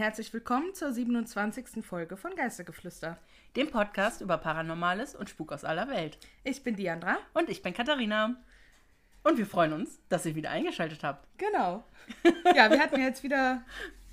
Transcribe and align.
Herzlich 0.00 0.32
willkommen 0.32 0.72
zur 0.72 0.94
27. 0.94 1.84
Folge 1.84 2.16
von 2.16 2.34
Geistergeflüster. 2.34 3.18
dem 3.54 3.70
Podcast 3.70 4.22
über 4.22 4.38
Paranormales 4.38 5.14
und 5.14 5.28
Spuk 5.28 5.52
aus 5.52 5.62
aller 5.62 5.90
Welt. 5.90 6.16
Ich 6.42 6.62
bin 6.62 6.74
Diandra. 6.74 7.18
Und 7.34 7.50
ich 7.50 7.60
bin 7.60 7.74
Katharina. 7.74 8.34
Und 9.24 9.36
wir 9.36 9.44
freuen 9.44 9.74
uns, 9.74 10.00
dass 10.08 10.24
ihr 10.24 10.34
wieder 10.34 10.52
eingeschaltet 10.52 11.04
habt. 11.04 11.28
Genau. 11.36 11.84
Ja, 12.56 12.70
wir 12.70 12.80
hatten 12.80 12.98
jetzt 12.98 13.22
wieder 13.22 13.60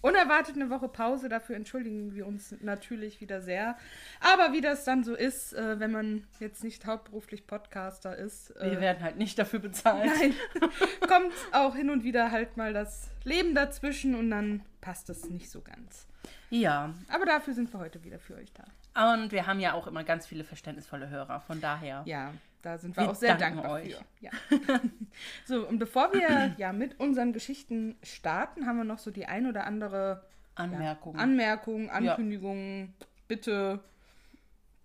unerwartet 0.01 0.55
eine 0.55 0.69
Woche 0.69 0.87
Pause. 0.87 1.29
Dafür 1.29 1.55
entschuldigen 1.55 2.13
wir 2.13 2.27
uns 2.27 2.55
natürlich 2.61 3.19
wieder 3.21 3.41
sehr. 3.41 3.77
Aber 4.19 4.53
wie 4.53 4.61
das 4.61 4.83
dann 4.83 5.03
so 5.03 5.15
ist, 5.15 5.53
äh, 5.53 5.79
wenn 5.79 5.91
man 5.91 6.27
jetzt 6.39 6.63
nicht 6.63 6.85
hauptberuflich 6.85 7.47
Podcaster 7.47 8.15
ist, 8.15 8.51
äh, 8.57 8.71
Wir 8.71 8.81
werden 8.81 9.03
halt 9.03 9.17
nicht 9.17 9.37
dafür 9.39 9.59
bezahlt. 9.59 10.05
nein, 10.05 10.33
kommt 11.07 11.33
auch 11.51 11.75
hin 11.75 11.89
und 11.89 12.03
wieder 12.03 12.31
halt 12.31 12.57
mal 12.57 12.73
das 12.73 13.09
Leben 13.23 13.55
dazwischen 13.55 14.15
und 14.15 14.29
dann 14.31 14.61
passt 14.81 15.09
es 15.09 15.29
nicht 15.29 15.49
so 15.49 15.61
ganz. 15.61 16.07
Ja, 16.49 16.93
Aber 17.09 17.25
dafür 17.25 17.53
sind 17.53 17.73
wir 17.73 17.79
heute 17.79 18.03
wieder 18.03 18.19
für 18.19 18.35
euch 18.35 18.51
da. 18.53 19.13
und 19.13 19.31
wir 19.31 19.47
haben 19.47 19.59
ja 19.59 19.73
auch 19.73 19.87
immer 19.87 20.03
ganz 20.03 20.25
viele 20.25 20.43
verständnisvolle 20.43 21.09
Hörer. 21.09 21.41
Von 21.41 21.59
daher. 21.59 22.03
Ja, 22.05 22.33
da 22.61 22.77
sind 22.77 22.95
wir, 22.95 23.03
Wir 23.03 23.11
auch 23.11 23.15
sehr 23.15 23.35
dankbar 23.35 23.71
euch. 23.73 23.95
für. 23.95 24.03
Ja. 24.19 24.31
so, 25.45 25.67
und 25.67 25.79
bevor 25.79 26.13
wir 26.13 26.53
ja 26.57 26.73
mit 26.73 26.99
unseren 26.99 27.33
Geschichten 27.33 27.95
starten, 28.03 28.65
haben 28.65 28.77
wir 28.77 28.83
noch 28.83 28.99
so 28.99 29.11
die 29.11 29.25
ein 29.25 29.47
oder 29.47 29.65
andere 29.65 30.23
Anmerkungen. 30.55 31.19
Anmerkung, 31.19 31.89
Ankündigung, 31.89 32.93
Bitte, 33.27 33.81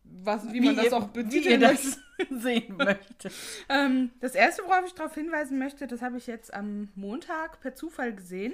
was, 0.04 0.46
wie, 0.48 0.54
wie 0.54 0.60
man 0.60 0.76
das 0.76 0.86
ihr, 0.86 0.96
auch 0.96 1.08
wie 1.14 1.18
ihr 1.20 1.24
betiteln 1.24 1.60
möchte. 1.60 1.88
das 2.18 2.28
sehen 2.42 2.76
möchtet. 2.76 3.32
Ähm, 3.68 4.10
das 4.20 4.34
erste, 4.34 4.62
worauf 4.64 4.84
ich 4.86 4.94
darauf 4.94 5.14
hinweisen 5.14 5.58
möchte, 5.58 5.86
das 5.86 6.02
habe 6.02 6.18
ich 6.18 6.26
jetzt 6.26 6.52
am 6.52 6.88
Montag 6.94 7.60
per 7.60 7.74
Zufall 7.74 8.14
gesehen. 8.14 8.52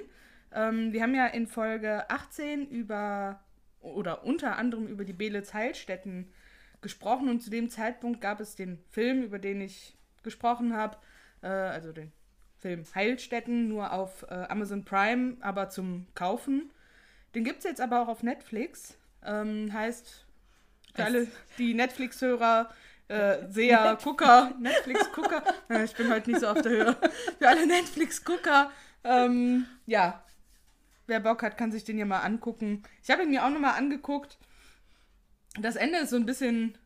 Ähm, 0.53 0.93
wir 0.93 1.01
haben 1.03 1.15
ja 1.15 1.27
in 1.27 1.47
Folge 1.47 2.09
18 2.09 2.67
über 2.67 3.39
oder 3.81 4.23
unter 4.25 4.57
anderem 4.57 4.87
über 4.87 5.05
die 5.05 5.13
Belitz 5.13 5.53
Heilstätten 5.53 6.31
gesprochen 6.81 7.29
und 7.29 7.41
zu 7.41 7.49
dem 7.49 7.69
Zeitpunkt 7.69 8.21
gab 8.21 8.39
es 8.39 8.55
den 8.55 8.79
Film, 8.89 9.23
über 9.23 9.39
den 9.39 9.61
ich 9.61 9.97
gesprochen 10.23 10.75
habe, 10.75 10.97
äh, 11.41 11.47
also 11.47 11.91
den 11.91 12.11
Film 12.57 12.83
Heilstätten, 12.93 13.67
nur 13.67 13.93
auf 13.93 14.23
äh, 14.29 14.33
Amazon 14.49 14.83
Prime, 14.83 15.37
aber 15.41 15.69
zum 15.69 16.07
Kaufen. 16.13 16.71
Den 17.35 17.43
gibt 17.43 17.59
es 17.59 17.63
jetzt 17.63 17.81
aber 17.81 18.01
auch 18.01 18.07
auf 18.07 18.23
Netflix. 18.23 18.97
Ähm, 19.23 19.71
heißt, 19.71 20.25
für 20.93 21.03
alle 21.03 21.27
die 21.57 21.73
Netflix-Hörer, 21.73 22.69
äh, 23.07 23.37
Seher, 23.49 23.97
Gucker, 24.03 24.53
Netflix-Gucker, 24.59 25.43
äh, 25.69 25.83
ich 25.83 25.95
bin 25.95 26.11
heute 26.11 26.31
nicht 26.31 26.41
so 26.41 26.47
auf 26.47 26.61
der 26.61 26.71
Höhe, 26.71 26.97
für 27.37 27.47
alle 27.47 27.65
Netflix-Gucker, 27.67 28.71
ähm, 29.03 29.65
ja, 29.85 30.23
wer 31.07 31.19
Bock 31.19 31.43
hat, 31.43 31.57
kann 31.57 31.71
sich 31.71 31.83
den 31.83 31.97
ja 31.97 32.05
mal 32.05 32.19
angucken. 32.19 32.83
Ich 33.03 33.09
habe 33.09 33.23
ihn 33.23 33.29
mir 33.29 33.45
auch 33.45 33.49
nochmal 33.49 33.77
angeguckt. 33.77 34.37
Das 35.61 35.75
Ende 35.75 35.99
ist 35.99 36.09
so 36.11 36.15
ein 36.15 36.25
bisschen 36.25 36.77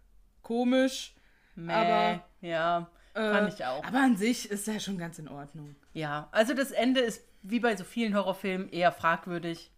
komisch, 0.41 1.13
Mäh, 1.55 1.71
Aber, 1.73 2.23
ja, 2.41 2.89
äh, 3.13 3.31
fand 3.31 3.53
ich 3.53 3.63
auch. 3.65 3.83
aber 3.83 3.99
an 3.99 4.17
sich 4.17 4.49
ist 4.49 4.67
er 4.67 4.79
schon 4.79 4.97
ganz 4.97 5.19
in 5.19 5.27
Ordnung. 5.27 5.75
Ja, 5.93 6.27
also 6.31 6.53
das 6.53 6.71
Ende 6.71 6.99
ist 7.01 7.23
wie 7.43 7.59
bei 7.59 7.75
so 7.75 7.83
vielen 7.83 8.15
Horrorfilmen 8.15 8.69
eher 8.71 8.91
fragwürdig, 8.91 9.71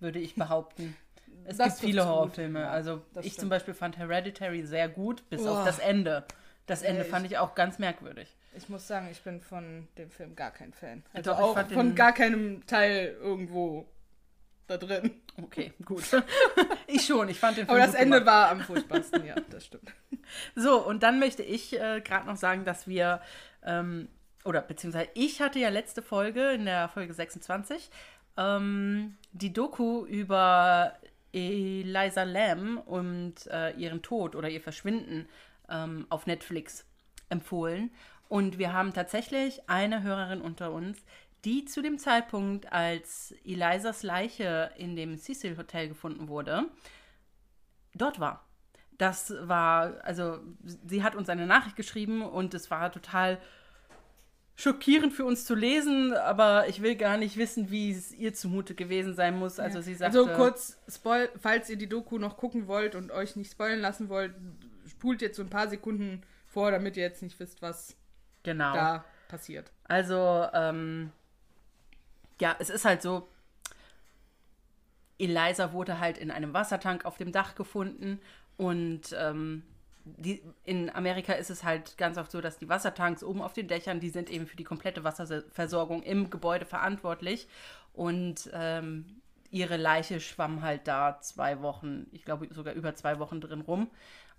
würde 0.00 0.18
ich 0.18 0.34
behaupten. 0.36 0.96
Es 1.44 1.56
Das 1.58 1.78
gibt 1.80 1.80
viele 1.90 2.06
Horrorfilme. 2.06 2.60
ja, 2.60 2.70
also 2.70 3.02
ich 3.16 3.20
stimmt. 3.32 3.40
zum 3.40 3.48
Beispiel 3.50 3.74
fand 3.74 3.98
Hereditary 3.98 4.62
sehr 4.64 4.88
gut, 4.88 5.28
bis 5.30 5.42
Boah. 5.42 5.58
auf 5.60 5.64
das 5.66 5.78
Ende. 5.78 6.24
Das 6.66 6.82
Ende 6.82 7.02
Nee, 7.02 7.08
fand 7.08 7.26
ich 7.26 7.38
auch 7.38 7.54
ganz 7.54 7.78
merkwürdig. 7.78 8.34
Ich 8.56 8.68
muss 8.68 8.86
sagen, 8.86 9.08
ich 9.10 9.22
bin 9.22 9.40
von 9.40 9.88
dem 9.96 10.10
Film 10.10 10.34
gar 10.36 10.50
kein 10.50 10.72
Fan. 10.72 11.02
Also 11.12 11.30
doch, 11.32 11.38
auch 11.40 11.58
von 11.68 11.88
den- 11.88 11.94
gar 11.94 12.12
keinem 12.12 12.66
Teil 12.66 13.16
irgendwo 13.20 13.86
da 14.68 14.76
drin. 14.76 15.10
Okay, 15.42 15.72
gut. 15.84 16.04
ich 16.86 17.04
schon, 17.04 17.28
ich 17.28 17.38
fand 17.38 17.56
den 17.56 17.66
Film 17.66 17.76
Aber 17.76 17.86
das 17.86 17.94
Ende 17.94 18.18
gemacht. 18.18 18.26
war 18.26 18.50
am 18.50 18.60
furchtbarsten, 18.60 19.24
ja, 19.26 19.34
das 19.50 19.66
stimmt. 19.66 19.92
So, 20.54 20.84
und 20.84 21.02
dann 21.02 21.18
möchte 21.18 21.42
ich 21.42 21.72
äh, 21.80 22.02
gerade 22.02 22.26
noch 22.26 22.36
sagen, 22.36 22.66
dass 22.66 22.86
wir, 22.86 23.22
ähm, 23.64 24.08
oder 24.44 24.60
beziehungsweise 24.60 25.08
ich 25.14 25.40
hatte 25.40 25.58
ja 25.58 25.70
letzte 25.70 26.02
Folge, 26.02 26.50
in 26.52 26.66
der 26.66 26.90
Folge 26.90 27.14
26, 27.14 27.90
ähm, 28.36 29.16
die 29.32 29.54
Doku 29.54 30.04
über 30.04 30.92
Eliza 31.32 32.24
Lam 32.24 32.76
und 32.76 33.46
äh, 33.46 33.70
ihren 33.72 34.02
Tod 34.02 34.36
oder 34.36 34.50
ihr 34.50 34.60
Verschwinden 34.60 35.28
ähm, 35.70 36.06
auf 36.10 36.26
Netflix 36.26 36.84
empfohlen. 37.30 37.90
Und 38.28 38.58
wir 38.58 38.74
haben 38.74 38.92
tatsächlich 38.92 39.68
eine 39.68 40.02
Hörerin 40.02 40.42
unter 40.42 40.72
uns, 40.72 40.98
die 41.44 41.64
zu 41.64 41.82
dem 41.82 41.98
Zeitpunkt, 41.98 42.72
als 42.72 43.34
Elizas 43.44 44.02
Leiche 44.02 44.70
in 44.76 44.96
dem 44.96 45.18
Cecil 45.18 45.56
Hotel 45.56 45.88
gefunden 45.88 46.28
wurde, 46.28 46.64
dort 47.94 48.20
war. 48.20 48.44
Das 48.98 49.32
war, 49.40 50.04
also 50.04 50.40
sie 50.86 51.04
hat 51.04 51.14
uns 51.14 51.28
eine 51.28 51.46
Nachricht 51.46 51.76
geschrieben 51.76 52.22
und 52.22 52.52
es 52.54 52.70
war 52.70 52.90
total 52.90 53.38
schockierend 54.56 55.12
für 55.12 55.24
uns 55.24 55.44
zu 55.44 55.54
lesen, 55.54 56.12
aber 56.14 56.66
ich 56.66 56.82
will 56.82 56.96
gar 56.96 57.16
nicht 57.16 57.36
wissen, 57.36 57.70
wie 57.70 57.92
es 57.92 58.12
ihr 58.12 58.34
zumute 58.34 58.74
gewesen 58.74 59.14
sein 59.14 59.38
muss. 59.38 59.60
Also 59.60 59.80
sie 59.80 59.94
sagte, 59.94 60.18
Also 60.18 60.32
kurz, 60.34 60.78
spoil, 60.88 61.30
falls 61.40 61.70
ihr 61.70 61.76
die 61.76 61.88
Doku 61.88 62.18
noch 62.18 62.36
gucken 62.36 62.66
wollt 62.66 62.96
und 62.96 63.12
euch 63.12 63.36
nicht 63.36 63.52
spoilen 63.52 63.80
lassen 63.80 64.08
wollt, 64.08 64.34
spult 64.88 65.22
jetzt 65.22 65.36
so 65.36 65.44
ein 65.44 65.48
paar 65.48 65.68
Sekunden 65.68 66.22
vor, 66.48 66.72
damit 66.72 66.96
ihr 66.96 67.04
jetzt 67.04 67.22
nicht 67.22 67.38
wisst, 67.38 67.62
was 67.62 67.94
genau. 68.42 68.74
da 68.74 69.04
passiert. 69.28 69.70
Also, 69.84 70.48
ähm, 70.52 71.12
ja, 72.40 72.56
es 72.58 72.70
ist 72.70 72.84
halt 72.84 73.02
so, 73.02 73.26
Eliza 75.18 75.72
wurde 75.72 75.98
halt 75.98 76.18
in 76.18 76.30
einem 76.30 76.54
Wassertank 76.54 77.04
auf 77.04 77.16
dem 77.16 77.32
Dach 77.32 77.54
gefunden 77.54 78.20
und 78.56 79.14
ähm, 79.18 79.62
die, 80.04 80.42
in 80.64 80.90
Amerika 80.90 81.34
ist 81.34 81.50
es 81.50 81.64
halt 81.64 81.98
ganz 81.98 82.16
oft 82.16 82.30
so, 82.30 82.40
dass 82.40 82.58
die 82.58 82.68
Wassertanks 82.68 83.22
oben 83.22 83.42
auf 83.42 83.52
den 83.52 83.68
Dächern, 83.68 84.00
die 84.00 84.10
sind 84.10 84.30
eben 84.30 84.46
für 84.46 84.56
die 84.56 84.64
komplette 84.64 85.04
Wasserversorgung 85.04 86.02
im 86.02 86.30
Gebäude 86.30 86.64
verantwortlich 86.64 87.48
und 87.92 88.50
ähm, 88.52 89.20
ihre 89.50 89.76
Leiche 89.76 90.20
schwamm 90.20 90.62
halt 90.62 90.86
da 90.86 91.20
zwei 91.20 91.60
Wochen, 91.62 92.06
ich 92.12 92.24
glaube 92.24 92.48
sogar 92.52 92.74
über 92.74 92.94
zwei 92.94 93.18
Wochen 93.18 93.40
drin 93.40 93.60
rum 93.60 93.90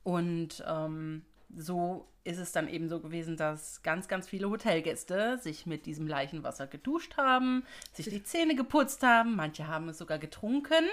und 0.03 0.63
ähm, 0.67 1.23
so 1.55 2.07
ist 2.23 2.37
es 2.37 2.51
dann 2.51 2.67
eben 2.67 2.89
so 2.89 2.99
gewesen, 2.99 3.37
dass 3.37 3.81
ganz, 3.81 4.07
ganz 4.07 4.27
viele 4.27 4.49
Hotelgäste 4.49 5.39
sich 5.39 5.65
mit 5.65 5.85
diesem 5.85 6.07
Leichenwasser 6.07 6.67
geduscht 6.67 7.17
haben, 7.17 7.63
sich 7.93 8.09
die 8.09 8.23
Zähne 8.23 8.55
geputzt 8.55 9.03
haben, 9.03 9.35
manche 9.35 9.67
haben 9.67 9.89
es 9.89 9.97
sogar 9.97 10.19
getrunken. 10.19 10.85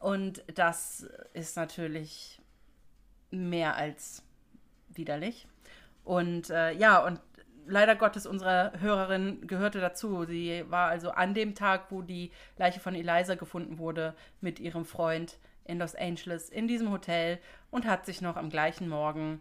Und 0.00 0.42
das 0.54 1.06
ist 1.32 1.56
natürlich 1.56 2.40
mehr 3.30 3.76
als 3.76 4.22
widerlich. 4.88 5.46
Und 6.04 6.50
äh, 6.50 6.72
ja, 6.72 7.04
und 7.04 7.20
leider 7.66 7.96
Gottes, 7.96 8.26
unsere 8.26 8.72
Hörerin 8.80 9.46
gehörte 9.46 9.80
dazu. 9.80 10.24
Sie 10.24 10.64
war 10.68 10.88
also 10.88 11.10
an 11.10 11.34
dem 11.34 11.54
Tag, 11.54 11.90
wo 11.90 12.02
die 12.02 12.30
Leiche 12.58 12.80
von 12.80 12.94
Eliza 12.94 13.34
gefunden 13.34 13.78
wurde, 13.78 14.14
mit 14.40 14.60
ihrem 14.60 14.84
Freund 14.84 15.38
in 15.64 15.78
Los 15.78 15.94
Angeles 15.94 16.50
in 16.50 16.68
diesem 16.68 16.90
Hotel 16.90 17.38
und 17.70 17.86
hat 17.86 18.04
sich 18.04 18.20
noch 18.20 18.36
am 18.36 18.50
gleichen 18.50 18.88
Morgen 18.88 19.40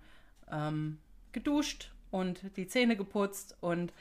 ähm, 0.52 1.00
geduscht 1.32 1.92
und 2.12 2.42
die 2.58 2.68
Zähne 2.68 2.96
geputzt 2.96 3.58
und 3.62 3.94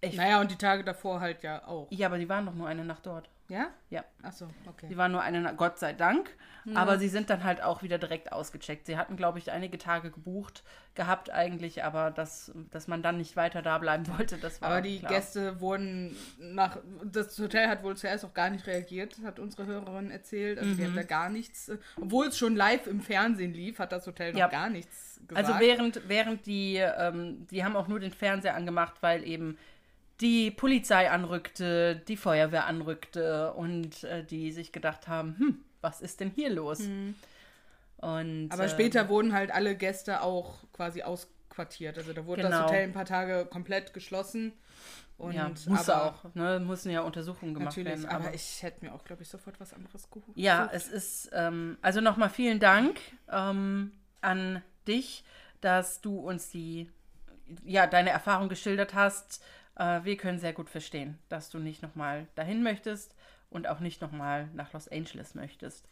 ich. 0.00 0.16
Naja, 0.16 0.40
und 0.40 0.50
die 0.50 0.56
Tage 0.56 0.84
davor 0.84 1.20
halt 1.20 1.42
ja 1.42 1.66
auch. 1.66 1.88
Ja, 1.90 2.06
aber 2.06 2.18
die 2.18 2.28
waren 2.28 2.46
doch 2.46 2.54
nur 2.54 2.66
eine 2.66 2.84
Nacht 2.84 3.06
dort. 3.06 3.28
Ja? 3.50 3.68
Ja. 3.90 4.04
Achso, 4.22 4.48
okay. 4.66 4.86
Sie 4.88 4.96
waren 4.96 5.12
nur 5.12 5.20
eine 5.22 5.54
Gott 5.56 5.78
sei 5.78 5.92
Dank. 5.92 6.30
Aber 6.74 6.98
sie 6.98 7.08
sind 7.08 7.30
dann 7.30 7.42
halt 7.44 7.62
auch 7.62 7.82
wieder 7.82 7.96
direkt 7.98 8.32
ausgecheckt. 8.32 8.86
Sie 8.86 8.98
hatten, 8.98 9.16
glaube 9.16 9.38
ich, 9.38 9.50
einige 9.50 9.78
Tage 9.78 10.10
gebucht 10.10 10.62
gehabt 10.94 11.30
eigentlich, 11.30 11.84
aber 11.84 12.10
dass, 12.10 12.52
dass 12.70 12.86
man 12.86 13.02
dann 13.02 13.16
nicht 13.16 13.34
weiter 13.36 13.62
da 13.62 13.78
bleiben 13.78 14.06
wollte, 14.18 14.36
das 14.36 14.60
war 14.60 14.68
Aber 14.70 14.80
die 14.82 14.98
klar. 14.98 15.10
Gäste 15.12 15.60
wurden 15.60 16.14
nach. 16.38 16.78
Das 17.04 17.38
Hotel 17.38 17.68
hat 17.68 17.82
wohl 17.82 17.96
zuerst 17.96 18.24
auch 18.24 18.34
gar 18.34 18.50
nicht 18.50 18.66
reagiert, 18.66 19.16
hat 19.24 19.38
unsere 19.38 19.66
Hörerin 19.66 20.10
erzählt. 20.10 20.58
Also, 20.58 20.74
die 20.74 20.84
haben 20.84 20.94
da 20.96 21.02
gar 21.02 21.30
nichts. 21.30 21.72
Obwohl 22.00 22.26
es 22.26 22.36
schon 22.38 22.54
live 22.56 22.86
im 22.86 23.00
Fernsehen 23.00 23.54
lief, 23.54 23.78
hat 23.78 23.92
das 23.92 24.06
Hotel 24.06 24.32
noch 24.32 24.38
Ja. 24.40 24.48
gar 24.48 24.68
nichts 24.68 25.20
gesagt. 25.26 25.48
Also 25.48 25.58
während, 25.60 26.08
während 26.08 26.46
die, 26.46 26.76
ähm, 26.76 27.46
die 27.50 27.64
haben 27.64 27.74
auch 27.76 27.88
nur 27.88 28.00
den 28.00 28.12
Fernseher 28.12 28.54
angemacht, 28.54 28.96
weil 29.00 29.24
eben 29.24 29.56
die 30.20 30.50
Polizei 30.50 31.10
anrückte, 31.10 31.96
die 31.96 32.16
Feuerwehr 32.16 32.66
anrückte 32.66 33.52
und 33.54 34.04
äh, 34.04 34.24
die 34.24 34.52
sich 34.52 34.72
gedacht 34.72 35.08
haben, 35.08 35.36
hm, 35.38 35.64
was 35.80 36.00
ist 36.00 36.20
denn 36.20 36.30
hier 36.30 36.50
los? 36.50 36.80
Und, 37.96 38.48
Aber 38.50 38.64
äh, 38.64 38.68
später 38.68 39.08
wurden 39.08 39.32
halt 39.32 39.50
alle 39.50 39.76
Gäste 39.76 40.22
auch 40.22 40.64
quasi 40.72 41.02
ausquartiert. 41.02 41.98
Also 41.98 42.12
da 42.12 42.24
wurde 42.26 42.42
das 42.42 42.52
Genau. 42.52 42.64
Hotel 42.64 42.84
ein 42.84 42.92
paar 42.92 43.04
Tage 43.04 43.46
komplett 43.46 43.92
geschlossen. 43.92 44.52
Und, 45.18 45.34
ja, 45.34 45.50
musste 45.66 45.94
aber, 45.94 46.04
auch, 46.06 46.34
ne, 46.34 46.60
mussten 46.60 46.88
ja 46.88 47.02
Untersuchungen 47.02 47.52
gemacht 47.52 47.76
werden. 47.76 48.06
aber, 48.06 48.32
ich 48.32 48.62
hätte 48.62 48.82
mir 48.86 48.94
auch, 48.94 49.04
glaube 49.04 49.22
ich, 49.22 49.28
sofort 49.28 49.60
was 49.60 49.74
anderes 49.74 50.08
geholt. 50.10 50.34
Ja, 50.34 50.70
es 50.72 50.88
ist, 50.88 51.28
ähm, 51.34 51.76
also 51.82 52.00
nochmal 52.00 52.30
vielen 52.30 52.58
Dank 52.58 52.98
ähm, 53.30 53.92
an 54.22 54.62
dich, 54.88 55.22
dass 55.60 56.00
du 56.00 56.18
uns 56.20 56.48
die, 56.48 56.88
ja, 57.64 57.86
deine 57.86 58.08
Erfahrung 58.08 58.48
geschildert 58.48 58.94
hast. 58.94 59.42
Äh, 59.80 60.04
wir 60.04 60.16
können 60.18 60.38
sehr 60.38 60.52
gut 60.52 60.68
verstehen, 60.68 61.18
dass 61.30 61.48
du 61.48 61.58
nicht 61.58 61.82
nochmal 61.82 62.26
dahin 62.34 62.62
möchtest 62.62 63.14
und 63.48 63.66
auch 63.66 63.80
nicht 63.80 64.02
nochmal 64.02 64.48
nach 64.52 64.72
Los 64.74 64.86
Angeles 64.88 65.34
möchtest. 65.34 65.88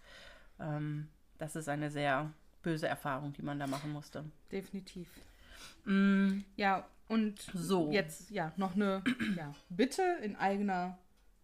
Ähm, 0.61 1.08
das 1.38 1.56
ist 1.56 1.69
eine 1.69 1.90
sehr 1.90 2.31
böse 2.62 2.87
Erfahrung, 2.87 3.32
die 3.32 3.43
man 3.43 3.58
da 3.58 3.67
machen 3.67 3.90
musste. 3.93 4.25
Definitiv. 4.52 5.08
Mm, 5.87 6.40
Ja, 6.56 6.87
und 7.08 7.40
So. 7.55 7.90
jetzt 7.90 8.31
ja 8.31 8.52
noch 8.56 8.75
eine 8.75 9.02
ja, 9.37 9.55
Bitte 9.70 10.02
in 10.23 10.37
eigener 10.37 10.99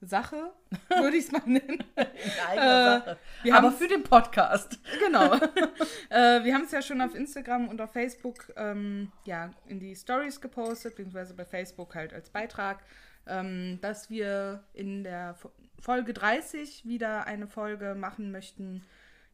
Sache, 0.06 0.52
würde 0.88 1.16
ich 1.16 1.24
es 1.26 1.32
mal 1.32 1.42
nennen. 1.46 1.82
Äh, 1.96 3.50
Aber 3.52 3.72
für 3.72 3.88
den 3.88 4.02
Podcast. 4.02 4.78
Genau. 5.04 5.34
äh, 6.10 6.44
wir 6.44 6.54
haben 6.54 6.64
es 6.64 6.72
ja 6.72 6.82
schon 6.82 7.00
auf 7.00 7.14
Instagram 7.14 7.68
und 7.68 7.80
auf 7.80 7.92
Facebook 7.92 8.52
ähm, 8.56 9.10
ja, 9.24 9.50
in 9.66 9.80
die 9.80 9.94
Stories 9.96 10.40
gepostet, 10.40 10.96
beziehungsweise 10.96 11.34
bei 11.34 11.44
Facebook 11.44 11.94
halt 11.94 12.12
als 12.12 12.30
Beitrag, 12.30 12.82
ähm, 13.26 13.78
dass 13.80 14.10
wir 14.10 14.64
in 14.72 15.04
der 15.04 15.34
Fo- 15.34 15.52
Folge 15.80 16.12
30 16.14 16.86
wieder 16.86 17.26
eine 17.26 17.46
Folge 17.46 17.94
machen 17.94 18.30
möchten, 18.32 18.82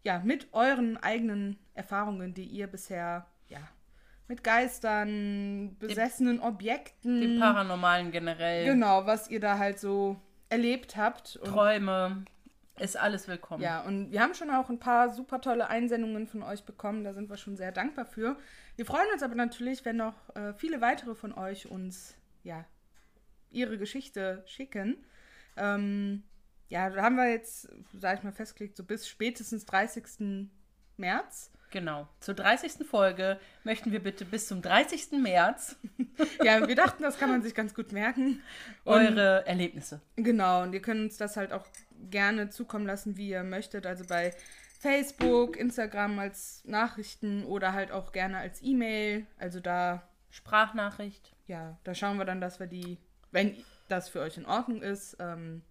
ja, 0.02 0.20
mit 0.24 0.48
euren 0.52 0.96
eigenen 0.96 1.58
Erfahrungen, 1.74 2.32
die 2.34 2.44
ihr 2.46 2.66
bisher, 2.66 3.26
ja, 3.48 3.58
mit 4.28 4.42
Geistern, 4.44 5.76
besessenen 5.78 6.40
Objekten, 6.40 7.20
Den 7.20 7.40
Paranormalen 7.40 8.10
generell. 8.12 8.64
genau, 8.64 9.04
was 9.06 9.28
ihr 9.28 9.40
da 9.40 9.58
halt 9.58 9.78
so 9.80 10.16
erlebt 10.50 10.96
habt. 10.96 11.36
Und 11.36 11.52
Träume. 11.52 12.24
Ist 12.78 12.96
alles 12.96 13.28
willkommen. 13.28 13.62
ja, 13.62 13.82
und 13.82 14.10
wir 14.10 14.22
haben 14.22 14.32
schon 14.34 14.50
auch 14.50 14.70
ein 14.70 14.78
paar 14.78 15.10
super 15.10 15.42
tolle 15.42 15.68
Einsendungen 15.68 16.26
von 16.26 16.42
euch 16.42 16.64
bekommen. 16.64 17.04
Da 17.04 17.12
sind 17.12 17.28
wir 17.28 17.36
schon 17.36 17.56
sehr 17.56 17.72
dankbar 17.72 18.06
für. 18.06 18.38
Wir 18.76 18.86
freuen 18.86 19.06
uns 19.12 19.22
aber 19.22 19.34
natürlich, 19.34 19.84
wenn 19.84 19.96
noch 19.96 20.14
äh, 20.34 20.54
viele 20.54 20.80
weitere 20.80 21.14
von 21.14 21.34
euch 21.34 21.70
uns 21.70 22.14
ja 22.42 22.64
ihre 23.50 23.76
Geschichte 23.76 24.42
schicken. 24.46 25.04
Ähm, 25.56 26.22
ja, 26.68 26.88
da 26.88 27.02
haben 27.02 27.16
wir 27.16 27.28
jetzt, 27.28 27.68
sag 27.92 28.18
ich 28.18 28.24
mal, 28.24 28.32
festgelegt, 28.32 28.76
so 28.76 28.84
bis 28.84 29.06
spätestens 29.06 29.66
30. 29.66 30.48
März. 30.96 31.50
Genau. 31.70 32.08
Zur 32.20 32.34
30. 32.34 32.86
Folge 32.86 33.38
möchten 33.64 33.92
wir 33.92 34.00
bitte 34.02 34.24
bis 34.24 34.48
zum 34.48 34.60
30. 34.60 35.12
März 35.12 35.76
Ja, 36.44 36.66
wir 36.66 36.74
dachten, 36.74 37.02
das 37.02 37.18
kann 37.18 37.30
man 37.30 37.42
sich 37.42 37.54
ganz 37.54 37.74
gut 37.74 37.92
merken. 37.92 38.42
Und 38.84 38.94
eure 38.94 39.46
Erlebnisse. 39.46 40.00
Genau, 40.16 40.62
und 40.62 40.72
ihr 40.72 40.82
könnt 40.82 41.00
uns 41.00 41.16
das 41.16 41.36
halt 41.36 41.52
auch 41.52 41.66
gerne 42.10 42.50
zukommen 42.50 42.86
lassen, 42.86 43.16
wie 43.16 43.28
ihr 43.28 43.44
möchtet. 43.44 43.86
Also 43.86 44.04
bei 44.04 44.34
Facebook, 44.80 45.56
Instagram 45.56 46.18
als 46.18 46.62
Nachrichten 46.64 47.44
oder 47.44 47.72
halt 47.72 47.92
auch 47.92 48.12
gerne 48.12 48.38
als 48.38 48.62
E-Mail. 48.62 49.26
Also 49.38 49.60
da, 49.60 50.02
Sprachnachricht. 50.30 51.34
ja, 51.46 51.78
da 51.84 51.94
schauen 51.94 52.18
wir 52.18 52.24
dann, 52.24 52.40
dass 52.40 52.60
wir 52.60 52.66
die, 52.66 52.98
wenn 53.30 53.56
das 53.88 54.08
für 54.08 54.20
euch 54.20 54.36
in 54.36 54.46
Ordnung 54.46 54.82
ist, 54.82 55.16
ähm, 55.20 55.62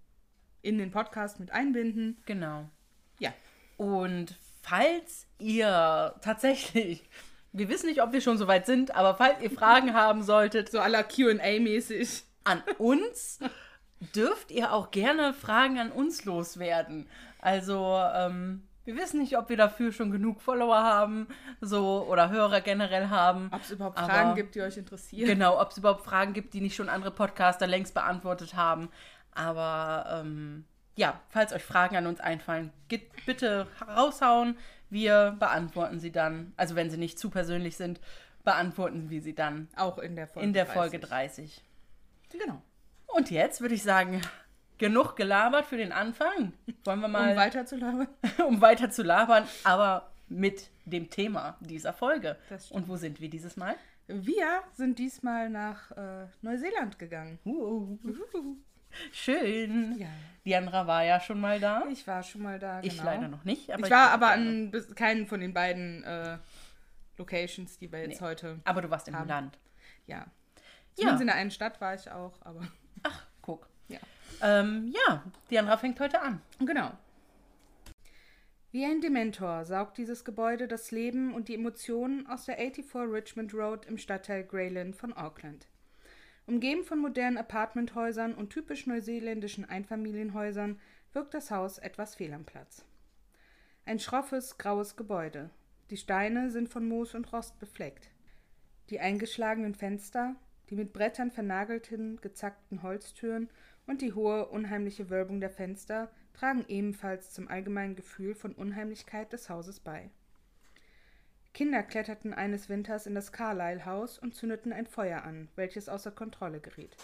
in 0.62 0.78
den 0.78 0.92
Podcast 0.92 1.40
mit 1.40 1.52
einbinden. 1.52 2.22
Genau. 2.26 2.70
Ja, 3.20 3.34
Und 3.78 4.38
falls 4.62 5.28
ihr 5.40 6.14
tatsächlich, 6.22 7.04
wir 7.52 7.70
wissen 7.70 7.88
nicht, 7.88 8.02
ob 8.02 8.12
wir 8.12 8.22
schon 8.22 8.38
so 8.38 8.48
weit 8.48 8.66
sind, 8.66 8.96
aber 8.96 9.16
falls 9.16 9.42
ihr 9.42 9.52
Fragen 9.52 9.94
haben 9.94 10.22
solltet 10.24 10.70
so 10.72 10.80
aller 10.80 11.02
QA-mäßig. 11.02 12.24
an 12.44 12.64
uns, 12.78 13.40
dürft 14.16 14.50
ihr 14.52 14.72
auch 14.74 14.92
gerne 14.92 15.34
Fragen 15.34 15.78
an 15.80 15.92
uns 15.92 16.26
loswerden. 16.26 17.08
Also, 17.42 18.00
ähm, 18.16 18.64
wir 18.86 18.96
wissen 18.96 19.20
nicht, 19.20 19.38
ob 19.38 19.50
wir 19.50 19.58
dafür 19.58 19.92
schon 19.92 20.10
genug 20.10 20.42
Follower 20.42 20.78
haben, 20.84 21.28
so 21.62 22.06
oder 22.10 22.30
Hörer 22.30 22.62
generell 22.62 23.10
haben. 23.10 23.50
Ob 23.54 23.62
es 23.62 23.72
überhaupt 23.72 23.98
Aber- 24.00 24.08
Fragen 24.08 24.36
gibt, 24.36 24.56
die 24.56 24.62
euch 24.62 24.78
interessieren. 24.78 25.28
Genau, 25.28 25.62
ob 25.62 25.72
es 25.72 25.78
überhaupt 25.78 26.04
Fragen 26.06 26.34
gibt, 26.34 26.54
die 26.54 26.62
nicht 26.62 26.76
schon 26.76 26.90
andere 26.90 27.12
Podcaster 27.12 27.68
längst 27.68 27.94
beantwortet 27.94 28.56
haben. 28.56 28.90
Aber 29.34 30.22
ähm, 30.22 30.66
ja, 31.00 31.22
falls 31.30 31.54
euch 31.54 31.64
Fragen 31.64 31.96
an 31.96 32.08
uns 32.08 32.20
einfallen, 32.20 32.74
geht 32.90 33.26
bitte 33.26 33.68
raushauen. 33.88 34.58
Wir 34.90 35.34
beantworten 35.40 35.98
sie 35.98 36.12
dann. 36.12 36.52
Also 36.58 36.76
wenn 36.76 36.90
sie 36.90 36.98
nicht 36.98 37.18
zu 37.18 37.30
persönlich 37.30 37.78
sind, 37.78 38.02
beantworten 38.44 39.10
wir 39.10 39.22
sie 39.22 39.34
dann 39.34 39.70
Auch 39.78 39.98
in 39.98 40.18
der 40.18 40.28
Folge 40.28 40.46
in 40.46 40.54
der 40.54 40.66
Folge 40.66 41.00
30. 41.00 41.64
Genau. 42.32 42.62
Und 43.08 43.32
jetzt 43.32 43.62
würde 43.62 43.76
ich 43.76 43.84
sagen, 43.84 44.22
genug 44.78 45.16
gelabert 45.16 45.66
für 45.66 45.78
den 45.78 45.94
Anfang. 45.94 46.52
Wollen 46.84 47.00
wir 47.00 47.08
mal, 47.08 47.32
Um 47.32 47.38
weiter 47.38 47.66
zu 47.66 47.78
labern. 47.78 48.08
um 48.46 48.60
weiter 48.60 48.90
zu 48.90 49.02
labern, 49.02 49.46
aber 49.64 50.12
mit 50.28 50.70
dem 50.84 51.10
Thema 51.10 51.56
dieser 51.62 51.94
Folge. 51.94 52.36
Und 52.72 52.90
wo 52.90 52.98
sind 52.98 53.22
wir 53.22 53.30
dieses 53.30 53.56
Mal? 53.56 53.76
Wir 54.08 54.64
sind 54.74 55.00
diesmal 55.00 55.50
nach 55.50 55.92
äh, 55.92 56.26
Neuseeland 56.42 57.00
gegangen. 57.00 57.40
Schön. 59.12 59.98
Ja. 59.98 60.08
Diandra 60.46 60.88
war 60.88 61.04
ja 61.04 61.20
schon 61.20 61.40
mal 61.40 61.60
da. 61.60 61.84
Ich 61.92 62.08
war 62.08 62.24
schon 62.24 62.42
mal 62.42 62.60
da. 62.60 62.82
Ich 62.82 62.92
genau. 62.98 63.04
leider 63.04 63.28
noch 63.28 63.44
nicht. 63.46 63.72
Aber 63.72 63.86
ich 63.86 63.92
war 63.92 64.06
würd 64.06 64.14
aber 64.14 64.32
an 64.32 64.72
keinen 64.96 65.28
von 65.28 65.40
den 65.40 65.54
beiden 65.54 66.04
äh, 66.04 66.38
Locations, 67.18 67.78
die 67.78 67.92
wir 67.92 68.00
jetzt 68.00 68.22
Nee. 68.22 68.28
heute 68.28 68.60
Aber 68.64 68.82
du 68.82 68.90
warst 68.90 69.08
im 69.08 69.16
haben. 69.16 69.28
Land. 69.28 69.60
Ja. 70.08 70.18
Ja. 70.18 70.26
Zumindest 70.96 71.22
in 71.22 71.28
der 71.28 71.36
einen 71.36 71.52
Stadt 71.52 71.80
war 71.82 71.94
ich 71.94 72.10
auch, 72.12 72.34
aber 72.42 72.62
Ach, 73.04 73.26
guck. 73.42 73.68
ja. 73.88 74.00
Ähm, 74.42 74.94
ja, 75.08 75.24
Diandra 75.52 75.78
fängt 75.78 76.00
heute 76.00 76.22
an. 76.22 76.42
Genau. 76.60 76.92
Wie 78.72 78.86
ein 78.86 79.02
Dementor 79.02 79.66
saugt 79.66 79.98
dieses 79.98 80.24
Gebäude 80.26 80.68
das 80.68 80.92
Leben 80.92 81.34
und 81.34 81.48
die 81.48 81.56
Emotionen 81.56 82.28
aus 82.28 82.46
der 82.46 82.58
84 82.58 82.94
Richmond 83.12 83.54
Road 83.54 83.86
im 83.86 83.98
Stadtteil 83.98 84.44
Greyland 84.44 84.96
von 84.96 85.14
Auckland. 85.14 85.68
Umgeben 86.50 86.84
von 86.84 86.98
modernen 86.98 87.38
Apartmenthäusern 87.38 88.34
und 88.34 88.50
typisch 88.50 88.88
neuseeländischen 88.88 89.66
Einfamilienhäusern 89.66 90.80
wirkt 91.14 91.36
das 91.36 91.52
Haus 91.52 91.78
etwas 91.78 92.16
fehl 92.16 92.34
am 92.34 92.44
Platz. 92.44 92.84
Ein 93.86 94.00
schroffes, 94.00 94.58
graues 94.58 94.96
Gebäude. 94.96 95.52
Die 95.92 95.98
Steine 95.98 96.50
sind 96.50 96.68
von 96.68 96.88
Moos 96.88 97.14
und 97.14 97.32
Rost 97.32 97.60
befleckt. 97.60 98.10
Die 98.90 99.00
eingeschlagenen 99.00 99.76
Fenster, 99.76 100.38
die 100.72 100.76
mit 100.76 100.92
Brettern 100.92 101.30
vernagelten, 101.30 102.20
gezackten 102.20 102.82
Holztüren 102.82 103.52
und 103.86 104.02
die 104.02 104.14
hohe, 104.14 104.48
unheimliche 104.48 105.12
Wölbung 105.12 105.42
der 105.42 105.52
Fenster 105.52 106.10
tragen 106.34 106.66
ebenfalls 106.68 107.30
zum 107.30 107.48
allgemeinen 107.48 107.96
Gefühl 107.96 108.34
von 108.34 108.54
Unheimlichkeit 108.54 109.34
des 109.34 109.52
Hauses 109.52 109.80
bei. 109.80 110.10
Kinder 111.60 111.84
kletterten 111.84 112.34
eines 112.34 112.70
Winters 112.70 113.06
in 113.06 113.16
das 113.16 113.34
Carlyle-Haus 113.34 114.18
und 114.18 114.34
zündeten 114.34 114.72
ein 114.72 114.88
Feuer 114.88 115.26
an, 115.26 115.50
welches 115.58 115.90
außer 115.90 116.10
Kontrolle 116.10 116.62
geriet. 116.62 116.96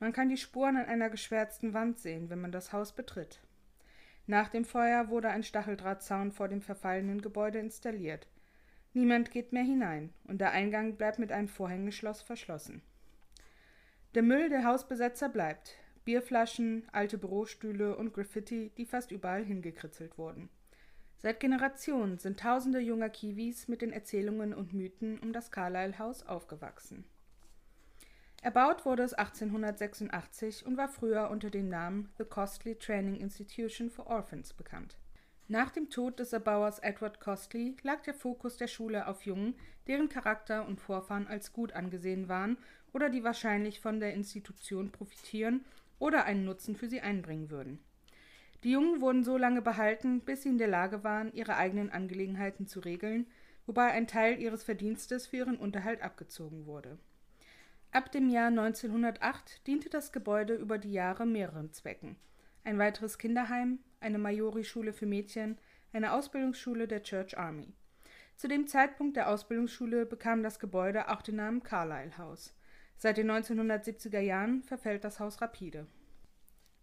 Man 0.00 0.12
kann 0.12 0.28
die 0.28 0.36
Spuren 0.36 0.76
an 0.76 0.86
einer 0.86 1.10
geschwärzten 1.10 1.74
Wand 1.74 2.00
sehen, 2.00 2.28
wenn 2.28 2.40
man 2.40 2.50
das 2.50 2.72
Haus 2.72 2.90
betritt. 2.90 3.40
Nach 4.26 4.48
dem 4.48 4.64
Feuer 4.64 5.10
wurde 5.10 5.28
ein 5.28 5.44
Stacheldrahtzaun 5.44 6.32
vor 6.32 6.48
dem 6.48 6.60
verfallenen 6.60 7.22
Gebäude 7.22 7.60
installiert. 7.60 8.26
Niemand 8.94 9.30
geht 9.30 9.52
mehr 9.52 9.62
hinein 9.62 10.12
und 10.24 10.40
der 10.40 10.50
Eingang 10.50 10.96
bleibt 10.96 11.20
mit 11.20 11.30
einem 11.30 11.46
Vorhängeschloss 11.46 12.20
verschlossen. 12.20 12.82
Der 14.16 14.24
Müll 14.24 14.48
der 14.48 14.64
Hausbesetzer 14.64 15.28
bleibt. 15.28 15.76
Bierflaschen, 16.04 16.88
alte 16.90 17.16
Bürostühle 17.16 17.96
und 17.96 18.12
Graffiti, 18.12 18.72
die 18.76 18.86
fast 18.86 19.12
überall 19.12 19.44
hingekritzelt 19.44 20.18
wurden. 20.18 20.50
Seit 21.24 21.40
Generationen 21.40 22.18
sind 22.18 22.38
tausende 22.38 22.80
junger 22.80 23.08
Kiwis 23.08 23.66
mit 23.66 23.80
den 23.80 23.94
Erzählungen 23.94 24.52
und 24.52 24.74
Mythen 24.74 25.18
um 25.20 25.32
das 25.32 25.50
Carlyle-Haus 25.50 26.26
aufgewachsen. 26.26 27.06
Erbaut 28.42 28.84
wurde 28.84 29.04
es 29.04 29.14
1886 29.14 30.66
und 30.66 30.76
war 30.76 30.90
früher 30.90 31.30
unter 31.30 31.48
dem 31.48 31.70
Namen 31.70 32.12
The 32.18 32.26
Costly 32.26 32.74
Training 32.74 33.16
Institution 33.16 33.88
for 33.88 34.06
Orphans 34.06 34.52
bekannt. 34.52 34.98
Nach 35.48 35.70
dem 35.70 35.88
Tod 35.88 36.18
des 36.18 36.34
Erbauers 36.34 36.78
Edward 36.80 37.20
Costly 37.20 37.78
lag 37.82 38.02
der 38.02 38.12
Fokus 38.12 38.58
der 38.58 38.68
Schule 38.68 39.08
auf 39.08 39.24
Jungen, 39.24 39.54
deren 39.86 40.10
Charakter 40.10 40.66
und 40.66 40.78
Vorfahren 40.78 41.26
als 41.26 41.54
gut 41.54 41.72
angesehen 41.72 42.28
waren 42.28 42.58
oder 42.92 43.08
die 43.08 43.24
wahrscheinlich 43.24 43.80
von 43.80 43.98
der 43.98 44.12
Institution 44.12 44.92
profitieren 44.92 45.64
oder 45.98 46.26
einen 46.26 46.44
Nutzen 46.44 46.76
für 46.76 46.90
sie 46.90 47.00
einbringen 47.00 47.48
würden. 47.48 47.82
Die 48.64 48.70
Jungen 48.70 49.02
wurden 49.02 49.24
so 49.24 49.36
lange 49.36 49.60
behalten, 49.60 50.20
bis 50.20 50.42
sie 50.42 50.48
in 50.48 50.56
der 50.56 50.68
Lage 50.68 51.04
waren, 51.04 51.30
ihre 51.34 51.56
eigenen 51.56 51.90
Angelegenheiten 51.90 52.66
zu 52.66 52.80
regeln, 52.80 53.26
wobei 53.66 53.90
ein 53.92 54.06
Teil 54.06 54.40
ihres 54.40 54.64
Verdienstes 54.64 55.26
für 55.26 55.36
ihren 55.36 55.58
Unterhalt 55.58 56.00
abgezogen 56.00 56.64
wurde. 56.64 56.98
Ab 57.92 58.10
dem 58.10 58.30
Jahr 58.30 58.48
1908 58.48 59.66
diente 59.66 59.90
das 59.90 60.12
Gebäude 60.12 60.54
über 60.54 60.78
die 60.78 60.92
Jahre 60.92 61.26
mehreren 61.26 61.72
Zwecken. 61.72 62.16
Ein 62.64 62.78
weiteres 62.78 63.18
Kinderheim, 63.18 63.80
eine 64.00 64.16
Majori-Schule 64.16 64.94
für 64.94 65.06
Mädchen, 65.06 65.58
eine 65.92 66.14
Ausbildungsschule 66.14 66.88
der 66.88 67.02
Church 67.02 67.36
Army. 67.36 67.74
Zu 68.34 68.48
dem 68.48 68.66
Zeitpunkt 68.66 69.18
der 69.18 69.28
Ausbildungsschule 69.28 70.06
bekam 70.06 70.42
das 70.42 70.58
Gebäude 70.58 71.10
auch 71.10 71.20
den 71.20 71.36
Namen 71.36 71.62
Carlyle 71.62 72.16
House. 72.16 72.54
Seit 72.96 73.18
den 73.18 73.30
1970er 73.30 74.20
Jahren 74.20 74.62
verfällt 74.62 75.04
das 75.04 75.20
Haus 75.20 75.42
rapide. 75.42 75.86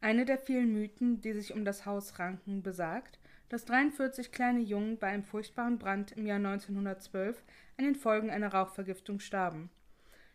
Eine 0.03 0.25
der 0.25 0.39
vielen 0.39 0.73
Mythen, 0.73 1.21
die 1.21 1.31
sich 1.31 1.53
um 1.53 1.63
das 1.63 1.85
Haus 1.85 2.17
ranken, 2.17 2.63
besagt, 2.63 3.19
dass 3.49 3.65
43 3.65 4.31
kleine 4.31 4.59
Jungen 4.59 4.97
bei 4.97 5.07
einem 5.07 5.23
furchtbaren 5.23 5.77
Brand 5.77 6.11
im 6.13 6.25
Jahr 6.25 6.37
1912 6.37 7.43
an 7.77 7.85
den 7.85 7.95
Folgen 7.95 8.31
einer 8.31 8.51
Rauchvergiftung 8.51 9.19
starben. 9.19 9.69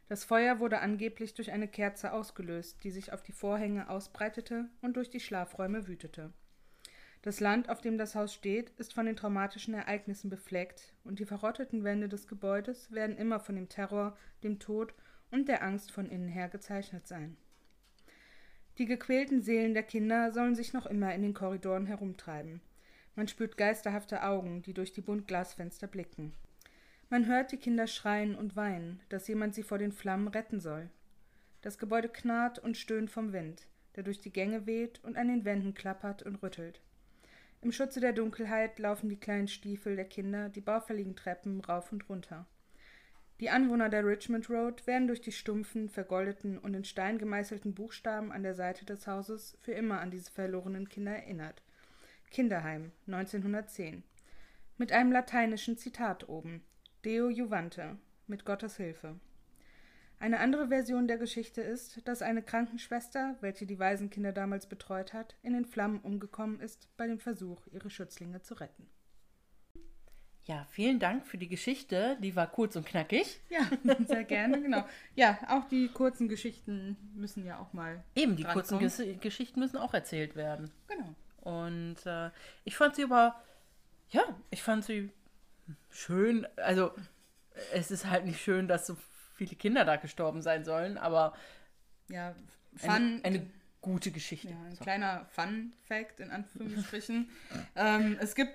Das 0.08 0.22
Feuer 0.22 0.60
wurde 0.60 0.78
angeblich 0.78 1.34
durch 1.34 1.50
eine 1.50 1.66
Kerze 1.66 2.12
ausgelöst, 2.12 2.84
die 2.84 2.92
sich 2.92 3.12
auf 3.12 3.24
die 3.24 3.32
Vorhänge 3.32 3.90
ausbreitete 3.90 4.70
und 4.82 4.96
durch 4.96 5.10
die 5.10 5.18
Schlafräume 5.18 5.88
wütete. 5.88 6.32
Das 7.22 7.40
Land, 7.40 7.68
auf 7.68 7.80
dem 7.80 7.98
das 7.98 8.14
Haus 8.14 8.32
steht, 8.32 8.70
ist 8.78 8.94
von 8.94 9.06
den 9.06 9.16
traumatischen 9.16 9.74
Ereignissen 9.74 10.30
befleckt, 10.30 10.94
und 11.02 11.18
die 11.18 11.26
verrotteten 11.26 11.82
Wände 11.82 12.08
des 12.08 12.28
Gebäudes 12.28 12.92
werden 12.92 13.16
immer 13.16 13.40
von 13.40 13.56
dem 13.56 13.68
Terror, 13.68 14.16
dem 14.44 14.60
Tod 14.60 14.94
und 15.32 15.48
der 15.48 15.64
Angst 15.64 15.90
von 15.90 16.08
innen 16.08 16.28
her 16.28 16.48
gezeichnet 16.48 17.08
sein. 17.08 17.36
Die 18.78 18.86
gequälten 18.86 19.40
Seelen 19.40 19.72
der 19.72 19.82
Kinder 19.82 20.32
sollen 20.32 20.54
sich 20.54 20.74
noch 20.74 20.84
immer 20.84 21.14
in 21.14 21.22
den 21.22 21.32
Korridoren 21.32 21.86
herumtreiben. 21.86 22.60
Man 23.14 23.26
spürt 23.26 23.56
geisterhafte 23.56 24.22
Augen, 24.22 24.62
die 24.62 24.74
durch 24.74 24.92
die 24.92 25.00
Buntglasfenster 25.00 25.86
blicken. 25.86 26.34
Man 27.08 27.26
hört 27.26 27.52
die 27.52 27.56
Kinder 27.56 27.86
schreien 27.86 28.34
und 28.34 28.56
weinen, 28.56 29.00
dass 29.08 29.28
jemand 29.28 29.54
sie 29.54 29.62
vor 29.62 29.78
den 29.78 29.92
Flammen 29.92 30.28
retten 30.28 30.60
soll. 30.60 30.90
Das 31.62 31.78
Gebäude 31.78 32.10
knarrt 32.10 32.58
und 32.58 32.76
stöhnt 32.76 33.10
vom 33.10 33.32
Wind, 33.32 33.66
der 33.94 34.02
durch 34.02 34.20
die 34.20 34.32
Gänge 34.32 34.66
weht 34.66 35.02
und 35.02 35.16
an 35.16 35.28
den 35.28 35.44
Wänden 35.46 35.72
klappert 35.72 36.22
und 36.22 36.42
rüttelt. 36.42 36.82
Im 37.62 37.72
Schutze 37.72 38.00
der 38.00 38.12
Dunkelheit 38.12 38.78
laufen 38.78 39.08
die 39.08 39.18
kleinen 39.18 39.48
Stiefel 39.48 39.96
der 39.96 40.04
Kinder 40.04 40.50
die 40.50 40.60
baufälligen 40.60 41.16
Treppen 41.16 41.60
rauf 41.60 41.92
und 41.92 42.08
runter. 42.10 42.46
Die 43.40 43.50
Anwohner 43.50 43.90
der 43.90 44.06
Richmond 44.06 44.48
Road 44.48 44.86
werden 44.86 45.08
durch 45.08 45.20
die 45.20 45.32
stumpfen, 45.32 45.90
vergoldeten 45.90 46.58
und 46.58 46.72
in 46.72 46.84
Stein 46.84 47.18
gemeißelten 47.18 47.74
Buchstaben 47.74 48.32
an 48.32 48.42
der 48.42 48.54
Seite 48.54 48.86
des 48.86 49.06
Hauses 49.06 49.58
für 49.60 49.72
immer 49.72 50.00
an 50.00 50.10
diese 50.10 50.30
verlorenen 50.30 50.88
Kinder 50.88 51.12
erinnert. 51.12 51.62
Kinderheim, 52.30 52.92
1910. 53.06 54.02
Mit 54.78 54.90
einem 54.90 55.12
lateinischen 55.12 55.76
Zitat 55.76 56.30
oben. 56.30 56.64
Deo 57.04 57.28
Juvante, 57.28 57.98
mit 58.26 58.46
Gottes 58.46 58.78
Hilfe. 58.78 59.20
Eine 60.18 60.40
andere 60.40 60.68
Version 60.68 61.06
der 61.06 61.18
Geschichte 61.18 61.60
ist, 61.60 62.08
dass 62.08 62.22
eine 62.22 62.42
Krankenschwester, 62.42 63.36
welche 63.42 63.66
die 63.66 63.78
Waisenkinder 63.78 64.32
damals 64.32 64.66
betreut 64.66 65.12
hat, 65.12 65.36
in 65.42 65.52
den 65.52 65.66
Flammen 65.66 66.00
umgekommen 66.00 66.58
ist 66.60 66.88
bei 66.96 67.06
dem 67.06 67.18
Versuch, 67.18 67.66
ihre 67.70 67.90
Schützlinge 67.90 68.40
zu 68.40 68.54
retten. 68.54 68.88
Ja, 70.46 70.64
vielen 70.70 71.00
Dank 71.00 71.26
für 71.26 71.38
die 71.38 71.48
Geschichte. 71.48 72.16
Die 72.20 72.36
war 72.36 72.46
kurz 72.46 72.76
und 72.76 72.86
knackig. 72.86 73.40
Ja, 73.50 73.68
sehr 74.06 74.22
gerne, 74.22 74.62
genau. 74.62 74.84
Ja, 75.16 75.38
auch 75.48 75.68
die 75.68 75.88
kurzen 75.88 76.28
Geschichten 76.28 76.96
müssen 77.16 77.44
ja 77.44 77.58
auch 77.58 77.72
mal. 77.72 78.04
Eben, 78.14 78.36
die 78.36 78.44
kurzen 78.44 78.78
Ges 78.78 79.02
Geschichten 79.20 79.58
müssen 79.58 79.76
auch 79.76 79.92
erzählt 79.92 80.36
werden. 80.36 80.70
Genau. 80.86 81.14
Und 81.40 82.06
äh, 82.06 82.30
ich 82.64 82.76
fand 82.76 82.94
sie 82.94 83.04
aber, 83.04 83.42
ja, 84.10 84.22
ich 84.50 84.62
fand 84.62 84.84
sie 84.84 85.10
schön. 85.90 86.46
Also, 86.56 86.92
es 87.72 87.90
ist 87.90 88.08
halt 88.08 88.24
nicht 88.24 88.40
schön, 88.40 88.68
dass 88.68 88.86
so 88.86 88.96
viele 89.34 89.56
Kinder 89.56 89.84
da 89.84 89.96
gestorben 89.96 90.42
sein 90.42 90.64
sollen, 90.64 90.96
aber 90.96 91.34
ja, 92.08 92.36
Fun, 92.76 92.90
eine, 92.90 93.20
eine 93.24 93.46
gute 93.80 94.12
Geschichte. 94.12 94.48
Ja, 94.48 94.62
ein 94.64 94.76
so. 94.76 94.84
kleiner 94.84 95.26
Fun-Fact 95.26 96.20
in 96.20 96.30
Anführungsstrichen. 96.30 97.30
ähm, 97.76 98.16
es 98.20 98.36
gibt 98.36 98.52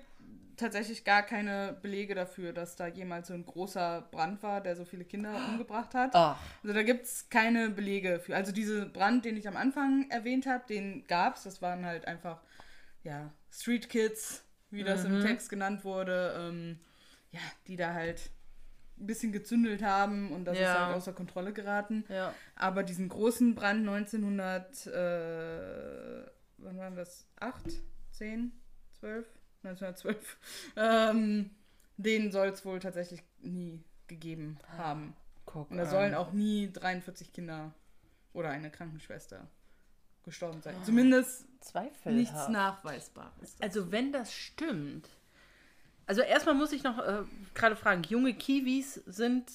tatsächlich 0.56 1.04
gar 1.04 1.22
keine 1.22 1.76
Belege 1.82 2.14
dafür, 2.14 2.52
dass 2.52 2.76
da 2.76 2.86
jemals 2.86 3.28
so 3.28 3.34
ein 3.34 3.44
großer 3.44 4.08
Brand 4.10 4.42
war, 4.42 4.60
der 4.60 4.76
so 4.76 4.84
viele 4.84 5.04
Kinder 5.04 5.34
umgebracht 5.48 5.94
hat. 5.94 6.10
Ach. 6.14 6.38
Also 6.62 6.74
da 6.74 6.82
gibt 6.82 7.06
es 7.06 7.28
keine 7.28 7.70
Belege 7.70 8.20
für. 8.20 8.36
Also 8.36 8.52
diese 8.52 8.86
Brand, 8.86 9.24
den 9.24 9.36
ich 9.36 9.48
am 9.48 9.56
Anfang 9.56 10.10
erwähnt 10.10 10.46
habe, 10.46 10.64
den 10.68 11.04
gab 11.06 11.36
es. 11.36 11.44
Das 11.44 11.62
waren 11.62 11.84
halt 11.84 12.06
einfach, 12.06 12.42
ja, 13.02 13.32
Street 13.50 13.88
Kids, 13.88 14.44
wie 14.70 14.84
das 14.84 15.06
mhm. 15.06 15.16
im 15.16 15.22
Text 15.22 15.48
genannt 15.48 15.84
wurde. 15.84 16.34
Ähm, 16.38 16.80
ja, 17.30 17.40
die 17.66 17.76
da 17.76 17.94
halt 17.94 18.30
ein 18.98 19.06
bisschen 19.06 19.32
gezündelt 19.32 19.82
haben 19.82 20.32
und 20.32 20.44
das 20.44 20.58
ja. 20.58 20.72
ist 20.72 20.80
halt 20.80 20.96
außer 20.96 21.12
Kontrolle 21.12 21.52
geraten. 21.52 22.04
Ja. 22.08 22.34
Aber 22.54 22.82
diesen 22.82 23.08
großen 23.08 23.54
Brand 23.54 23.88
1900, 23.88 24.86
äh, 24.86 26.30
wann 26.58 26.78
waren 26.78 26.94
das? 26.94 27.26
8, 27.40 27.64
10, 28.12 28.52
12? 29.00 29.26
1912. 29.64 30.36
Ähm, 30.76 31.50
den 31.96 32.32
soll 32.32 32.48
es 32.48 32.64
wohl 32.64 32.80
tatsächlich 32.80 33.22
nie 33.40 33.82
gegeben 34.08 34.58
haben. 34.76 35.14
Guck 35.46 35.70
und 35.70 35.76
da 35.76 35.86
sollen 35.86 36.14
auch 36.14 36.32
nie 36.32 36.70
43 36.72 37.32
Kinder 37.32 37.72
oder 38.32 38.50
eine 38.50 38.70
Krankenschwester 38.70 39.46
gestorben 40.24 40.62
sein. 40.62 40.74
Oh. 40.80 40.84
Zumindest 40.84 41.46
nichts 42.04 42.48
Nachweisbares. 42.48 43.56
Also 43.60 43.90
wenn 43.92 44.12
das 44.12 44.32
stimmt, 44.32 45.08
also 46.06 46.22
erstmal 46.22 46.54
muss 46.54 46.72
ich 46.72 46.82
noch 46.82 46.98
äh, 46.98 47.22
gerade 47.54 47.76
fragen, 47.76 48.02
junge 48.04 48.34
Kiwis 48.34 48.94
sind 49.06 49.50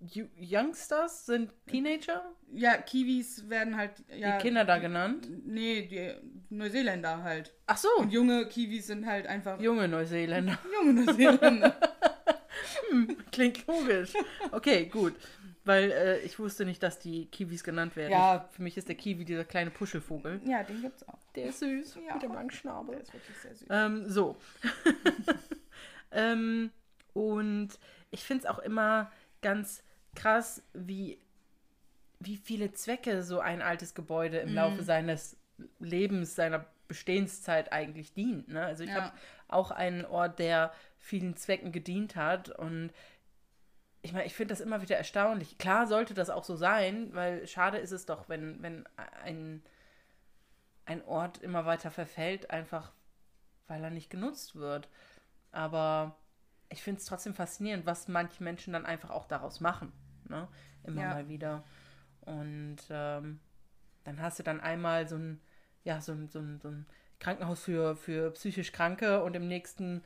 Youngsters, 0.00 1.26
sind 1.26 1.52
Teenager? 1.66 2.22
Ja, 2.52 2.78
Kiwis 2.78 3.48
werden 3.50 3.76
halt. 3.76 3.92
Ja, 4.08 4.36
die 4.36 4.42
Kinder 4.42 4.64
da 4.64 4.78
genannt? 4.78 5.28
Nee, 5.44 5.82
die 5.82 6.14
Neuseeländer 6.48 7.22
halt. 7.22 7.54
Ach 7.66 7.76
so. 7.76 7.88
Und 7.98 8.10
junge 8.10 8.46
Kiwis 8.46 8.86
sind 8.86 9.04
halt 9.04 9.26
einfach. 9.26 9.60
Junge 9.60 9.88
Neuseeländer. 9.88 10.58
junge 10.74 11.04
Neuseeländer. 11.04 11.76
hm, 12.90 13.16
klingt 13.30 13.66
logisch. 13.66 14.14
Okay, 14.50 14.86
gut. 14.86 15.14
Weil 15.64 15.90
äh, 15.90 16.18
ich 16.20 16.38
wusste 16.38 16.64
nicht, 16.64 16.82
dass 16.82 16.98
die 16.98 17.26
Kiwis 17.26 17.62
genannt 17.62 17.94
werden. 17.94 18.12
Ja. 18.12 18.48
Für 18.50 18.62
mich 18.62 18.78
ist 18.78 18.88
der 18.88 18.96
Kiwi 18.96 19.26
dieser 19.26 19.44
kleine 19.44 19.70
Puschelvogel. 19.70 20.40
Ja, 20.46 20.62
den 20.62 20.80
gibt's 20.80 21.06
auch. 21.06 21.18
Der 21.36 21.46
ist 21.46 21.58
süß. 21.58 21.98
Ja. 22.06 22.14
Mit 22.14 22.22
dem 22.22 22.32
langen 22.32 22.50
Schnabel. 22.50 22.94
Der 22.94 23.02
ist 23.02 23.12
wirklich 23.12 23.36
sehr 23.36 23.54
süß. 23.54 23.68
Ähm, 23.70 24.08
so. 24.08 24.36
ähm, 26.10 26.70
und 27.12 27.68
ich 28.10 28.24
finde 28.24 28.44
es 28.44 28.50
auch 28.50 28.60
immer 28.60 29.12
ganz 29.42 29.82
krass, 30.14 30.62
wie, 30.72 31.18
wie 32.18 32.36
viele 32.36 32.72
Zwecke 32.72 33.22
so 33.22 33.40
ein 33.40 33.62
altes 33.62 33.94
Gebäude 33.94 34.38
im 34.38 34.52
mm. 34.52 34.54
Laufe 34.54 34.82
seines 34.82 35.36
Lebens, 35.78 36.34
seiner 36.34 36.66
Bestehenszeit 36.88 37.72
eigentlich 37.72 38.12
dient. 38.12 38.48
Ne? 38.48 38.64
Also 38.64 38.84
ich 38.84 38.90
ja. 38.90 38.96
habe 38.96 39.12
auch 39.48 39.70
einen 39.70 40.04
Ort, 40.04 40.38
der 40.38 40.72
vielen 40.98 41.36
Zwecken 41.36 41.72
gedient 41.72 42.16
hat 42.16 42.50
und 42.50 42.92
ich 44.02 44.12
meine, 44.12 44.24
ich 44.24 44.34
finde 44.34 44.52
das 44.52 44.60
immer 44.60 44.80
wieder 44.80 44.96
erstaunlich. 44.96 45.58
Klar 45.58 45.86
sollte 45.86 46.14
das 46.14 46.30
auch 46.30 46.44
so 46.44 46.56
sein, 46.56 47.10
weil 47.12 47.46
schade 47.46 47.78
ist 47.78 47.92
es 47.92 48.06
doch, 48.06 48.28
wenn, 48.28 48.62
wenn 48.62 48.84
ein, 49.22 49.62
ein 50.86 51.04
Ort 51.04 51.38
immer 51.38 51.66
weiter 51.66 51.90
verfällt, 51.90 52.50
einfach 52.50 52.92
weil 53.68 53.84
er 53.84 53.90
nicht 53.90 54.10
genutzt 54.10 54.56
wird. 54.56 54.88
Aber 55.52 56.16
ich 56.70 56.82
finde 56.82 57.00
es 57.00 57.06
trotzdem 57.06 57.34
faszinierend, 57.34 57.84
was 57.84 58.08
manche 58.08 58.42
Menschen 58.42 58.72
dann 58.72 58.86
einfach 58.86 59.10
auch 59.10 59.26
daraus 59.26 59.60
machen. 59.60 59.92
Ne? 60.28 60.48
Immer 60.84 61.02
ja. 61.02 61.08
mal 61.14 61.28
wieder. 61.28 61.64
Und 62.22 62.78
ähm, 62.90 63.40
dann 64.04 64.22
hast 64.22 64.38
du 64.38 64.42
dann 64.42 64.60
einmal 64.60 65.08
so 65.08 65.16
ein, 65.16 65.40
ja, 65.84 66.00
so 66.00 66.12
ein, 66.12 66.28
so 66.28 66.38
ein, 66.38 66.60
so 66.60 66.68
ein 66.68 66.86
Krankenhaus 67.18 67.64
für, 67.64 67.96
für 67.96 68.30
psychisch 68.32 68.72
Kranke 68.72 69.22
und 69.22 69.34
im 69.34 69.48
nächsten 69.48 70.02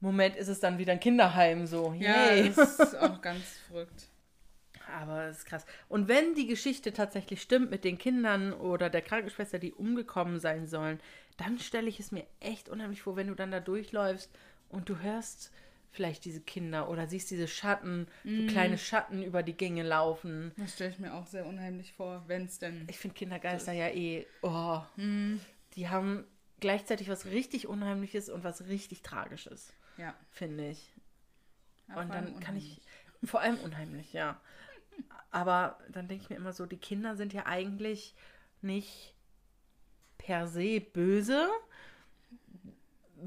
Moment 0.00 0.36
ist 0.36 0.48
es 0.48 0.60
dann 0.60 0.78
wieder 0.78 0.92
ein 0.92 1.00
Kinderheim, 1.00 1.66
so. 1.66 1.92
Yay. 1.92 2.48
Ja, 2.48 2.52
das 2.54 2.78
ist 2.78 2.96
auch 2.96 3.20
ganz 3.20 3.44
verrückt. 3.68 4.08
Aber 4.96 5.26
das 5.26 5.38
ist 5.38 5.46
krass. 5.46 5.64
Und 5.88 6.08
wenn 6.08 6.34
die 6.34 6.46
Geschichte 6.46 6.92
tatsächlich 6.92 7.40
stimmt 7.40 7.70
mit 7.70 7.84
den 7.84 7.98
Kindern 7.98 8.52
oder 8.52 8.90
der 8.90 9.02
Krankenschwester, 9.02 9.58
die 9.58 9.72
umgekommen 9.72 10.38
sein 10.38 10.66
sollen, 10.66 11.00
dann 11.36 11.58
stelle 11.58 11.88
ich 11.88 12.00
es 12.00 12.12
mir 12.12 12.26
echt 12.40 12.68
unheimlich 12.68 13.02
vor, 13.02 13.16
wenn 13.16 13.28
du 13.28 13.34
dann 13.34 13.52
da 13.52 13.60
durchläufst 13.60 14.30
und 14.68 14.88
du 14.88 14.98
hörst 14.98 15.52
vielleicht 15.92 16.24
diese 16.24 16.40
Kinder 16.40 16.88
oder 16.88 17.06
siehst 17.06 17.30
diese 17.30 17.46
Schatten, 17.46 18.08
mm. 18.24 18.28
so 18.28 18.42
mhm. 18.42 18.46
kleine 18.48 18.78
Schatten 18.78 19.22
über 19.22 19.42
die 19.42 19.56
Gänge 19.56 19.82
laufen. 19.82 20.52
Das 20.56 20.74
stelle 20.74 20.90
ich 20.90 20.98
mir 20.98 21.14
auch 21.14 21.26
sehr 21.26 21.46
unheimlich 21.46 21.92
vor, 21.92 22.24
wenn 22.26 22.46
es 22.46 22.58
denn. 22.58 22.86
Ich 22.88 22.98
finde 22.98 23.14
Kindergeister 23.14 23.72
so 23.72 23.78
ja 23.78 23.88
eh, 23.88 24.26
oh, 24.40 24.80
mm. 24.96 25.38
die 25.76 25.88
haben 25.88 26.24
gleichzeitig 26.60 27.08
was 27.08 27.26
richtig 27.26 27.68
Unheimliches 27.68 28.30
und 28.30 28.42
was 28.42 28.66
richtig 28.66 29.02
Tragisches. 29.02 29.74
Ja. 29.98 30.14
Finde 30.30 30.70
ich. 30.70 30.90
Ja, 31.88 32.00
und 32.00 32.08
dann 32.08 32.40
kann 32.40 32.56
ich, 32.56 32.80
vor 33.22 33.40
allem 33.40 33.58
unheimlich, 33.58 34.12
ja. 34.12 34.40
Aber 35.30 35.78
dann 35.90 36.08
denke 36.08 36.24
ich 36.24 36.30
mir 36.30 36.36
immer 36.36 36.52
so, 36.52 36.66
die 36.66 36.78
Kinder 36.78 37.16
sind 37.16 37.32
ja 37.32 37.46
eigentlich 37.46 38.14
nicht 38.62 39.14
per 40.18 40.46
se 40.46 40.80
böse, 40.80 41.48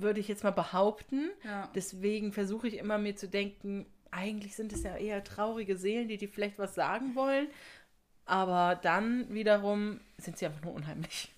würde 0.01 0.19
ich 0.19 0.27
jetzt 0.27 0.43
mal 0.43 0.51
behaupten. 0.51 1.29
Ja. 1.43 1.69
Deswegen 1.75 2.33
versuche 2.33 2.67
ich 2.67 2.77
immer 2.77 2.97
mir 2.97 3.15
zu 3.15 3.27
denken, 3.27 3.85
eigentlich 4.11 4.55
sind 4.55 4.71
es 4.73 4.83
ja 4.83 4.95
eher 4.95 5.23
traurige 5.23 5.77
Seelen, 5.77 6.07
die 6.07 6.17
dir 6.17 6.29
vielleicht 6.29 6.57
was 6.57 6.75
sagen 6.75 7.15
wollen. 7.15 7.47
Aber 8.25 8.79
dann 8.81 9.31
wiederum 9.33 9.99
sind 10.17 10.37
sie 10.37 10.45
einfach 10.45 10.63
nur 10.63 10.73
unheimlich. 10.73 11.33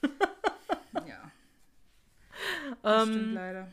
ja. 0.94 1.20
Das 2.84 3.08
ähm, 3.08 3.14
stimmt 3.14 3.34
leider. 3.34 3.68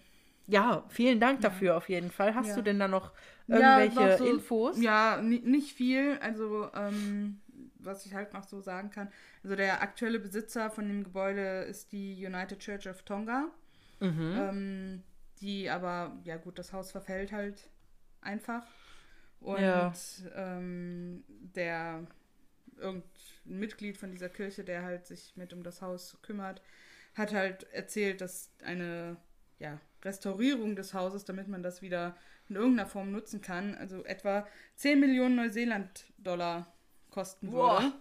Ja, 0.46 0.84
vielen 0.88 1.20
Dank 1.20 1.40
dafür 1.40 1.72
ja. 1.72 1.76
auf 1.76 1.88
jeden 1.88 2.10
Fall. 2.10 2.34
Hast 2.34 2.48
ja. 2.48 2.54
du 2.56 2.62
denn 2.62 2.78
da 2.78 2.88
noch 2.88 3.12
irgendwelche 3.46 4.00
ja, 4.00 4.18
so, 4.18 4.24
Infos? 4.24 4.80
Ja, 4.80 5.20
nicht 5.20 5.74
viel. 5.74 6.18
Also, 6.20 6.70
ähm, 6.74 7.40
was 7.78 8.06
ich 8.06 8.14
halt 8.14 8.32
noch 8.32 8.44
so 8.44 8.60
sagen 8.60 8.90
kann. 8.90 9.10
Also, 9.42 9.56
der 9.56 9.82
aktuelle 9.82 10.18
Besitzer 10.18 10.70
von 10.70 10.88
dem 10.88 11.04
Gebäude 11.04 11.64
ist 11.64 11.92
die 11.92 12.24
United 12.24 12.58
Church 12.58 12.88
of 12.88 13.02
Tonga. 13.02 13.48
Mhm. 14.04 14.36
Ähm, 14.36 15.02
die 15.40 15.70
aber, 15.70 16.16
ja 16.24 16.36
gut, 16.36 16.58
das 16.58 16.72
Haus 16.72 16.90
verfällt 16.92 17.32
halt 17.32 17.68
einfach. 18.20 18.64
Und 19.40 19.60
Ja. 19.60 19.92
ähm, 20.34 21.24
der 21.28 22.06
irgendein 22.76 23.10
Mitglied 23.44 23.96
von 23.98 24.10
dieser 24.10 24.28
Kirche, 24.28 24.64
der 24.64 24.82
halt 24.82 25.06
sich 25.06 25.32
mit 25.36 25.52
um 25.52 25.62
das 25.62 25.82
Haus 25.82 26.16
kümmert, 26.22 26.60
hat 27.14 27.32
halt 27.32 27.64
erzählt, 27.72 28.20
dass 28.20 28.50
eine 28.64 29.16
ja, 29.58 29.80
Restaurierung 30.02 30.76
des 30.76 30.94
Hauses, 30.94 31.24
damit 31.24 31.48
man 31.48 31.62
das 31.62 31.82
wieder 31.82 32.16
in 32.48 32.56
irgendeiner 32.56 32.88
Form 32.88 33.12
nutzen 33.12 33.40
kann, 33.40 33.74
also 33.74 34.04
etwa 34.04 34.46
10 34.76 35.00
Millionen 35.00 35.36
Neuseeland-Dollar 35.36 36.72
kosten 37.10 37.52
würde. 37.52 37.92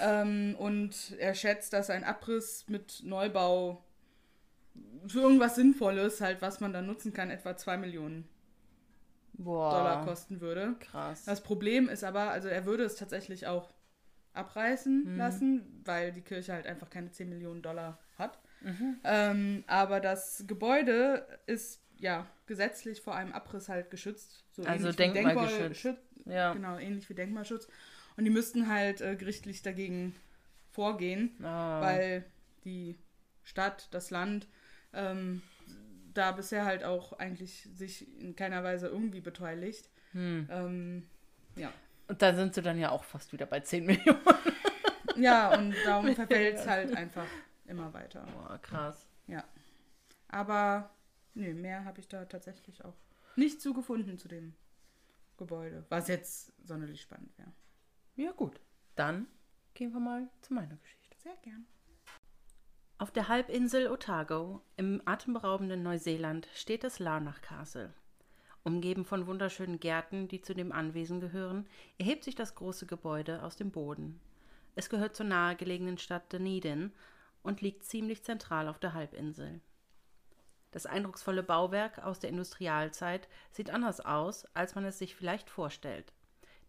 Ähm, 0.00 0.56
und 0.58 1.14
er 1.18 1.34
schätzt, 1.34 1.72
dass 1.72 1.90
ein 1.90 2.04
Abriss 2.04 2.64
mit 2.68 3.02
Neubau 3.04 3.84
für 5.06 5.20
irgendwas 5.20 5.56
Sinnvolles, 5.56 6.20
halt, 6.20 6.40
was 6.42 6.60
man 6.60 6.72
dann 6.72 6.86
nutzen 6.86 7.12
kann, 7.12 7.30
etwa 7.30 7.56
2 7.56 7.76
Millionen 7.76 8.28
Boah. 9.34 9.70
Dollar 9.70 10.04
kosten 10.04 10.40
würde. 10.40 10.76
Krass. 10.80 11.24
Das 11.24 11.42
Problem 11.42 11.88
ist 11.88 12.04
aber, 12.04 12.30
also 12.30 12.48
er 12.48 12.64
würde 12.66 12.84
es 12.84 12.96
tatsächlich 12.96 13.46
auch 13.46 13.72
abreißen 14.34 15.16
lassen, 15.16 15.82
weil 15.84 16.12
die 16.12 16.22
Kirche 16.22 16.52
halt 16.52 16.66
einfach 16.66 16.88
keine 16.90 17.10
10 17.10 17.28
Millionen 17.28 17.62
Dollar 17.62 17.98
hat. 18.16 18.38
Ähm, 19.04 19.64
aber 19.66 19.98
das 20.00 20.44
Gebäude 20.46 21.26
ist 21.46 21.82
ja 21.96 22.26
gesetzlich 22.46 23.00
vor 23.00 23.14
einem 23.16 23.32
Abriss 23.32 23.68
halt 23.68 23.90
geschützt. 23.90 24.44
So 24.52 24.62
Also 24.62 24.92
denkmalgeschützt. 24.92 25.84
Denkmalschutz- 25.86 26.30
Ja. 26.32 26.52
Genau, 26.52 26.78
ähnlich 26.78 27.08
wie 27.10 27.14
Denkmalschutz. 27.14 27.66
Und 28.16 28.24
die 28.24 28.30
müssten 28.30 28.68
halt 28.68 29.00
äh, 29.00 29.16
gerichtlich 29.16 29.62
dagegen 29.62 30.14
vorgehen, 30.70 31.36
Ah. 31.44 31.80
weil 31.80 32.24
die 32.64 32.96
Stadt, 33.42 33.88
das 33.90 34.10
Land 34.10 34.46
ähm, 34.92 35.42
da 36.14 36.32
bisher 36.32 36.64
halt 36.64 36.84
auch 36.84 37.14
eigentlich 37.14 37.68
sich 37.74 38.06
in 38.20 38.36
keiner 38.36 38.62
Weise 38.64 38.88
irgendwie 38.88 39.20
beteiligt. 39.20 39.88
Hm. 40.12 40.48
Ähm, 40.50 41.08
ja. 41.56 41.72
Und 42.08 42.20
da 42.20 42.34
sind 42.34 42.54
sie 42.54 42.62
dann 42.62 42.78
ja 42.78 42.90
auch 42.90 43.04
fast 43.04 43.32
wieder 43.32 43.46
bei 43.46 43.60
10 43.60 43.86
Millionen. 43.86 44.20
Ja, 45.16 45.56
und 45.58 45.74
darum 45.84 46.14
verfällt 46.14 46.56
es 46.56 46.66
halt 46.66 46.96
einfach 46.96 47.26
immer 47.66 47.92
weiter. 47.92 48.26
Boah, 48.34 48.58
krass. 48.58 49.06
Ja. 49.26 49.44
Aber 50.28 50.90
nee, 51.34 51.52
mehr 51.52 51.84
habe 51.84 52.00
ich 52.00 52.08
da 52.08 52.24
tatsächlich 52.24 52.84
auch 52.84 52.96
nicht 53.36 53.60
zu 53.60 53.72
gefunden 53.72 54.18
zu 54.18 54.28
dem 54.28 54.54
Gebäude, 55.36 55.84
was 55.88 56.08
jetzt 56.08 56.52
sonderlich 56.66 57.00
spannend 57.00 57.36
wäre. 57.38 57.52
Ja, 58.16 58.32
gut. 58.32 58.60
Dann 58.94 59.26
gehen 59.74 59.92
wir 59.92 60.00
mal 60.00 60.28
zu 60.42 60.54
meiner 60.54 60.76
Geschichte. 60.76 61.16
Sehr 61.18 61.36
gern. 61.42 61.66
Auf 63.02 63.10
der 63.10 63.26
Halbinsel 63.26 63.90
Otago 63.90 64.62
im 64.76 65.02
atemberaubenden 65.06 65.82
Neuseeland 65.82 66.46
steht 66.54 66.84
das 66.84 67.00
Larnach 67.00 67.40
Castle. 67.40 67.92
Umgeben 68.62 69.04
von 69.04 69.26
wunderschönen 69.26 69.80
Gärten, 69.80 70.28
die 70.28 70.40
zu 70.40 70.54
dem 70.54 70.70
Anwesen 70.70 71.18
gehören, 71.20 71.66
erhebt 71.98 72.22
sich 72.22 72.36
das 72.36 72.54
große 72.54 72.86
Gebäude 72.86 73.42
aus 73.42 73.56
dem 73.56 73.72
Boden. 73.72 74.20
Es 74.76 74.88
gehört 74.88 75.16
zur 75.16 75.26
nahegelegenen 75.26 75.98
Stadt 75.98 76.32
Dunedin 76.32 76.92
und 77.42 77.60
liegt 77.60 77.82
ziemlich 77.82 78.22
zentral 78.22 78.68
auf 78.68 78.78
der 78.78 78.94
Halbinsel. 78.94 79.60
Das 80.70 80.86
eindrucksvolle 80.86 81.42
Bauwerk 81.42 81.98
aus 82.04 82.20
der 82.20 82.30
Industrialzeit 82.30 83.26
sieht 83.50 83.70
anders 83.70 83.98
aus, 83.98 84.44
als 84.54 84.76
man 84.76 84.84
es 84.84 85.00
sich 85.00 85.16
vielleicht 85.16 85.50
vorstellt. 85.50 86.12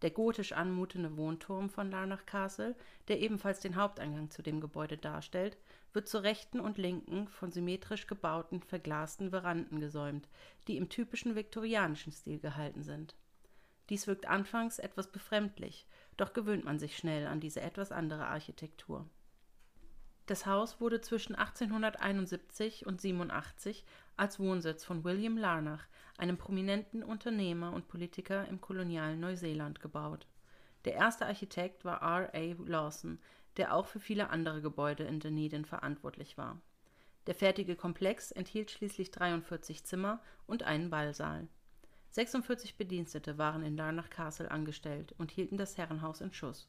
Der 0.02 0.10
gotisch 0.10 0.50
anmutende 0.50 1.16
Wohnturm 1.16 1.70
von 1.70 1.92
Larnach 1.92 2.26
Castle, 2.26 2.74
der 3.06 3.20
ebenfalls 3.20 3.60
den 3.60 3.76
Haupteingang 3.76 4.30
zu 4.30 4.42
dem 4.42 4.60
Gebäude 4.60 4.98
darstellt, 4.98 5.56
wird 5.94 6.08
zur 6.08 6.22
rechten 6.22 6.60
und 6.60 6.76
linken 6.76 7.28
von 7.28 7.52
symmetrisch 7.52 8.06
gebauten, 8.06 8.62
verglasten 8.62 9.30
Veranden 9.30 9.80
gesäumt, 9.80 10.28
die 10.68 10.76
im 10.76 10.88
typischen 10.88 11.36
viktorianischen 11.36 12.12
Stil 12.12 12.40
gehalten 12.40 12.82
sind. 12.82 13.16
Dies 13.88 14.06
wirkt 14.06 14.26
anfangs 14.26 14.78
etwas 14.78 15.10
befremdlich, 15.10 15.86
doch 16.16 16.32
gewöhnt 16.32 16.64
man 16.64 16.78
sich 16.78 16.96
schnell 16.96 17.26
an 17.26 17.40
diese 17.40 17.60
etwas 17.60 17.92
andere 17.92 18.26
Architektur. 18.26 19.08
Das 20.26 20.46
Haus 20.46 20.80
wurde 20.80 21.02
zwischen 21.02 21.34
1871 21.34 22.86
und 22.86 23.00
87 23.00 23.84
als 24.16 24.40
Wohnsitz 24.40 24.82
von 24.82 25.04
William 25.04 25.36
Larnach, 25.36 25.86
einem 26.16 26.38
prominenten 26.38 27.02
Unternehmer 27.02 27.74
und 27.74 27.88
Politiker 27.88 28.48
im 28.48 28.60
kolonialen 28.60 29.20
Neuseeland, 29.20 29.80
gebaut. 29.80 30.26
Der 30.86 30.94
erste 30.94 31.26
Architekt 31.26 31.84
war 31.84 32.00
R. 32.00 32.30
A. 32.34 32.54
Lawson, 32.64 33.18
der 33.56 33.74
auch 33.74 33.86
für 33.86 34.00
viele 34.00 34.30
andere 34.30 34.60
Gebäude 34.60 35.04
in 35.04 35.20
Dunedin 35.20 35.64
verantwortlich 35.64 36.36
war. 36.36 36.60
Der 37.26 37.34
fertige 37.34 37.76
Komplex 37.76 38.32
enthielt 38.32 38.70
schließlich 38.70 39.10
43 39.10 39.84
Zimmer 39.84 40.20
und 40.46 40.62
einen 40.62 40.90
Ballsaal. 40.90 41.48
46 42.10 42.76
Bedienstete 42.76 43.38
waren 43.38 43.62
in 43.62 43.76
Larnach 43.76 44.10
Castle 44.10 44.50
angestellt 44.50 45.14
und 45.18 45.30
hielten 45.30 45.56
das 45.56 45.78
Herrenhaus 45.78 46.20
in 46.20 46.32
Schuss. 46.32 46.68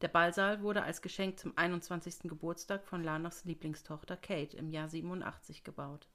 Der 0.00 0.08
Ballsaal 0.08 0.62
wurde 0.62 0.82
als 0.82 1.02
Geschenk 1.02 1.38
zum 1.38 1.56
21. 1.56 2.20
Geburtstag 2.22 2.84
von 2.84 3.02
Larnachs 3.02 3.44
Lieblingstochter 3.44 4.16
Kate 4.16 4.56
im 4.56 4.70
Jahr 4.70 4.88
87 4.88 5.64
gebaut. 5.64 6.08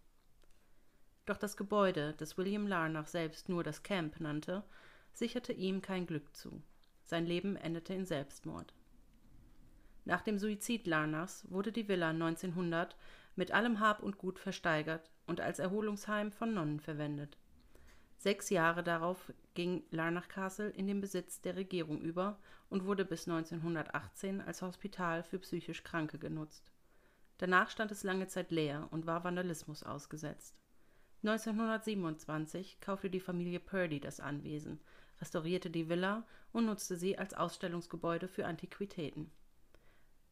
Doch 1.25 1.37
das 1.37 1.55
Gebäude, 1.55 2.13
das 2.17 2.37
William 2.37 2.67
Larnach 2.67 3.07
selbst 3.07 3.49
nur 3.49 3.63
das 3.63 3.83
Camp 3.83 4.19
nannte, 4.19 4.63
sicherte 5.13 5.53
ihm 5.53 5.81
kein 5.81 6.05
Glück 6.05 6.35
zu. 6.35 6.61
Sein 7.05 7.25
Leben 7.25 7.55
endete 7.55 7.93
in 7.93 8.05
Selbstmord. 8.05 8.73
Nach 10.05 10.21
dem 10.21 10.37
Suizid 10.37 10.85
Larnachs 10.87 11.49
wurde 11.49 11.71
die 11.71 11.87
Villa 11.87 12.09
1900 12.09 12.95
mit 13.35 13.51
allem 13.51 13.79
Hab 13.79 14.03
und 14.03 14.17
Gut 14.17 14.39
versteigert 14.39 15.11
und 15.25 15.39
als 15.39 15.59
Erholungsheim 15.59 16.31
von 16.31 16.53
Nonnen 16.53 16.79
verwendet. 16.79 17.37
Sechs 18.17 18.49
Jahre 18.49 18.83
darauf 18.83 19.33
ging 19.53 19.83
Larnach 19.91 20.27
Castle 20.27 20.69
in 20.69 20.87
den 20.87 21.01
Besitz 21.01 21.41
der 21.41 21.55
Regierung 21.55 22.01
über 22.01 22.39
und 22.69 22.85
wurde 22.85 23.05
bis 23.05 23.27
1918 23.27 24.41
als 24.41 24.61
Hospital 24.61 25.23
für 25.23 25.39
psychisch 25.39 25.83
Kranke 25.83 26.17
genutzt. 26.17 26.71
Danach 27.37 27.69
stand 27.69 27.91
es 27.91 28.03
lange 28.03 28.27
Zeit 28.27 28.51
leer 28.51 28.87
und 28.91 29.05
war 29.05 29.23
Vandalismus 29.23 29.83
ausgesetzt. 29.83 30.57
1927 31.23 32.79
kaufte 32.81 33.09
die 33.09 33.19
Familie 33.19 33.59
Purdy 33.59 33.99
das 33.99 34.19
Anwesen, 34.19 34.79
restaurierte 35.19 35.69
die 35.69 35.89
Villa 35.89 36.25
und 36.51 36.65
nutzte 36.65 36.95
sie 36.95 37.17
als 37.17 37.33
Ausstellungsgebäude 37.33 38.27
für 38.27 38.45
Antiquitäten. 38.45 39.31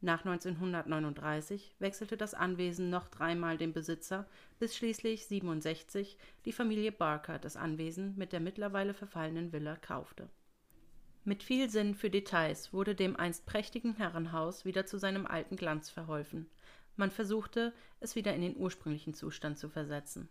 Nach 0.04 0.26
1939 0.26 1.76
wechselte 1.78 2.18
das 2.18 2.34
Anwesen 2.34 2.90
noch 2.90 3.08
dreimal 3.08 3.60
den 3.60 3.72
Besitzer, 3.72 4.26
bis 4.58 4.76
schließlich 4.76 5.28
67 5.28 6.18
die 6.46 6.52
Familie 6.52 6.92
Barker 6.92 7.38
das 7.38 7.56
Anwesen 7.56 8.18
mit 8.18 8.34
der 8.34 8.40
mittlerweile 8.40 8.96
verfallenen 8.96 9.54
Villa 9.54 9.76
kaufte. 9.76 10.28
Mit 11.24 11.44
viel 11.44 11.70
Sinn 11.70 11.94
für 11.94 12.10
Details 12.10 12.74
wurde 12.74 12.96
dem 12.96 13.16
einst 13.16 13.46
prächtigen 13.46 13.96
Herrenhaus 13.96 14.66
wieder 14.66 14.88
zu 14.88 14.98
seinem 14.98 15.28
alten 15.28 15.56
Glanz 15.56 15.92
verholfen. 15.92 16.50
Man 16.96 17.12
versuchte, 17.12 17.72
es 18.00 18.16
wieder 18.16 18.34
in 18.34 18.42
den 18.42 18.58
ursprünglichen 18.58 19.14
Zustand 19.14 19.60
zu 19.60 19.70
versetzen. 19.70 20.30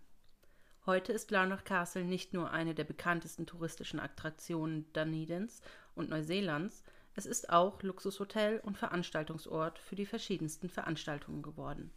Heute 0.85 1.13
ist 1.13 1.31
Larnach 1.31 1.63
Castle 1.63 2.05
nicht 2.05 2.33
nur 2.33 2.51
eine 2.51 2.75
der 2.75 2.83
bekanntesten 2.83 3.47
touristischen 3.47 4.01
Attraktionen 4.01 4.93
Dunedins 4.93 5.63
und 5.95 6.11
Neuseelands, 6.11 6.83
es 7.15 7.27
ist 7.27 7.51
auch 7.51 7.83
Luxushotel 7.83 8.61
und 8.61 8.79
Veranstaltungsort 8.79 9.79
für 9.79 9.97
die 9.97 10.07
verschiedensten 10.07 10.69
Veranstaltungen 10.69 11.43
geworden. 11.43 11.93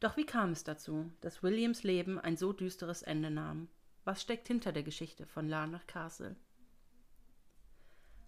Doch 0.00 0.16
wie 0.16 0.24
kam 0.24 0.52
es 0.52 0.64
dazu, 0.64 1.12
dass 1.20 1.42
Williams 1.42 1.82
Leben 1.82 2.18
ein 2.18 2.36
so 2.36 2.52
düsteres 2.52 3.02
Ende 3.02 3.30
nahm? 3.30 3.68
Was 4.04 4.22
steckt 4.22 4.48
hinter 4.48 4.72
der 4.72 4.82
Geschichte 4.82 5.26
von 5.26 5.48
Larnach 5.48 5.86
Castle? 5.86 6.36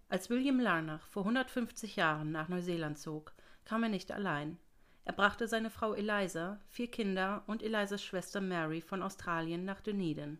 Als 0.07 0.29
William 0.29 0.59
Larnach 0.59 1.07
vor 1.07 1.23
150 1.23 1.95
Jahren 1.95 2.31
nach 2.31 2.47
Neuseeland 2.47 2.99
zog, 2.99 3.33
kam 3.65 3.81
er 3.81 3.89
nicht 3.89 4.11
allein. 4.11 4.59
Er 5.05 5.13
brachte 5.13 5.47
seine 5.47 5.71
Frau 5.71 5.93
Eliza, 5.93 6.59
vier 6.67 6.91
Kinder 6.91 7.43
und 7.47 7.63
Elizas 7.63 8.03
Schwester 8.03 8.39
Mary 8.39 8.81
von 8.81 9.01
Australien 9.01 9.65
nach 9.65 9.81
Dunedin. 9.81 10.37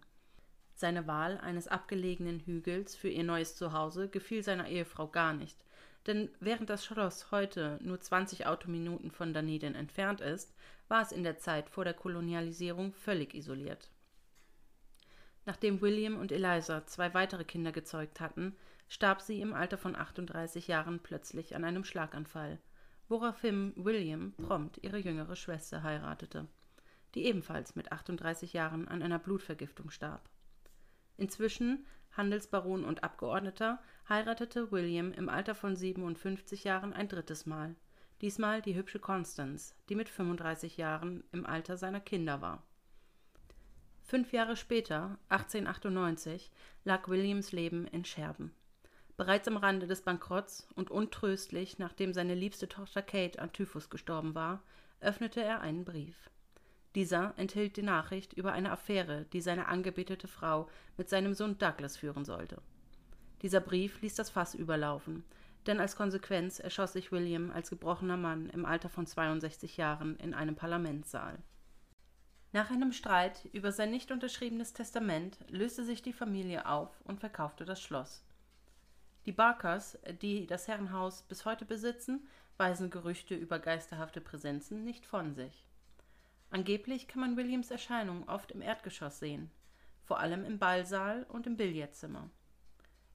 Seine 0.75 1.07
Wahl 1.07 1.37
eines 1.37 1.67
abgelegenen 1.67 2.39
Hügels 2.39 2.95
für 2.95 3.09
ihr 3.09 3.23
neues 3.23 3.55
Zuhause 3.55 4.09
gefiel 4.09 4.43
seiner 4.43 4.67
Ehefrau 4.67 5.07
gar 5.07 5.33
nicht, 5.33 5.57
denn 6.07 6.29
während 6.39 6.69
das 6.69 6.83
Schloss 6.83 7.31
heute 7.31 7.79
nur 7.81 8.01
20 8.01 8.45
Autominuten 8.47 9.11
von 9.11 9.33
Dunedin 9.33 9.75
entfernt 9.75 10.19
ist, 10.19 10.53
war 10.87 11.01
es 11.01 11.11
in 11.11 11.23
der 11.23 11.37
Zeit 11.37 11.69
vor 11.69 11.85
der 11.85 11.93
Kolonialisierung 11.93 12.93
völlig 12.93 13.33
isoliert. 13.33 13.89
Nachdem 15.45 15.81
William 15.81 16.17
und 16.17 16.31
Eliza 16.31 16.85
zwei 16.85 17.13
weitere 17.13 17.43
Kinder 17.43 17.71
gezeugt 17.71 18.19
hatten, 18.19 18.55
starb 18.87 19.21
sie 19.21 19.41
im 19.41 19.53
Alter 19.53 19.77
von 19.77 19.95
38 19.95 20.67
Jahren 20.67 20.99
plötzlich 20.99 21.55
an 21.55 21.63
einem 21.63 21.83
Schlaganfall, 21.83 22.59
woraufhin 23.09 23.73
William 23.75 24.33
prompt 24.33 24.79
ihre 24.81 24.97
jüngere 24.97 25.35
Schwester 25.35 25.83
heiratete, 25.83 26.47
die 27.15 27.25
ebenfalls 27.25 27.75
mit 27.75 27.91
38 27.91 28.53
Jahren 28.53 28.87
an 28.87 29.01
einer 29.01 29.19
Blutvergiftung 29.19 29.89
starb. 29.89 30.29
Inzwischen 31.17 31.85
Handelsbaron 32.15 32.83
und 32.83 33.03
Abgeordneter, 33.03 33.79
heiratete 34.07 34.71
William 34.71 35.11
im 35.13 35.29
Alter 35.29 35.55
von 35.55 35.75
57 35.75 36.63
Jahren 36.63 36.93
ein 36.93 37.07
drittes 37.07 37.45
Mal, 37.45 37.75
diesmal 38.21 38.61
die 38.61 38.75
hübsche 38.75 38.99
Constance, 38.99 39.75
die 39.89 39.95
mit 39.95 40.09
35 40.09 40.77
Jahren 40.77 41.23
im 41.31 41.45
Alter 41.45 41.77
seiner 41.77 41.99
Kinder 41.99 42.41
war. 42.41 42.63
Fünf 44.03 44.33
Jahre 44.33 44.55
später, 44.55 45.17
1898, 45.29 46.51
lag 46.83 47.07
Williams 47.07 47.51
Leben 47.51 47.87
in 47.87 48.05
Scherben. 48.05 48.53
Bereits 49.15 49.47
am 49.47 49.57
Rande 49.57 49.87
des 49.87 50.01
Bankrotts 50.01 50.67
und 50.75 50.91
untröstlich, 50.91 51.79
nachdem 51.79 52.13
seine 52.13 52.35
liebste 52.35 52.67
Tochter 52.67 53.01
Kate 53.01 53.39
an 53.39 53.53
Typhus 53.53 53.89
gestorben 53.89 54.35
war, 54.35 54.61
öffnete 54.99 55.41
er 55.41 55.61
einen 55.61 55.85
Brief. 55.85 56.29
Dieser 56.95 57.33
enthielt 57.37 57.75
die 57.77 57.81
Nachricht 57.81 58.33
über 58.33 58.53
eine 58.53 58.71
Affäre, 58.71 59.25
die 59.33 59.41
seine 59.41 59.67
angebetete 59.67 60.27
Frau 60.27 60.69
mit 60.97 61.09
seinem 61.09 61.33
Sohn 61.33 61.57
Douglas 61.57 61.97
führen 61.97 62.23
sollte. 62.23 62.61
Dieser 63.41 63.61
Brief 63.61 64.01
ließ 64.01 64.15
das 64.15 64.29
Fass 64.29 64.53
überlaufen, 64.53 65.23
denn 65.65 65.79
als 65.79 65.95
Konsequenz 65.95 66.59
erschoss 66.59 66.93
sich 66.93 67.11
William 67.11 67.51
als 67.51 67.69
gebrochener 67.69 68.17
Mann 68.17 68.49
im 68.49 68.65
Alter 68.65 68.89
von 68.89 69.07
62 69.07 69.77
Jahren 69.77 70.17
in 70.17 70.33
einem 70.33 70.55
Parlamentssaal. 70.55 71.39
Nach 72.51 72.69
einem 72.69 72.91
Streit 72.91 73.45
über 73.51 73.71
sein 73.71 73.89
nicht 73.89 74.11
unterschriebenes 74.11 74.73
Testament 74.73 75.39
löste 75.49 75.83
sich 75.83 76.03
die 76.03 76.13
Familie 76.13 76.67
auf 76.67 77.01
und 77.03 77.19
verkaufte 77.19 77.65
das 77.65 77.81
Schloss. 77.81 78.23
Die 79.25 79.31
Barkers, 79.31 79.97
die 80.21 80.45
das 80.45 80.67
Herrenhaus 80.67 81.23
bis 81.23 81.45
heute 81.45 81.65
besitzen, 81.65 82.27
weisen 82.57 82.91
Gerüchte 82.91 83.33
über 83.33 83.57
geisterhafte 83.57 84.21
Präsenzen 84.21 84.83
nicht 84.83 85.07
von 85.07 85.33
sich. 85.33 85.65
Angeblich 86.53 87.07
kann 87.07 87.19
man 87.19 87.35
Williams 87.35 87.71
Erscheinung 87.71 88.29
oft 88.29 88.51
im 88.51 88.61
Erdgeschoss 88.61 89.17
sehen, 89.17 89.49
vor 90.03 90.19
allem 90.19 90.45
im 90.45 90.59
Ballsaal 90.59 91.23
und 91.23 91.47
im 91.47 91.57
Billardzimmer. 91.57 92.29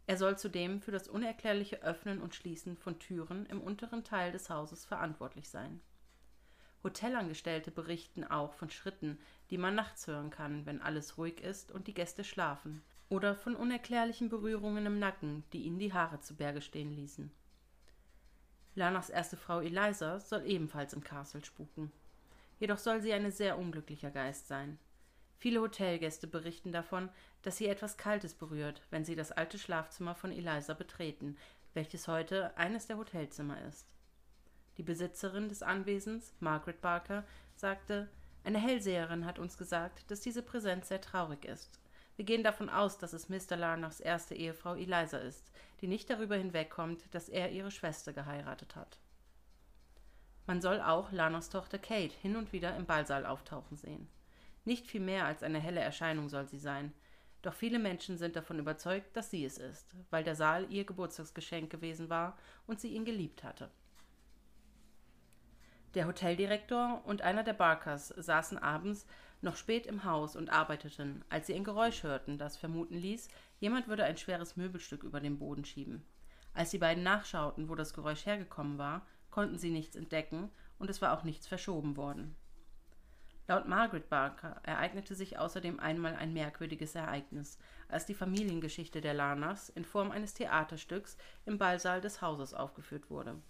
Er 0.09 0.17
soll 0.17 0.37
zudem 0.37 0.83
für 0.83 0.91
das 0.91 1.07
unerklärliche 1.07 1.81
Öffnen 1.85 2.21
und 2.21 2.35
Schließen 2.35 2.77
von 2.77 2.99
Türen 2.99 3.47
im 3.47 3.61
unteren 3.61 4.03
Teil 4.03 4.33
des 4.33 4.51
Hauses 4.51 4.85
verantwortlich 4.85 5.49
sein. 5.49 5.81
Hotelangestellte 6.83 7.71
berichten 7.71 8.25
auch 8.25 8.55
von 8.55 8.71
Schritten, 8.71 9.21
die 9.51 9.59
man 9.59 9.77
nachts 9.77 10.09
hören 10.09 10.31
kann, 10.31 10.67
wenn 10.67 10.83
alles 10.83 11.17
ruhig 11.17 11.41
ist 11.41 11.71
und 11.71 11.87
die 11.87 11.95
Gäste 11.95 12.25
schlafen, 12.25 12.83
oder 13.09 13.37
von 13.37 13.55
unerklärlichen 13.55 14.31
Berührungen 14.31 14.85
im 14.85 14.99
Nacken, 14.99 15.45
die 15.53 15.63
ihnen 15.63 15.79
die 15.79 15.93
Haare 15.93 16.19
zu 16.19 16.35
Berge 16.35 16.61
stehen 16.61 16.91
ließen. 16.91 17.31
Lanas 18.75 19.11
erste 19.11 19.37
Frau 19.37 19.61
Eliza 19.61 20.19
soll 20.19 20.45
ebenfalls 20.45 20.93
im 20.93 21.05
Castle 21.05 21.45
spuken. 21.45 21.93
Jedoch 22.59 22.79
soll 22.79 23.01
sie 23.01 23.13
ein 23.13 23.31
sehr 23.31 23.59
unglücklicher 23.59 24.11
Geist 24.11 24.49
sein. 24.49 24.79
Viele 25.37 25.61
Hotelgäste 25.61 26.27
berichten 26.27 26.73
davon, 26.73 27.09
dass 27.43 27.57
sie 27.57 27.69
etwas 27.69 27.97
Kaltes 27.97 28.35
berührt, 28.35 28.83
wenn 28.91 29.05
sie 29.05 29.15
das 29.15 29.31
alte 29.31 29.59
Schlafzimmer 29.59 30.17
von 30.17 30.33
Eliza 30.33 30.75
betreten, 30.75 31.37
welches 31.75 32.09
heute 32.09 32.57
eines 32.57 32.89
der 32.89 32.99
Hotelzimmer 32.99 33.61
ist. 33.63 33.87
Die 34.77 34.83
Besitzerin 34.83 35.49
des 35.49 35.63
Anwesens, 35.63 36.35
Margaret 36.41 36.81
Barker, 36.81 37.25
sagte, 37.55 38.09
eine 38.45 38.59
Hellseherin 38.59 39.27
hat 39.27 39.39
uns 39.39 39.59
gesagt, 39.59 40.11
dass 40.11 40.21
diese 40.21 40.43
Präsenz 40.43 40.89
sehr 40.89 41.01
traurig 41.01 41.45
ist. 41.45 41.79
Wir 42.17 42.25
gehen 42.25 42.43
davon 42.43 42.69
aus, 42.69 42.99
dass 42.99 43.13
es 43.13 43.29
Mr. 43.29 43.57
Larnachs 43.57 44.01
erste 44.01 44.35
Ehefrau 44.35 44.75
Eliza 44.75 45.19
ist, 45.19 45.53
die 45.81 45.87
nicht 45.87 46.11
darüber 46.11 46.35
hinwegkommt, 46.37 47.15
dass 47.15 47.29
er 47.29 47.53
ihre 47.53 47.71
Schwester 47.71 48.13
geheiratet 48.13 48.75
hat. 48.75 48.99
Man 50.49 50.63
soll 50.63 50.81
auch 50.81 51.13
Larnachs 51.13 51.51
Tochter 51.51 51.79
Kate 51.79 52.15
hin 52.23 52.35
und 52.35 52.55
wieder 52.55 52.75
im 52.75 52.87
Ballsaal 52.87 53.27
auftauchen 53.27 53.77
sehen. 53.77 54.09
Nicht 54.65 54.87
viel 54.87 55.03
mehr 55.03 55.27
als 55.27 55.43
eine 55.43 55.59
helle 55.59 55.81
Erscheinung 55.81 56.31
soll 56.31 56.49
sie 56.49 56.59
sein, 56.59 56.95
doch 57.43 57.53
viele 57.53 57.79
Menschen 57.79 58.17
sind 58.17 58.35
davon 58.35 58.59
überzeugt, 58.59 59.15
dass 59.15 59.31
sie 59.31 59.45
es 59.45 59.59
ist, 59.59 59.95
weil 60.09 60.25
der 60.25 60.35
Saal 60.35 60.67
ihr 60.73 60.87
Geburtstagsgeschenk 60.87 61.69
gewesen 61.69 62.09
war 62.09 62.39
und 62.67 62.81
sie 62.81 62.89
ihn 62.89 63.05
geliebt 63.05 63.45
hatte. 63.45 63.71
Der 65.93 66.07
Hoteldirektor 66.07 67.03
und 67.05 67.21
einer 67.21 67.45
der 67.45 67.53
Barkers 67.53 68.09
saßen 68.09 68.57
abends 68.57 69.07
noch 69.43 69.57
spät 69.57 69.87
im 69.87 70.05
Haus 70.05 70.35
und 70.35 70.49
arbeiteten, 70.49 71.27
als 71.29 71.47
sie 71.47 71.55
ein 71.57 71.65
Geräusch 71.65 72.05
hörten, 72.05 72.39
das 72.39 72.57
vermuten 72.57 72.97
ließ, 72.97 73.29
jemand 73.61 73.87
würde 73.87 74.05
ein 74.05 74.17
schweres 74.17 74.57
Möbelstück 74.57 75.03
über 75.03 75.21
den 75.21 75.39
Boden 75.39 75.67
schieben. 75.67 76.07
Als 76.55 76.71
die 76.71 76.79
beiden 76.79 77.03
nachschauten, 77.03 77.69
wo 77.69 77.75
das 77.75 77.93
Geräusch 77.93 78.25
hergekommen 78.25 78.79
war, 78.79 79.07
konnten 79.31 79.59
sie 79.59 79.71
nichts 79.71 79.97
entdecken 79.97 80.51
und 80.79 80.91
es 80.91 81.03
war 81.03 81.17
auch 81.17 81.25
nichts 81.25 81.47
verschoben 81.47 81.97
worden. 81.97 82.37
Laut 83.47 83.67
Margaret 83.67 84.11
Barker 84.11 84.61
ereignete 84.63 85.15
sich 85.15 85.39
außerdem 85.39 85.81
einmal 85.81 86.15
ein 86.15 86.35
merkwürdiges 86.35 86.95
Ereignis, 86.95 87.59
als 87.89 88.05
die 88.05 88.15
Familiengeschichte 88.15 89.01
der 89.01 89.15
Larnachs 89.15 89.71
in 89.71 89.87
Form 89.87 90.11
eines 90.11 90.35
Theaterstücks 90.35 91.17
im 91.47 91.57
Ballsaal 91.57 92.03
des 92.03 92.21
Hauses 92.21 92.53
aufgeführt 92.53 93.09
wurde. 93.09 93.41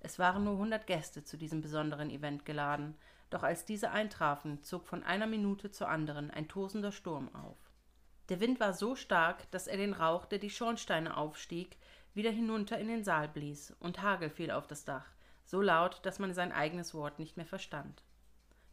Es 0.00 0.18
waren 0.18 0.44
nur 0.44 0.56
hundert 0.56 0.86
Gäste 0.86 1.24
zu 1.24 1.36
diesem 1.36 1.60
besonderen 1.60 2.08
Event 2.08 2.46
geladen, 2.46 2.96
doch 3.28 3.42
als 3.42 3.66
diese 3.66 3.90
eintrafen, 3.90 4.62
zog 4.62 4.86
von 4.86 5.02
einer 5.02 5.26
Minute 5.26 5.70
zur 5.70 5.90
anderen 5.90 6.30
ein 6.30 6.48
tosender 6.48 6.92
Sturm 6.92 7.34
auf. 7.34 7.58
Der 8.30 8.40
Wind 8.40 8.60
war 8.60 8.72
so 8.72 8.94
stark, 8.94 9.50
dass 9.50 9.66
er 9.66 9.76
den 9.76 9.92
Rauch, 9.92 10.24
der 10.24 10.38
die 10.38 10.50
Schornsteine 10.50 11.16
aufstieg, 11.16 11.76
wieder 12.14 12.30
hinunter 12.30 12.78
in 12.78 12.88
den 12.88 13.04
Saal 13.04 13.28
blies, 13.28 13.74
und 13.80 14.02
Hagel 14.02 14.30
fiel 14.30 14.50
auf 14.50 14.66
das 14.66 14.84
Dach, 14.84 15.06
so 15.44 15.60
laut, 15.60 16.00
dass 16.04 16.18
man 16.18 16.34
sein 16.34 16.52
eigenes 16.52 16.94
Wort 16.94 17.18
nicht 17.18 17.36
mehr 17.36 17.46
verstand. 17.46 18.02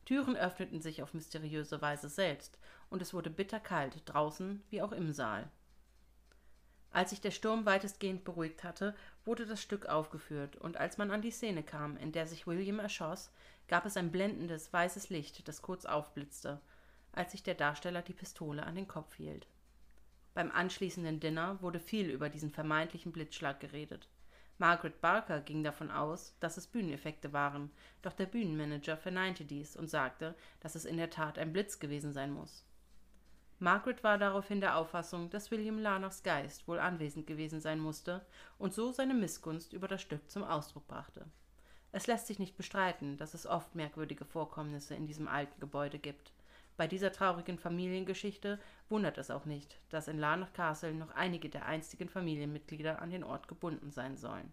Türen 0.06 0.36
öffneten 0.36 0.82
sich 0.82 1.02
auf 1.02 1.14
mysteriöse 1.14 1.82
Weise 1.82 2.10
selbst, 2.10 2.60
und 2.90 3.02
es 3.02 3.14
wurde 3.14 3.30
bitterkalt, 3.30 4.04
draußen 4.06 4.64
wie 4.70 4.82
auch 4.82 4.92
im 4.92 5.12
Saal. 5.12 5.50
Als 6.92 7.10
sich 7.10 7.20
der 7.20 7.32
Sturm 7.32 7.66
weitestgehend 7.66 8.24
beruhigt 8.24 8.64
hatte, 8.64 8.96
wurde 9.26 9.46
das 9.46 9.62
Stück 9.62 9.88
aufgeführt, 9.88 10.56
und 10.56 10.78
als 10.78 10.98
man 10.98 11.12
an 11.12 11.22
die 11.22 11.32
Szene 11.32 11.64
kam, 11.64 11.98
in 11.98 12.12
der 12.12 12.26
sich 12.28 12.48
William 12.48 12.80
erschoss, 12.80 13.32
gab 13.68 13.86
es 13.86 13.98
ein 13.98 14.12
blendendes 14.12 14.72
weißes 14.72 15.10
Licht, 15.10 15.48
das 15.48 15.62
kurz 15.62 15.86
aufblitzte, 15.86 16.62
als 17.12 17.32
sich 17.32 17.44
der 17.44 17.56
Darsteller 17.56 18.02
die 18.02 18.14
Pistole 18.14 18.64
an 18.64 18.76
den 18.76 18.88
Kopf 18.88 19.16
hielt. 19.16 19.48
Beim 20.36 20.52
anschließenden 20.52 21.22
Dinner 21.22 21.62
wurde 21.62 21.80
viel 21.80 22.10
über 22.10 22.30
diesen 22.30 22.52
vermeintlichen 22.52 23.14
Blitzschlag 23.14 23.60
geredet. 23.62 24.10
Margaret 24.58 25.00
Barker 25.00 25.40
ging 25.40 25.64
davon 25.64 25.90
aus, 25.90 26.36
dass 26.42 26.58
es 26.58 26.68
Bühneneffekte 26.68 27.32
waren, 27.34 27.72
doch 28.02 28.14
der 28.14 28.26
Bühnenmanager 28.26 28.98
verneinte 28.98 29.46
dies 29.46 29.76
und 29.78 29.90
sagte, 29.90 30.36
dass 30.60 30.76
es 30.76 30.86
in 30.86 30.98
der 30.98 31.10
Tat 31.10 31.40
ein 31.40 31.54
Blitz 31.54 31.80
gewesen 31.80 32.14
sein 32.14 32.32
muss. 32.32 32.66
Margaret 33.60 34.04
war 34.04 34.18
daraufhin 34.18 34.60
der 34.60 34.76
Auffassung, 34.76 35.30
dass 35.30 35.52
William 35.52 35.80
Larnachs 35.80 36.22
Geist 36.22 36.68
wohl 36.68 36.80
anwesend 36.80 37.28
gewesen 37.28 37.62
sein 37.62 37.80
musste 37.80 38.26
und 38.58 38.74
so 38.74 38.92
seine 38.92 39.14
Missgunst 39.14 39.72
über 39.72 39.88
das 39.88 40.02
Stück 40.02 40.30
zum 40.30 40.44
Ausdruck 40.44 40.86
brachte. 40.88 41.26
Es 41.94 42.08
lässt 42.08 42.28
sich 42.28 42.40
nicht 42.40 42.58
bestreiten, 42.58 43.16
dass 43.16 43.34
es 43.34 43.48
oft 43.48 43.74
merkwürdige 43.74 44.26
Vorkommnisse 44.26 44.96
in 44.96 45.08
diesem 45.08 45.30
alten 45.30 45.62
Gebäude 45.62 45.98
gibt. 45.98 46.34
Bei 46.78 46.88
dieser 46.88 47.12
traurigen 47.12 47.58
Familiengeschichte 47.58 48.60
wundert 48.90 49.18
es 49.18 49.32
auch 49.32 49.46
nicht, 49.46 49.80
dass 49.90 50.10
in 50.10 50.18
Larnach 50.18 50.52
Castle 50.52 50.94
noch 50.94 51.12
einige 51.12 51.50
der 51.50 51.66
einstigen 51.66 52.10
Familienmitglieder 52.10 53.02
an 53.02 53.12
den 53.12 53.24
Ort 53.24 53.48
gebunden 53.48 53.92
sein 53.92 54.18
sollen. 54.18 54.52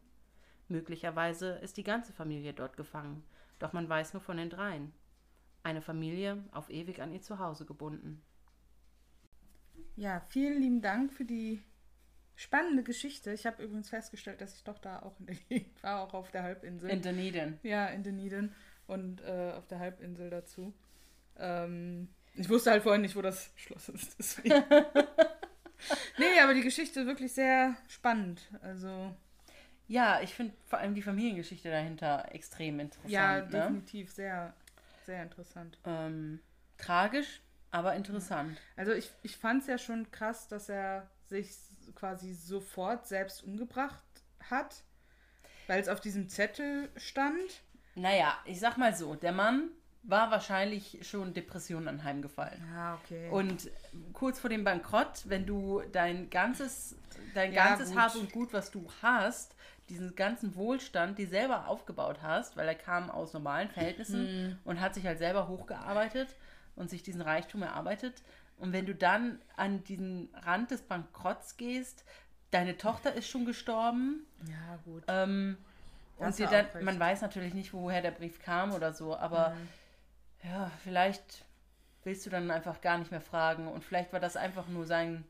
Möglicherweise 0.68 1.56
ist 1.56 1.76
die 1.76 1.84
ganze 1.84 2.12
Familie 2.12 2.54
dort 2.54 2.76
gefangen, 2.76 3.24
doch 3.58 3.72
man 3.72 3.88
weiß 3.88 4.12
nur 4.12 4.22
von 4.22 4.36
den 4.36 4.50
dreien. 4.50 4.92
Eine 5.64 5.82
Familie 5.82 6.44
auf 6.52 6.70
ewig 6.70 7.02
an 7.02 7.12
ihr 7.12 7.22
Zuhause 7.22 7.66
gebunden. 7.66 8.22
Ja, 9.96 10.20
vielen 10.28 10.60
lieben 10.60 10.80
Dank 10.80 11.12
für 11.12 11.24
die 11.24 11.62
spannende 12.36 12.82
Geschichte. 12.82 13.32
Ich 13.32 13.46
habe 13.46 13.62
übrigens 13.62 13.90
festgestellt, 13.90 14.40
dass 14.40 14.54
ich 14.54 14.64
doch 14.64 14.78
da 14.78 15.00
auch 15.02 15.18
in 15.20 15.26
der 15.26 15.34
Gegend 15.48 15.82
war, 15.82 16.00
auch 16.00 16.14
auf 16.14 16.30
der 16.30 16.44
Halbinsel. 16.44 16.90
In 16.90 17.02
Dunedin. 17.02 17.58
Ja, 17.62 17.86
in 17.86 18.02
Dunedin 18.02 18.52
und 18.86 19.20
äh, 19.22 19.52
auf 19.56 19.66
der 19.66 19.80
Halbinsel 19.80 20.30
dazu. 20.30 20.72
Ähm, 21.38 22.08
ich 22.34 22.48
wusste 22.48 22.70
halt 22.70 22.82
vorhin 22.82 23.02
nicht, 23.02 23.16
wo 23.16 23.22
das 23.22 23.50
Schloss 23.56 23.88
ist. 23.88 24.14
Deswegen. 24.18 24.64
nee, 26.18 26.40
aber 26.42 26.54
die 26.54 26.62
Geschichte 26.62 27.00
ist 27.00 27.06
wirklich 27.06 27.32
sehr 27.32 27.76
spannend. 27.88 28.48
Also. 28.62 29.14
Ja, 29.88 30.20
ich 30.22 30.34
finde 30.34 30.54
vor 30.64 30.78
allem 30.78 30.94
die 30.94 31.02
Familiengeschichte 31.02 31.68
dahinter 31.68 32.26
extrem 32.32 32.80
interessant. 32.80 33.12
Ja, 33.12 33.40
ne? 33.40 33.48
definitiv 33.48 34.10
sehr, 34.10 34.54
sehr 35.04 35.22
interessant. 35.22 35.78
Ähm, 35.84 36.40
tragisch, 36.78 37.42
aber 37.70 37.94
interessant. 37.94 38.58
Also 38.76 38.92
ich, 38.92 39.10
ich 39.22 39.36
fand 39.36 39.62
es 39.62 39.68
ja 39.68 39.76
schon 39.76 40.10
krass, 40.10 40.48
dass 40.48 40.68
er 40.68 41.10
sich 41.26 41.50
quasi 41.94 42.32
sofort 42.32 43.06
selbst 43.06 43.42
umgebracht 43.44 44.04
hat, 44.48 44.82
weil 45.66 45.80
es 45.80 45.88
auf 45.88 46.00
diesem 46.00 46.28
Zettel 46.28 46.88
stand. 46.96 47.62
Naja, 47.94 48.38
ich 48.46 48.60
sag 48.60 48.78
mal 48.78 48.94
so, 48.94 49.14
der 49.14 49.32
Mann 49.32 49.70
war 50.04 50.30
wahrscheinlich 50.30 50.98
schon 51.08 51.32
Depressionen 51.34 51.88
anheimgefallen. 51.88 52.62
Ja, 52.72 52.98
okay. 53.02 53.30
Und 53.30 53.70
kurz 54.12 54.40
vor 54.40 54.50
dem 54.50 54.64
Bankrott, 54.64 55.22
wenn 55.26 55.46
du 55.46 55.82
dein 55.92 56.28
ganzes, 56.30 56.96
dein 57.34 57.52
Ja, 57.52 57.68
ganzes 57.68 57.90
gut. 57.90 57.98
Hab 57.98 58.14
und 58.16 58.32
Gut, 58.32 58.52
was 58.52 58.70
du 58.70 58.90
hast, 59.02 59.54
diesen 59.88 60.14
ganzen 60.14 60.54
Wohlstand, 60.56 61.18
die 61.18 61.26
selber 61.26 61.68
aufgebaut 61.68 62.18
hast, 62.22 62.56
weil 62.56 62.66
er 62.66 62.74
kam 62.74 63.10
aus 63.10 63.32
normalen 63.32 63.68
Verhältnissen 63.68 64.26
Hm. 64.26 64.58
und 64.64 64.80
hat 64.80 64.94
sich 64.94 65.06
halt 65.06 65.18
selber 65.18 65.48
hochgearbeitet 65.48 66.28
und 66.76 66.90
sich 66.90 67.02
diesen 67.02 67.20
Reichtum 67.20 67.62
erarbeitet. 67.62 68.22
Und 68.58 68.72
wenn 68.72 68.86
du 68.86 68.94
dann 68.94 69.40
an 69.56 69.82
diesen 69.84 70.28
Rand 70.34 70.70
des 70.70 70.82
Bankrotts 70.82 71.56
gehst, 71.56 72.04
deine 72.50 72.76
Tochter 72.76 73.12
ist 73.14 73.28
schon 73.28 73.44
gestorben, 73.44 74.26
ja, 74.48 74.76
gut. 74.84 75.02
ähm, 75.08 75.56
und 76.16 76.38
dir 76.38 76.46
dann, 76.46 76.66
man 76.84 76.98
weiß 77.00 77.22
natürlich 77.22 77.54
nicht, 77.54 77.72
woher 77.72 78.02
der 78.02 78.12
Brief 78.12 78.40
kam 78.40 78.72
oder 78.72 78.92
so, 78.92 79.16
aber 79.16 79.50
Mhm. 79.50 79.68
Ja, 80.44 80.70
vielleicht 80.82 81.44
willst 82.04 82.26
du 82.26 82.30
dann 82.30 82.50
einfach 82.50 82.80
gar 82.80 82.98
nicht 82.98 83.10
mehr 83.10 83.20
fragen. 83.20 83.68
Und 83.68 83.84
vielleicht 83.84 84.12
war 84.12 84.20
das 84.20 84.36
einfach 84.36 84.66
nur 84.68 84.86
sein, 84.86 85.24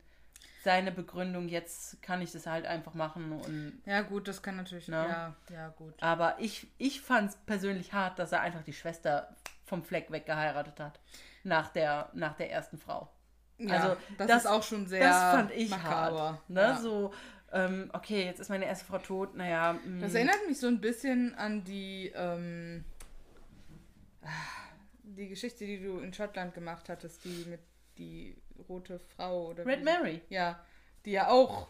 seine 0.64 0.90
Begründung, 0.92 1.48
jetzt 1.48 2.01
kann 2.03 2.22
ich 2.22 2.33
das 2.33 2.46
halt 2.46 2.66
einfach 2.66 2.94
machen. 2.94 3.33
Und, 3.33 3.83
Ja, 3.85 4.01
gut, 4.03 4.27
das 4.29 4.42
kann 4.42 4.57
natürlich. 4.57 4.88
Na? 4.88 5.07
Ja, 5.09 5.37
ja, 5.53 5.68
gut. 5.68 5.94
aber 6.03 6.37
ich, 6.38 6.66
ich 6.79 7.01
fand 7.01 7.31
es 7.31 7.37
persönlich 7.46 7.92
hart, 7.92 8.18
dass 8.18 8.33
er 8.33 8.40
einfach 8.40 8.62
die 8.62 8.72
Schwester 8.72 9.35
vom 9.66 9.83
Fleck 9.85 10.11
weggeheiratet 10.11 10.79
hat. 10.81 11.01
Nach 11.44 11.68
der, 11.68 12.09
nach 12.14 12.35
der 12.37 12.51
ersten 12.53 12.79
Frau. 12.79 13.11
Ja, 13.59 13.75
also, 13.75 13.96
das, 14.18 14.27
das- 14.29 14.44
ist 14.44 14.51
auch 14.51 14.62
schon 14.62 14.87
sehr. 14.87 15.01
das 15.09 15.16
fand 15.35 15.51
ich 15.51 15.70
makaber. 15.70 16.20
hart. 16.33 16.51
Ne? 16.51 16.61
Ja. 16.61 16.77
So, 16.79 17.12
ähm, 17.53 17.90
okay, 17.92 18.25
jetzt 18.25 18.40
ist 18.40 18.48
meine 18.48 18.64
erste 18.64 18.85
Frau 18.87 18.98
tot. 18.98 19.35
Naja, 19.37 19.75
mm, 19.75 20.01
Das 20.01 20.14
erinnert 20.14 20.38
mich 20.48 20.59
so 20.59 20.68
ein 20.68 20.81
bisschen 20.81 21.35
an 21.35 21.64
die, 21.64 22.12
ähm, 22.14 22.85
die 25.14 25.29
Geschichte, 25.29 25.64
die 25.66 25.83
du 25.83 25.98
in 26.01 26.12
Schottland 26.12 26.55
gemacht 26.55 26.88
hattest, 26.88 27.25
die 27.25 27.44
mit 27.48 27.61
die 27.98 28.37
rote 28.68 28.98
Frau 28.98 29.48
oder 29.48 29.66
Red 29.66 29.81
wie- 29.81 29.85
Mary 29.85 30.22
Ja, 30.29 30.59
die 31.05 31.12
ja 31.12 31.29
auch 31.29 31.68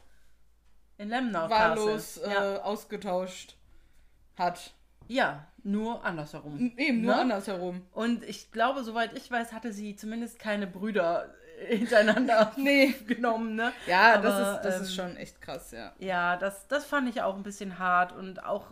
in 0.98 1.08
Lemnau 1.08 1.48
wahllos 1.50 2.18
äh, 2.18 2.30
Ja. 2.32 2.62
ausgetauscht 2.62 3.56
hat. 4.36 4.72
ja, 5.08 5.46
nur 5.64 6.04
andersherum. 6.04 6.72
Eben, 6.76 7.02
nur 7.02 7.14
Ne? 7.14 7.20
andersherum. 7.20 7.86
Und 7.92 8.24
ich 8.24 8.50
glaube, 8.52 8.82
soweit 8.84 9.16
ich 9.16 9.30
weiß, 9.30 9.52
hatte 9.52 9.72
sie 9.72 9.94
zumindest 9.96 10.38
keine 10.38 10.66
Brüder 10.66 11.34
hintereinander 11.68 12.52
Nee. 12.56 12.92
genommen, 13.06 13.54
ne? 13.56 13.72
Ja, 13.86 14.14
Aber, 14.14 14.22
das, 14.22 14.56
ist, 14.56 14.64
das 14.64 14.76
ähm, 14.76 14.82
ist 14.82 14.94
schon 14.94 15.16
echt 15.16 15.40
krass, 15.40 15.70
ja. 15.72 15.92
Ja, 15.98 16.36
das, 16.36 16.66
das 16.68 16.84
fand 16.84 17.08
ich 17.08 17.22
auch 17.22 17.36
ein 17.36 17.42
bisschen 17.42 17.78
hart 17.78 18.12
und 18.12 18.44
auch 18.44 18.70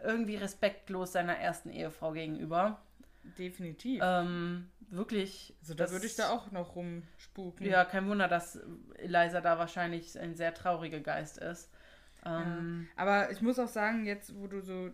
irgendwie 0.00 0.36
respektlos 0.36 1.12
seiner 1.12 1.36
ersten 1.38 1.70
Ehefrau 1.70 2.12
gegenüber. 2.12 2.80
Definitiv. 3.36 4.00
Ähm, 4.04 4.68
wirklich. 4.90 5.54
also 5.60 5.74
da 5.74 5.84
das- 5.84 5.92
würde 5.92 6.06
ich 6.06 6.14
da 6.16 6.30
auch 6.30 6.50
noch 6.52 6.76
rumspuken. 6.76 7.66
Ja, 7.66 7.84
kein 7.84 8.08
Wunder, 8.08 8.28
dass 8.28 8.58
Eliza 8.94 9.40
da 9.40 9.58
wahrscheinlich 9.58 10.18
ein 10.18 10.34
sehr 10.36 10.54
trauriger 10.54 11.00
Geist 11.00 11.38
ist. 11.38 11.70
Ähm, 12.24 12.88
Aber 12.96 13.30
ich 13.30 13.40
muss 13.42 13.58
auch 13.58 13.68
sagen, 13.68 14.04
jetzt, 14.06 14.34
wo 14.34 14.46
du 14.46 14.60
so 14.60 14.90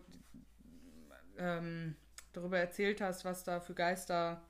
ähm, 1.37 1.95
darüber 2.33 2.59
erzählt 2.59 3.01
hast, 3.01 3.25
was 3.25 3.43
da 3.43 3.59
für 3.59 3.73
Geister 3.73 4.41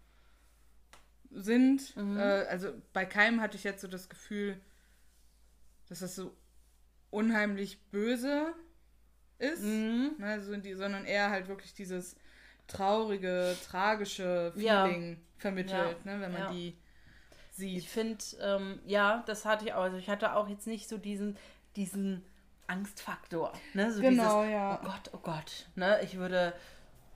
sind, 1.31 1.95
Mhm. 1.95 2.17
äh, 2.17 2.21
also 2.49 2.73
bei 2.93 3.05
keinem 3.05 3.41
hatte 3.41 3.57
ich 3.57 3.63
jetzt 3.63 3.81
so 3.81 3.87
das 3.87 4.09
Gefühl, 4.09 4.59
dass 5.89 5.99
das 5.99 6.15
so 6.15 6.35
unheimlich 7.09 7.81
böse 7.91 8.53
ist, 9.37 9.63
mhm. 9.63 10.15
ne, 10.17 10.41
so 10.41 10.55
die, 10.57 10.73
sondern 10.75 11.05
eher 11.05 11.29
halt 11.29 11.47
wirklich 11.47 11.73
dieses 11.73 12.15
traurige, 12.67 13.55
tragische 13.69 14.51
Ja. 14.55 14.85
Feeling 14.85 15.17
vermittelt, 15.37 16.05
ne, 16.05 16.19
wenn 16.21 16.31
man 16.31 16.41
Ja. 16.41 16.49
die 16.51 16.69
Ich 16.69 17.55
sieht. 17.57 17.85
finde, 17.85 18.23
ähm, 18.41 18.79
ja, 18.85 19.23
das 19.27 19.45
hatte 19.45 19.65
ich 19.65 19.73
auch. 19.73 19.83
Also 19.83 19.97
ich 19.97 20.09
hatte 20.09 20.35
auch 20.35 20.47
jetzt 20.49 20.67
nicht 20.67 20.89
so 20.89 20.97
diesen, 20.97 21.37
diesen 21.75 22.23
Angstfaktor. 22.67 23.53
Ne? 23.73 23.91
So 23.91 24.01
Genau, 24.01 24.41
dieses, 24.41 24.53
ja. 24.53 24.79
Oh 24.81 24.85
Gott, 24.85 25.09
oh 25.13 25.19
Gott. 25.19 25.67
Ne? 25.75 25.99
Ich 26.03 26.17
würde 26.17 26.53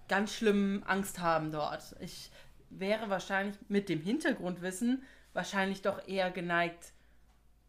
ganz 0.08 0.34
schlimm 0.34 0.84
Angst 0.86 1.20
haben 1.20 1.52
dort. 1.52 1.96
Ich 2.00 2.32
wäre 2.70 3.10
wahrscheinlich 3.10 3.58
mit 3.68 3.90
dem 3.90 4.02
Hintergrundwissen 4.02 5.04
wahrscheinlich 5.34 5.82
doch 5.82 6.08
eher 6.08 6.30
geneigt 6.32 6.94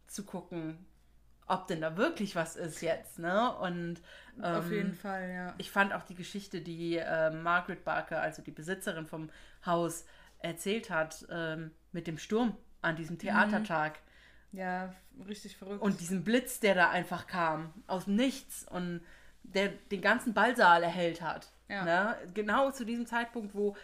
zu 0.07 0.25
gucken, 0.25 0.79
ob 1.51 1.67
denn 1.67 1.81
da 1.81 1.97
wirklich 1.97 2.37
was 2.37 2.57
ist 2.57 2.81
jetzt. 2.81 3.19
Ne? 3.19 3.53
Und 3.57 4.01
Auf 4.41 4.67
ähm, 4.67 4.73
jeden 4.73 4.95
Fall, 4.95 5.29
ja. 5.31 5.55
ich 5.59 5.71
fand 5.71 5.93
auch 5.93 6.03
die 6.03 6.15
Geschichte, 6.15 6.61
die 6.61 6.97
äh, 6.97 7.31
Margaret 7.31 7.85
Barker, 7.85 8.23
also 8.23 8.41
die 8.41 8.53
Besitzerin 8.53 9.07
vom 9.07 9.31
Haus, 9.67 10.05
erzählt 10.39 10.91
hat, 10.91 11.27
ähm, 11.31 11.73
mit 11.93 12.07
dem 12.07 12.19
Sturm 12.19 12.57
an 12.83 12.97
diesem 12.97 13.19
Theatertag 13.19 13.99
Ja, 14.53 14.95
richtig 15.29 15.57
verrückt. 15.57 15.83
und 15.83 16.01
diesem 16.01 16.25
Blitz, 16.25 16.61
der 16.61 16.75
da 16.75 16.89
einfach 16.89 17.27
kam, 17.27 17.75
aus 17.89 18.07
Nichts 18.07 18.67
und 18.67 19.03
der 19.43 19.69
den 19.91 20.01
ganzen 20.01 20.33
Ballsaal 20.33 20.83
erhellt 20.83 21.21
hat. 21.21 21.49
Ja. 21.69 21.85
Ne? 21.85 22.17
Genau 22.33 22.71
zu 22.71 22.87
diesem 22.87 23.07
Zeitpunkt, 23.07 23.55
wo 23.55 23.77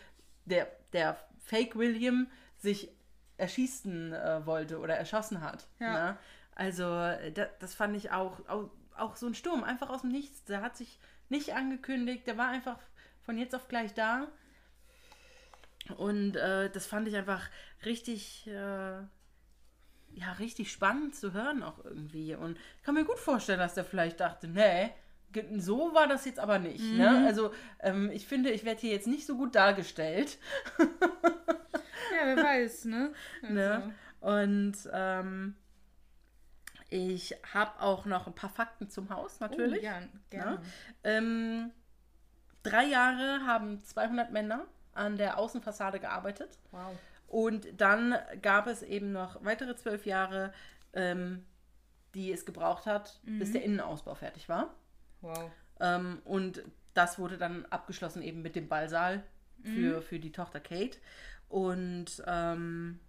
der, 0.45 0.69
der 0.93 1.19
Fake 1.41 1.77
William 1.77 2.29
sich 2.59 2.91
erschießen 3.37 4.13
äh, 4.13 4.47
wollte 4.47 4.79
oder 4.79 4.97
erschossen 4.97 5.41
hat. 5.43 5.67
Ja. 5.79 5.93
Ne? 5.93 6.19
Also 6.57 6.85
äh, 6.85 7.31
da, 7.31 7.47
das 7.61 7.75
fand 7.75 7.97
ich 7.97 8.11
auch, 8.11 8.41
auch, 8.49 8.71
auch 8.97 9.15
so 9.15 9.27
ein 9.27 9.35
Sturm, 9.35 9.63
einfach 9.63 9.91
aus 9.91 10.01
dem 10.01 10.11
Nichts. 10.11 10.45
Der 10.45 10.63
hat 10.63 10.77
sich 10.77 10.99
nicht 11.29 11.55
angekündigt, 11.55 12.27
der 12.27 12.37
war 12.39 12.49
einfach 12.49 12.79
von 13.23 13.39
jetzt 13.39 13.55
auf 13.55 13.69
gleich 13.69 13.95
da. 13.95 14.27
Und 15.99 16.37
äh, 16.37 16.71
das 16.71 16.87
fand 16.87 17.07
ich 17.07 17.15
einfach 17.15 17.49
richtig, 17.85 18.47
äh, 18.49 18.51
ja, 18.51 20.33
richtig 20.39 20.73
spannend 20.73 21.15
zu 21.15 21.33
hören 21.33 21.63
auch 21.63 21.85
irgendwie. 21.85 22.35
Und 22.35 22.59
ich 22.79 22.83
kann 22.83 22.95
mir 22.95 23.05
gut 23.05 23.19
vorstellen, 23.19 23.61
dass 23.61 23.75
der 23.75 23.85
vielleicht 23.85 24.21
dachte, 24.21 24.49
nee, 24.49 24.91
so 25.59 25.93
war 25.93 26.09
das 26.09 26.25
jetzt 26.25 26.39
aber 26.39 26.59
nicht. 26.59 26.83
Mhm. 26.83 26.97
Ne? 26.97 27.27
Also 27.27 27.53
ähm, 27.81 28.11
ich 28.11 28.27
finde, 28.27 28.51
ich 28.51 28.65
werde 28.65 28.81
hier 28.81 28.93
jetzt 28.93 29.07
nicht 29.07 29.27
so 29.27 29.37
gut 29.37 29.55
dargestellt. 29.55 30.39
ja, 30.79 32.25
wer 32.25 32.37
weiß, 32.37 32.87
ne? 32.87 33.13
Also, 33.43 33.55
Ne? 33.55 33.95
Und 34.21 34.75
ähm, 34.93 35.55
ich 36.89 37.35
habe 37.53 37.81
auch 37.81 38.05
noch 38.05 38.27
ein 38.27 38.35
paar 38.35 38.51
Fakten 38.51 38.89
zum 38.89 39.11
Haus 39.11 39.41
natürlich. 39.41 39.81
Oh, 39.81 39.85
ja, 39.85 40.03
gerne. 40.31 40.51
Ne? 40.53 40.63
Ähm, 41.05 41.71
drei 42.63 42.85
Jahre 42.85 43.47
haben 43.47 43.83
200 43.83 44.33
Männer 44.33 44.67
an 44.95 45.17
der 45.17 45.39
Außenfassade 45.39 46.01
gearbeitet. 46.01 46.59
Wow. 46.71 46.97
Und 47.29 47.81
dann 47.81 48.15
gab 48.41 48.67
es 48.67 48.83
eben 48.83 49.13
noch 49.13 49.45
weitere 49.45 49.75
zwölf 49.75 50.07
Jahre, 50.07 50.53
ähm, 50.93 51.45
die 52.15 52.33
es 52.33 52.47
gebraucht 52.47 52.87
hat, 52.87 53.21
bis 53.25 53.53
der 53.53 53.63
Innenausbau 53.63 54.15
fertig 54.15 54.49
war. 54.49 54.75
Wow. 55.21 55.51
Ähm, 55.81 56.23
und 56.25 56.63
das 56.95 57.19
wurde 57.19 57.37
dann 57.37 57.67
abgeschlossen 57.67 58.23
eben 58.23 58.43
mit 58.43 58.57
dem 58.57 58.69
Ballsaal 58.69 59.23
für, 59.63 60.01
für 60.03 60.19
die 60.19 60.33
Tochter 60.33 60.61
Kate. 60.61 60.99
Und 61.49 62.23
ähm, 62.27 63.01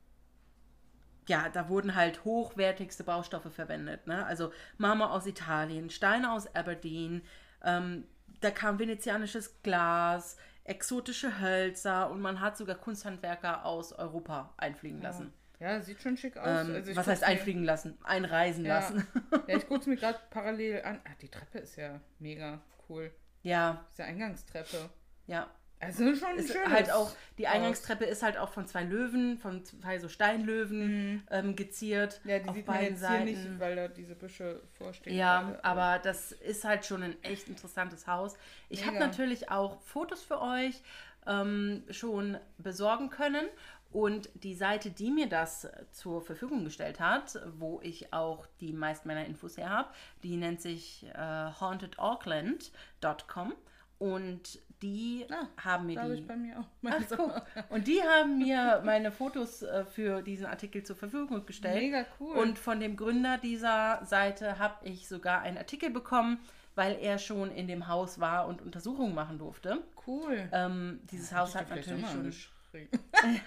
ja, 1.28 1.50
da 1.50 1.70
wurden 1.70 1.96
halt 1.96 2.24
hochwertigste 2.26 3.04
Baustoffe 3.04 3.52
verwendet. 3.54 4.08
Ne? 4.08 4.26
Also 4.26 4.52
Marmor 4.78 5.12
aus 5.12 5.26
Italien, 5.26 5.90
Steine 5.90 6.32
aus 6.32 6.54
Aberdeen, 6.56 7.22
ähm, 7.64 8.06
da 8.42 8.52
kam 8.52 8.80
venezianisches 8.80 9.62
Glas, 9.64 10.38
exotische 10.64 11.40
Hölzer 11.42 12.10
und 12.10 12.22
man 12.22 12.40
hat 12.42 12.58
sogar 12.58 12.76
Kunsthandwerker 12.76 13.66
aus 13.66 13.94
Europa 13.94 14.54
einfliegen 14.58 15.02
lassen. 15.02 15.34
Ja, 15.60 15.82
sieht 15.82 16.02
schon 16.02 16.18
schick 16.18 16.38
aus. 16.38 16.46
Ähm, 16.68 16.76
Also 16.76 16.96
was 16.96 17.08
heißt 17.08 17.24
einfliegen 17.24 17.64
lassen? 17.64 17.98
Einreisen 18.04 18.64
Ja. 18.66 18.76
lassen. 18.76 19.08
Ja, 19.48 19.58
ich 19.58 19.66
gucke 19.68 19.80
es 19.82 19.88
mir 19.88 19.96
gerade 19.96 20.20
parallel 20.30 20.84
an. 20.84 21.02
Ah, 21.04 21.16
die 21.22 21.30
Treppe 21.30 21.58
ist 21.60 21.78
ja 21.78 22.00
mega 22.20 22.62
cool. 22.90 23.12
ja, 23.42 23.84
Diese 23.92 24.04
Eingangstreppe. 24.04 24.90
ja. 25.26 25.48
Also 25.80 26.16
schon 26.16 26.38
ist 26.38 26.52
schön. 26.52 26.72
halt 26.72 26.92
auch, 26.92 27.12
die 27.38 27.48
Eingangstreppe 27.48 28.06
ist 28.06 28.24
halt 28.24 28.38
auch 28.38 28.50
von 28.50 28.66
zwei 28.66 28.84
Löwen, 28.84 29.38
von 29.38 29.64
zwei 29.64 30.00
so 30.00 30.10
Steinlöwen 30.10 31.14
Mhm. 31.14 31.24
ähm, 31.30 31.56
geziert. 31.56 32.20
Ja, 32.24 32.40
die 32.40 32.50
auf 32.50 32.56
sieht 32.56 32.66
man 32.68 32.78
beiden 32.78 32.94
jetzt 32.94 33.02
Seiten. 33.02 33.28
hier 33.28 33.38
nicht, 33.38 33.60
weil 33.60 33.76
da 33.76 33.88
diese 33.88 34.16
Büsche 34.16 34.62
vorstehen. 34.78 35.16
Ja, 35.16 35.42
gerade. 35.44 35.64
aber 35.64 36.00
das 36.00 36.32
ist 36.32 36.64
halt 36.64 36.86
schon 36.86 37.04
ein 37.04 37.22
echt 37.24 37.48
interessantes 37.48 38.08
Haus. 38.08 38.36
Ich 38.70 38.86
habe 38.88 38.98
natürlich 38.98 39.52
auch 39.52 39.80
Fotos 39.82 40.24
für 40.24 40.42
euch 40.42 40.82
ähm, 41.28 41.84
schon 41.92 42.38
besorgen 42.58 43.10
können. 43.12 43.46
Und 43.92 44.30
die 44.44 44.54
Seite, 44.54 44.90
die 44.92 45.12
mir 45.12 45.30
das 45.30 45.66
zur 45.92 46.22
Verfügung 46.22 46.66
gestellt 46.66 47.00
hat, 47.00 47.40
wo 47.58 47.80
ich 47.82 48.12
auch 48.14 48.46
die 48.60 48.74
meisten 48.74 49.08
meiner 49.08 49.26
Infos 49.26 49.56
her 49.58 49.70
habe, 49.70 49.90
die 50.24 50.36
nennt 50.36 50.60
sich 50.62 51.06
äh, 51.14 51.52
hauntedauckland.com. 51.60 53.54
Und 54.00 54.60
die 54.82 55.26
Ah, 55.32 55.48
haben 55.64 55.88
mir 55.88 56.00
die 56.02 56.14
ich 56.14 56.28
bei 56.28 56.36
mir 56.36 56.60
auch. 56.60 56.66
Ach, 56.86 57.02
guck. 57.16 57.42
Und 57.70 57.88
die 57.88 58.02
haben 58.02 58.38
mir 58.38 58.82
meine 58.86 59.12
Fotos 59.12 59.64
äh, 59.64 59.86
für 59.86 60.22
diesen 60.22 60.46
Artikel 60.46 60.84
zur 60.84 60.96
Verfügung 60.96 61.46
gestellt. 61.46 61.82
Mega 61.82 62.06
cool. 62.20 62.36
Und 62.38 62.60
von 62.60 62.80
dem 62.80 62.96
Gründer 62.96 63.38
dieser 63.38 64.06
Seite 64.06 64.60
habe 64.60 64.76
ich 64.88 65.08
sogar 65.08 65.42
einen 65.42 65.58
Artikel 65.58 65.90
bekommen, 65.90 66.40
weil 66.76 66.98
er 67.02 67.18
schon 67.18 67.52
in 67.52 67.68
dem 67.68 67.88
Haus 67.88 68.20
war 68.20 68.48
und 68.48 68.62
Untersuchungen 68.62 69.16
machen 69.16 69.40
durfte. 69.40 69.84
cool. 70.06 70.48
Ähm, 70.52 71.00
dieses 71.12 71.34
Haus 71.34 71.56
hat 71.56 71.70
natürlich 71.70 72.06
schon. 72.08 72.32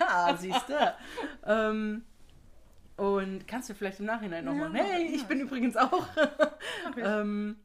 Ja, 0.00 0.36
siehst 0.36 0.68
du. 0.68 0.94
ähm, 1.46 2.02
und 2.96 3.46
kannst 3.46 3.70
du 3.70 3.74
vielleicht 3.74 4.00
im 4.00 4.06
Nachhinein 4.06 4.44
nochmal. 4.44 4.74
Ja, 4.76 4.82
hey, 4.82 5.06
ich 5.14 5.24
bin 5.26 5.40
übrigens 5.40 5.76
auch. 5.76 6.06
Ähm, 6.96 7.56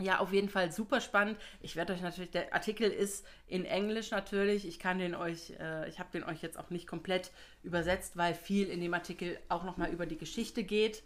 ja, 0.00 0.18
auf 0.18 0.32
jeden 0.32 0.48
Fall 0.48 0.72
super 0.72 1.00
spannend. 1.00 1.38
Ich 1.60 1.76
werde 1.76 1.92
euch 1.92 2.02
natürlich, 2.02 2.30
der 2.32 2.52
Artikel 2.52 2.90
ist 2.90 3.24
in 3.46 3.64
Englisch 3.64 4.10
natürlich. 4.10 4.66
Ich 4.66 4.78
kann 4.80 4.98
den 4.98 5.14
euch, 5.14 5.52
äh, 5.60 5.88
ich 5.88 6.00
habe 6.00 6.08
den 6.12 6.24
euch 6.24 6.42
jetzt 6.42 6.58
auch 6.58 6.70
nicht 6.70 6.86
komplett 6.88 7.30
übersetzt, 7.62 8.16
weil 8.16 8.34
viel 8.34 8.68
in 8.68 8.80
dem 8.80 8.92
Artikel 8.92 9.38
auch 9.48 9.62
nochmal 9.62 9.90
über 9.90 10.04
die 10.06 10.18
Geschichte 10.18 10.64
geht 10.64 11.04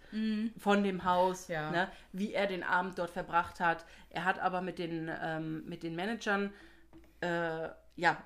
von 0.57 0.83
dem 0.85 1.05
Haus, 1.05 1.48
Ja. 1.48 1.70
ne, 1.70 1.88
wie 2.12 2.33
er 2.33 2.46
den 2.46 2.62
Abend 2.62 2.98
dort 2.98 3.11
verbracht 3.11 3.61
hat. 3.61 3.85
Er 4.11 4.24
hat 4.24 4.38
aber 4.38 4.62
mit 4.62 4.79
den, 4.79 5.11
ähm, 5.22 5.64
mit 5.68 5.83
den 5.83 5.94
Managern, 5.94 6.51
äh, 7.20 7.68
ja, 7.96 8.16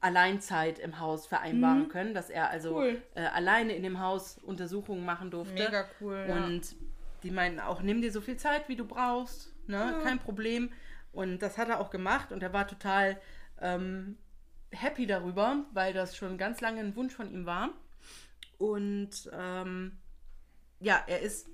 Alleinzeit 0.00 0.78
im 0.78 1.00
Haus 1.00 1.26
vereinbaren 1.26 1.88
können, 1.88 2.14
dass 2.14 2.30
er 2.30 2.50
also 2.50 2.76
Cool. 2.76 3.02
äh, 3.14 3.22
alleine 3.22 3.74
in 3.74 3.82
dem 3.82 3.98
Haus 3.98 4.38
Untersuchungen 4.38 5.04
machen 5.04 5.30
durfte. 5.30 5.54
Mega 5.54 5.86
cool. 6.00 6.24
ja. 6.28 6.44
Und 6.44 6.76
die 7.22 7.30
meinten 7.30 7.60
auch, 7.60 7.80
nimm 7.82 8.02
dir 8.02 8.12
so 8.12 8.20
viel 8.20 8.36
Zeit, 8.36 8.68
wie 8.68 8.76
du 8.76 8.84
brauchst, 8.84 9.52
ne? 9.68 10.00
kein 10.02 10.18
Problem. 10.18 10.70
Und 11.12 11.38
das 11.38 11.56
hat 11.56 11.68
er 11.68 11.80
auch 11.80 11.90
gemacht 11.90 12.30
und 12.30 12.42
er 12.42 12.52
war 12.52 12.68
total 12.68 13.18
ähm, 13.60 14.18
happy 14.70 15.06
darüber, 15.06 15.64
weil 15.72 15.92
das 15.92 16.16
schon 16.16 16.36
ganz 16.36 16.60
lange 16.60 16.80
ein 16.80 16.94
Wunsch 16.96 17.14
von 17.14 17.30
ihm 17.32 17.46
war. 17.46 17.70
Und 18.58 19.30
ähm, 19.32 19.98
ja, 20.80 21.02
er 21.06 21.20
ist, 21.20 21.48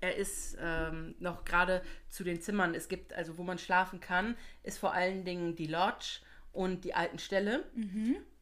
er 0.00 0.16
ist 0.16 0.56
ähm, 0.60 1.14
noch 1.18 1.44
gerade 1.44 1.82
zu 2.08 2.24
den 2.24 2.40
Zimmern. 2.40 2.74
Es 2.74 2.88
gibt, 2.88 3.12
also 3.12 3.38
wo 3.38 3.42
man 3.42 3.58
schlafen 3.58 4.00
kann, 4.00 4.36
ist 4.62 4.78
vor 4.78 4.92
allen 4.92 5.24
Dingen 5.24 5.54
die 5.54 5.66
Lodge 5.66 6.20
und 6.52 6.84
die 6.84 6.94
alten 6.94 7.18
Ställe. 7.18 7.64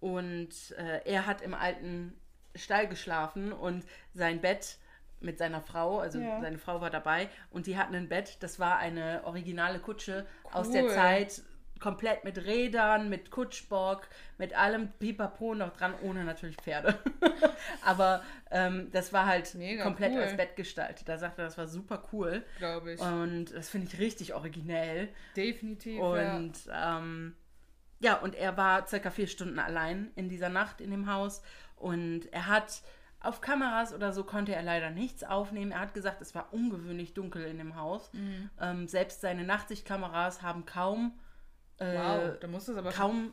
Und 0.01 0.75
äh, 0.79 1.01
er 1.05 1.27
hat 1.27 1.43
im 1.43 1.55
alten 1.55 2.15
Stall 2.55 2.89
geschlafen 2.89 3.53
und 3.53 3.85
sein 4.15 4.41
Bett 4.41 4.79
mit 5.25 5.39
seiner 5.39 5.61
Frau, 5.61 5.99
also 6.01 6.19
Ja. 6.21 6.41
seine 6.41 6.59
Frau 6.59 6.81
war 6.81 6.91
dabei 6.91 7.29
und 7.51 7.67
die 7.67 7.77
hatten 7.77 7.95
ein 7.95 8.09
Bett, 8.09 8.39
das 8.43 8.59
war 8.59 8.79
eine 8.79 9.23
originale 9.25 9.79
Kutsche 9.79 10.27
aus 10.53 10.71
der 10.71 10.85
Cool. 10.85 10.91
Zeit, 10.91 11.43
komplett 11.81 12.23
mit 12.23 12.39
Rädern, 12.45 13.09
mit 13.09 13.31
Kutschbock, 13.33 14.09
mit 14.39 14.55
allem 14.57 14.93
Pipapo 15.01 15.55
noch 15.57 15.73
dran, 15.77 15.95
ohne 16.03 16.23
natürlich 16.25 16.57
Pferde. 16.57 16.97
Aber 17.85 18.23
ähm, 18.53 18.89
das 18.93 19.13
war 19.13 19.27
halt 19.27 19.55
Mega 19.57 19.83
komplett 19.83 20.13
cool. 20.13 20.23
als 20.23 20.37
Bett 20.37 20.55
gestaltet. 20.55 21.09
Da 21.09 21.19
sagte 21.19 21.43
er, 21.43 21.47
das 21.47 21.59
war 21.59 21.67
super 21.67 22.03
cool. 22.13 22.45
glaube 22.59 22.93
ich. 22.93 23.01
Und 23.01 23.47
das 23.55 23.69
finde 23.69 23.89
ich 23.89 23.99
richtig 23.99 24.33
originell. 24.35 25.09
Definitiv. 25.37 25.99
ja. 25.99 26.37
Und 26.37 26.53
ähm, 26.73 27.35
ja, 27.99 28.15
und 28.17 28.35
er 28.35 28.57
war 28.57 28.87
circa 28.87 29.11
vier 29.11 29.27
Stunden 29.27 29.59
allein 29.59 30.11
in 30.17 30.29
dieser 30.29 30.49
Nacht 30.49 30.81
in 30.81 30.91
dem 30.93 31.13
Haus. 31.13 31.43
Und 31.77 32.33
er 32.33 32.47
hat 32.47 32.83
auf 33.25 33.41
Kameras 33.41 33.93
oder 33.95 34.13
so 34.13 34.25
konnte 34.25 34.55
er 34.55 34.63
leider 34.63 34.91
nichts 34.91 35.25
aufnehmen. 35.25 35.73
Er 35.73 35.81
hat 35.81 35.95
gesagt, 35.95 36.21
es 36.21 36.35
war 36.35 36.53
ungewöhnlich 36.53 37.15
dunkel 37.15 37.45
in 37.45 37.59
dem 37.59 37.77
Haus. 37.77 38.13
Mhm. 38.13 38.51
Ähm, 38.61 38.89
selbst 38.89 39.21
seine 39.21 39.45
Nachtsichtkameras 39.45 40.43
haben 40.43 40.67
kaum, 40.67 41.19
äh, 41.79 41.95
Wow, 41.97 42.39
da 42.41 42.47
muss 42.49 42.67
das 42.67 42.77
aber 42.77 42.91
kaum 42.93 43.33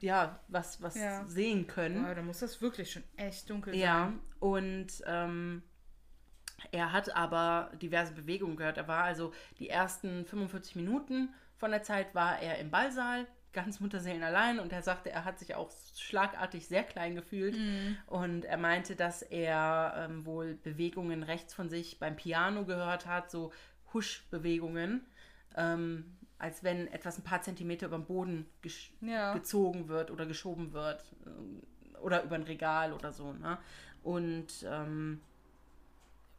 ja, 0.00 0.38
was, 0.48 0.82
was 0.82 0.96
Ja. 0.96 1.24
sehen 1.26 1.66
können. 1.66 2.04
wow, 2.06 2.14
da 2.14 2.22
muss 2.22 2.40
das 2.40 2.60
wirklich 2.60 2.92
schon 2.92 3.04
echt 3.16 3.48
dunkel 3.48 3.74
Ja, 3.74 4.06
sein. 4.06 4.20
und 4.40 4.88
ähm, 5.06 5.62
er 6.72 6.92
hat 6.92 7.14
aber 7.14 7.70
diverse 7.80 8.12
Bewegungen 8.14 8.56
gehört. 8.56 8.76
Er 8.78 8.88
war 8.88 9.04
also 9.04 9.32
die 9.58 9.68
ersten 9.70 10.24
45 10.26 10.76
Minuten 10.76 11.32
von 11.56 11.70
der 11.70 11.82
Zeit 11.82 12.14
war 12.14 12.38
er 12.40 12.58
im 12.58 12.70
Ballsaal, 12.70 13.26
ganz 13.54 13.80
Mutterseelen 13.80 14.22
allein 14.22 14.58
und 14.58 14.72
er 14.72 14.82
sagte, 14.82 15.10
er 15.10 15.24
hat 15.24 15.38
sich 15.38 15.54
auch 15.54 15.70
schlagartig 15.96 16.66
sehr 16.68 16.82
klein 16.82 17.14
gefühlt 17.14 17.56
und 18.06 18.44
er 18.44 18.58
meinte, 18.58 18.96
dass 18.96 19.22
er 19.22 19.94
ähm, 19.96 20.26
wohl 20.26 20.54
Bewegungen 20.54 21.22
rechts 21.22 21.54
von 21.54 21.70
sich 21.70 21.98
beim 21.98 22.16
Piano 22.16 22.64
gehört 22.66 23.06
hat, 23.06 23.30
so 23.30 23.52
Huschbewegungen, 23.94 25.06
ähm, 25.56 26.16
als 26.38 26.62
wenn 26.64 26.88
etwas 26.88 27.16
ein 27.18 27.24
paar 27.24 27.40
Zentimeter 27.42 27.86
über 27.86 27.96
den 27.98 28.06
Boden 28.06 28.46
Ja. 29.00 29.32
gezogen 29.32 29.88
wird 29.88 30.10
oder 30.10 30.26
geschoben 30.26 30.72
wird 30.72 31.02
ähm, 31.26 31.62
oder 32.02 32.22
über 32.24 32.34
ein 32.34 32.42
Regal 32.42 32.92
oder 32.92 33.12
so. 33.12 33.32
Ne? 33.32 33.56
Und, 34.02 34.66
ähm, 34.68 35.22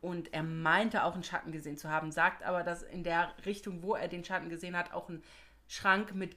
und 0.01 0.33
er 0.33 0.43
meinte 0.43 1.03
auch 1.03 1.13
einen 1.15 1.23
Schatten 1.23 1.51
gesehen 1.51 1.77
zu 1.77 1.89
haben, 1.89 2.11
sagt 2.11 2.43
aber, 2.43 2.61
dass 2.61 2.83
in 2.83 3.03
der 3.03 3.33
Richtung, 3.45 3.81
wo 3.81 3.95
er 3.95 4.07
den 4.07 4.23
Schatten 4.23 4.49
gesehen 4.49 4.77
hat, 4.77 4.93
auch 4.93 5.09
ein 5.09 5.23
Schrank 5.67 6.13
mit 6.13 6.35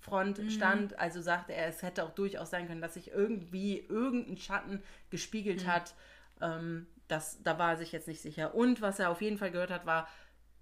Glasfront 0.00 0.40
stand. 0.52 0.98
Also 0.98 1.20
sagte 1.20 1.54
er, 1.54 1.68
es 1.68 1.82
hätte 1.82 2.04
auch 2.04 2.10
durchaus 2.10 2.50
sein 2.50 2.66
können, 2.66 2.80
dass 2.80 2.94
sich 2.94 3.10
irgendwie 3.10 3.78
irgendein 3.78 4.36
Schatten 4.36 4.82
gespiegelt 5.10 5.66
hat. 5.66 5.94
Ähm, 6.40 6.86
das, 7.08 7.42
da 7.42 7.58
war 7.58 7.72
er 7.72 7.76
sich 7.78 7.92
jetzt 7.92 8.08
nicht 8.08 8.20
sicher. 8.20 8.54
Und 8.54 8.80
was 8.80 8.98
er 8.98 9.10
auf 9.10 9.22
jeden 9.22 9.38
Fall 9.38 9.50
gehört 9.50 9.70
hat, 9.70 9.86
war 9.86 10.08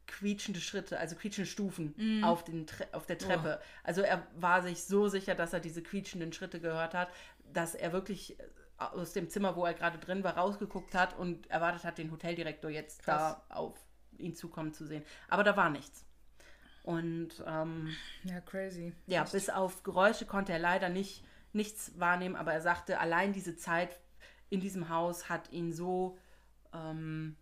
quietschende 0.07 0.61
Schritte, 0.61 1.01
also 1.01 1.17
quietschende 1.17 1.51
Stufen 1.51 2.23
auf, 2.23 2.45
den 2.45 2.67
Tre 2.67 2.87
auf 2.93 3.07
der 3.07 3.19
Treppe. 3.19 3.61
Also 3.83 4.03
er 4.03 4.25
war 4.37 4.63
sich 4.63 4.85
so 4.85 5.09
sicher, 5.09 5.35
dass 5.35 5.53
er 5.53 5.59
diese 5.59 5.83
quietschenden 5.83 6.33
Schritte 6.33 6.61
gehört 6.61 6.95
hat, 6.95 7.09
dass 7.53 7.75
er 7.75 7.93
wirklich 7.93 8.37
aus 8.79 9.15
dem 9.15 9.29
Zimmer, 9.29 9.57
wo 9.57 9.65
er 9.65 9.75
gerade 9.75 9.99
drin 9.99 10.23
war, 10.23 10.37
rausgeguckt 10.37 10.95
hat 10.95 11.19
und 11.19 11.51
erwartet 11.51 11.83
hat, 11.83 11.99
den 11.99 12.13
Hoteldirektor 12.13 12.71
jetzt 12.71 13.03
Krass. 13.03 13.37
da 13.49 13.55
auf 13.57 13.75
ihn 14.19 14.35
zukommen 14.35 14.73
zu 14.73 14.87
sehen. 14.87 15.03
Aber 15.29 15.43
da 15.43 15.57
war 15.57 15.71
nichts. 15.71 16.06
Und 16.87 17.43
ähm, 17.47 17.89
Ja, 18.23 18.41
crazy. 18.41 18.93
ja, 19.07 19.25
bis 19.25 19.51
auf 19.51 19.83
Geräusche 19.83 20.25
konnte 20.25 20.53
er 20.53 20.61
leider 20.61 20.89
nicht 20.89 21.25
nichts 21.53 21.93
wahrnehmen, 21.99 22.37
aber 22.37 22.53
er 22.53 22.61
sagte, 22.61 23.01
allein 23.01 23.33
diese 23.33 23.57
Zeit 23.57 23.99
in 24.51 24.61
diesem 24.61 24.89
Haus 24.89 25.29
hat 25.29 25.51
ihn 25.53 25.73
so, 25.73 26.17
ähm, 26.73 27.35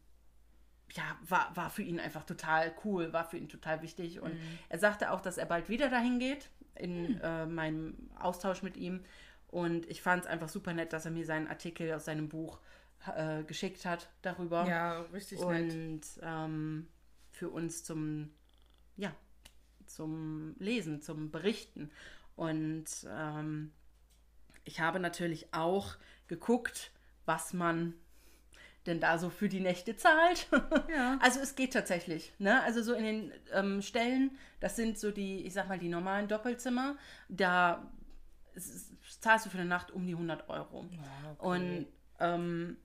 ja, 0.93 1.03
war, 1.29 1.55
war 1.57 1.69
für 1.69 1.83
ihn 1.83 2.01
einfach 2.01 2.25
total 2.25 2.73
cool, 2.85 3.13
war 3.13 3.29
für 3.29 3.37
ihn 3.37 3.49
total 3.49 3.83
wichtig. 3.83 4.21
Und 4.21 4.33
er 4.69 4.79
sagte 4.79 5.11
auch, 5.11 5.21
dass 5.21 5.37
er 5.37 5.47
bald 5.47 5.69
wieder 5.69 5.91
dahin 5.91 6.19
geht, 6.21 6.49
in 6.77 7.21
äh, 7.21 7.45
meinem 7.47 8.09
Austausch 8.19 8.63
mit 8.63 8.77
ihm. 8.77 9.03
Und 9.49 9.87
ich 9.91 10.01
fand 10.01 10.23
es 10.25 10.31
einfach 10.31 10.49
super 10.49 10.73
nett, 10.73 10.93
dass 10.95 11.05
er 11.05 11.11
mir 11.11 11.27
seinen 11.27 11.49
Artikel 11.49 11.93
aus 11.93 12.05
seinem 12.07 12.29
Buch 12.29 12.61
äh, 13.17 13.43
geschickt 13.45 13.85
hat 13.85 14.09
darüber 14.23 14.67
Ja, 14.67 15.01
richtig 15.13 15.41
nett. 15.45 15.73
und 15.73 16.01
ähm, 16.23 16.89
für 17.31 17.51
uns 17.51 17.85
zum 17.85 18.31
ja 18.97 19.13
zum 19.87 20.55
Lesen, 20.59 21.01
zum 21.03 21.31
Berichten. 21.31 21.91
Und 22.37 22.85
ähm, 23.09 23.73
ich 24.65 24.81
habe 24.81 24.99
natürlich 25.01 25.53
auch 25.55 25.97
geguckt, 26.27 26.91
was 27.27 27.53
man 27.53 27.95
denn 28.87 29.01
da 29.01 29.17
so 29.19 29.31
für 29.31 29.49
die 29.49 29.61
Nächte 29.61 29.97
zahlt. 29.97 30.49
Ja. 30.95 31.19
Also 31.23 31.41
es 31.41 31.55
geht 31.57 31.73
tatsächlich. 31.73 32.33
Ne? 32.39 32.63
Also 32.63 32.83
so 32.83 32.93
in 32.93 33.05
den 33.05 33.33
ähm, 33.53 33.81
Stellen, 33.83 34.37
das 34.61 34.77
sind 34.77 34.99
so 34.99 35.11
die, 35.11 35.47
ich 35.47 35.55
sag 35.55 35.69
mal, 35.69 35.79
die 35.79 35.89
normalen 35.89 36.29
Doppelzimmer, 36.29 36.97
da 37.29 37.91
s- 38.55 38.93
zahlst 39.21 39.47
du 39.47 39.51
für 39.51 39.59
eine 39.59 39.69
Nacht 39.69 39.91
um 39.91 40.07
die 40.07 40.13
100 40.13 40.49
Euro. 40.51 40.85
Und 41.39 41.87
ähm, 42.21 42.77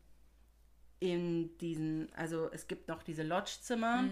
in 1.00 1.58
diesen, 1.60 2.12
also 2.16 2.50
es 2.52 2.68
gibt 2.68 2.88
noch 2.88 3.04
diese 3.04 3.24
Lodge-Zimmer 3.24 4.04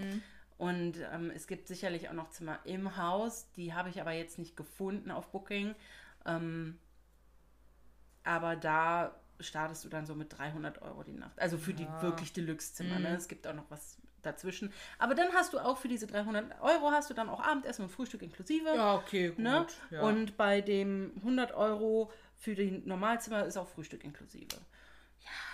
und 0.58 0.96
ähm, 1.14 1.32
es 1.36 1.48
gibt 1.48 1.68
sicherlich 1.68 2.10
auch 2.10 2.14
noch 2.14 2.30
Zimmer 2.30 2.60
im 2.64 2.98
Haus. 2.98 3.52
Die 3.52 3.74
habe 3.74 3.90
ich 3.90 4.02
aber 4.02 4.12
jetzt 4.12 4.40
nicht 4.40 4.58
gefunden 4.58 5.12
auf 5.12 5.32
Booking. 5.32 5.76
Ähm, 6.26 6.80
aber 8.24 8.56
da 8.56 9.16
startest 9.40 9.86
du 9.86 9.90
dann 9.90 10.06
so 10.06 10.16
mit 10.16 10.36
300 10.38 10.82
Euro 10.82 11.04
die 11.04 11.14
Nacht. 11.14 11.40
Also 11.40 11.58
für 11.58 11.74
die 11.74 11.88
wirklich 12.02 12.34
Deluxe-Zimmer. 12.34 13.00
Ne? 13.00 13.16
Es 13.16 13.28
gibt 13.28 13.48
auch 13.48 13.54
noch 13.54 13.70
was 13.70 13.98
dazwischen. 14.24 14.74
Aber 14.98 15.14
dann 15.14 15.32
hast 15.34 15.54
du 15.54 15.60
auch 15.60 15.78
für 15.78 15.88
diese 15.88 16.08
300 16.08 16.60
Euro 16.62 16.92
hast 16.92 17.10
du 17.12 17.14
dann 17.14 17.30
auch 17.30 17.40
Abendessen 17.40 17.84
und 17.84 17.90
Frühstück 17.90 18.24
inklusive. 18.24 18.76
Ja, 18.76 18.96
okay, 18.96 19.30
gut. 19.30 19.40
Ne? 19.40 19.68
Ja. 19.92 20.02
Und 20.02 20.38
bei 20.38 20.62
dem 20.62 21.14
100 21.18 21.54
Euro 21.54 22.12
für 22.36 22.56
die 22.56 22.82
Normalzimmer 22.84 23.46
ist 23.46 23.58
auch 23.58 23.68
Frühstück 23.68 24.04
inklusive. 24.04 24.58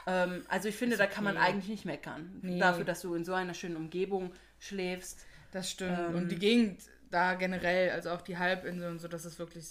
Ähm, 0.08 0.46
also 0.48 0.70
ich 0.70 0.76
finde, 0.76 0.98
da 0.98 1.08
kann 1.08 1.24
man 1.24 1.38
eigentlich 1.38 1.70
nicht 1.70 1.86
meckern. 1.86 2.39
Nee. 2.42 2.60
Dafür, 2.60 2.86
dass 2.86 3.02
du 3.02 3.16
in 3.16 3.26
so 3.26 3.34
einer 3.34 3.54
schönen 3.54 3.76
Umgebung 3.76 4.34
schläfst. 4.67 5.26
Das 5.52 5.69
stimmt. 5.69 5.97
Ähm, 5.99 6.15
und 6.15 6.30
die 6.30 6.39
Gegend 6.39 6.82
da 7.12 7.36
generell, 7.36 7.91
also 7.91 8.10
auch 8.12 8.21
die 8.21 8.38
Halbinsel 8.38 8.89
und 8.89 8.99
so, 8.99 9.08
das 9.08 9.26
ist 9.26 9.38
wirklich 9.39 9.65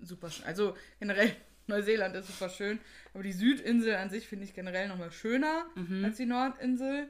super 0.00 0.30
schön. 0.30 0.46
Also 0.46 0.74
generell 0.98 1.30
Neuseeland 1.66 2.16
ist 2.16 2.26
super 2.28 2.48
schön, 2.48 2.80
aber 3.14 3.22
die 3.22 3.32
Südinsel 3.32 3.94
an 3.96 4.10
sich 4.10 4.26
finde 4.26 4.44
ich 4.44 4.54
generell 4.54 4.88
nochmal 4.88 5.10
schöner 5.12 5.66
Mhm. 5.74 6.04
als 6.04 6.16
die 6.16 6.26
Nordinsel. 6.26 7.08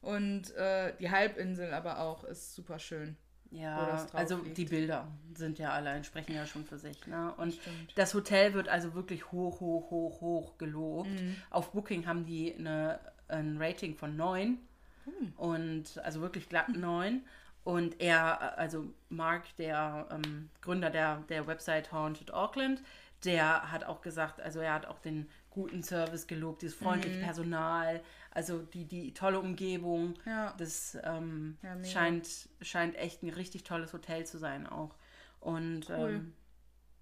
Und 0.00 0.50
äh, 0.56 0.94
die 0.98 1.10
Halbinsel 1.10 1.72
aber 1.72 2.00
auch 2.00 2.24
ist 2.24 2.54
super 2.54 2.80
schön. 2.80 3.16
Ja, 3.52 4.04
also 4.14 4.38
liegt. 4.38 4.56
die 4.56 4.64
Bilder 4.64 5.06
sind 5.34 5.58
ja 5.58 5.70
allein, 5.72 6.02
sprechen 6.04 6.34
ja 6.34 6.44
schon 6.46 6.64
für 6.64 6.78
sich. 6.78 7.06
Ne? 7.06 7.32
Und 7.36 7.52
Stimmt. 7.54 7.92
das 7.96 8.12
Hotel 8.14 8.54
wird 8.54 8.68
also 8.68 8.94
wirklich 8.94 9.30
hoch, 9.30 9.60
hoch, 9.60 9.90
hoch, 9.90 10.20
hoch 10.20 10.58
gelobt. 10.58 11.10
Mhm. 11.10 11.36
Auf 11.50 11.70
Booking 11.72 12.06
haben 12.06 12.24
die 12.24 12.52
eine, 12.54 12.98
ein 13.28 13.58
Rating 13.60 13.94
von 13.94 14.16
9 14.16 14.58
Hm. 15.04 15.32
und 15.36 15.98
also 16.04 16.20
wirklich 16.20 16.48
glatt 16.48 16.74
9. 16.74 17.22
Und 17.64 18.00
er, 18.00 18.58
also 18.58 18.92
Mark, 19.08 19.54
der 19.56 20.08
ähm, 20.10 20.50
Gründer 20.62 20.90
der, 20.90 21.18
der 21.28 21.46
Website 21.46 21.92
Haunted 21.92 22.32
Auckland, 22.34 22.82
der 23.24 23.70
hat 23.70 23.84
auch 23.84 24.02
gesagt, 24.02 24.40
also 24.40 24.58
er 24.60 24.74
hat 24.74 24.86
auch 24.86 24.98
den 24.98 25.28
guten 25.50 25.82
Service 25.84 26.26
gelobt, 26.26 26.62
dieses 26.62 26.76
freundliche 26.76 27.18
Mhm. 27.18 27.22
Personal, 27.24 28.00
also 28.32 28.58
die, 28.62 28.84
die 28.84 29.14
tolle 29.14 29.38
Umgebung. 29.38 30.14
Ja. 30.26 30.54
Das 30.58 30.98
ähm, 31.04 31.56
Ja, 31.62 31.84
scheint, 31.84 32.48
scheint 32.60 32.96
echt 32.96 33.22
ein 33.22 33.30
richtig 33.30 33.62
tolles 33.62 33.92
Hotel 33.92 34.26
zu 34.26 34.38
sein 34.38 34.66
auch. 34.66 34.94
Und 35.40 35.88
Cool. 35.88 36.10
ähm, 36.16 36.32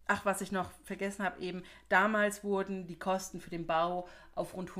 ach, 0.06 0.24
was 0.24 0.40
ich 0.40 0.52
noch 0.52 0.70
vergessen 0.84 1.24
habe, 1.24 1.40
eben, 1.40 1.62
damals 1.88 2.44
wurden 2.44 2.86
die 2.86 2.98
Kosten 2.98 3.40
für 3.40 3.50
den 3.50 3.66
Bau 3.66 4.08
auf 4.34 4.54
rund 4.54 4.74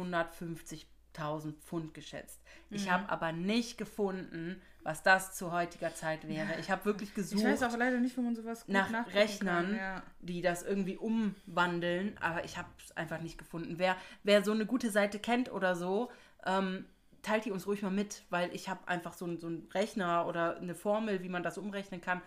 150.000 1.15 1.55
Pfund 1.61 1.95
geschätzt. 1.95 2.41
Ich 2.71 2.87
Mhm. 2.87 2.91
habe 2.93 3.09
aber 3.11 3.33
nicht 3.33 3.79
gefunden, 3.79 4.61
was 4.83 5.03
das 5.03 5.35
zu 5.37 5.53
heutiger 5.53 5.95
Zeit 5.95 6.27
wäre. 6.27 6.59
Ich 6.59 6.71
habe 6.71 6.85
wirklich 6.87 7.15
gesucht 7.15 7.41
Ich 7.41 7.47
weiß 7.47 7.63
auch 7.65 7.77
leider 7.77 7.99
nicht, 7.99 8.17
wo 8.17 8.23
man 8.23 8.35
sowas 8.35 8.65
gut 8.65 8.75
nach 8.75 9.13
Rechnern. 9.13 9.75
Ja. 9.75 10.03
die 10.21 10.41
das 10.41 10.63
irgendwie 10.63 10.97
umwandeln, 10.97 12.17
aber 12.21 12.45
ich 12.45 12.57
habe 12.57 12.69
es 12.85 12.97
einfach 12.97 13.21
nicht 13.21 13.37
gefunden. 13.39 13.75
Wer, 13.79 13.97
wer 14.23 14.43
so 14.45 14.53
eine 14.53 14.67
gute 14.67 14.91
Seite 14.91 15.19
kennt 15.19 15.51
oder 15.53 15.75
so, 15.77 16.11
ähm, 16.47 16.87
teilt 17.23 17.45
die 17.45 17.51
uns 17.51 17.67
ruhig 17.67 17.83
mal 17.83 17.91
mit, 17.91 18.23
weil 18.31 18.55
ich 18.55 18.69
habe 18.71 18.87
einfach 18.89 19.13
so, 19.13 19.27
einen- 19.27 19.39
so 19.39 19.49
einen 19.49 19.69
Rechner 19.75 20.27
oder 20.27 20.57
eine 20.57 20.75
Formel, 20.75 21.23
wie 21.23 21.29
man 21.29 21.43
das 21.43 21.59
umrechnen 21.59 22.01
kann, 22.01 22.23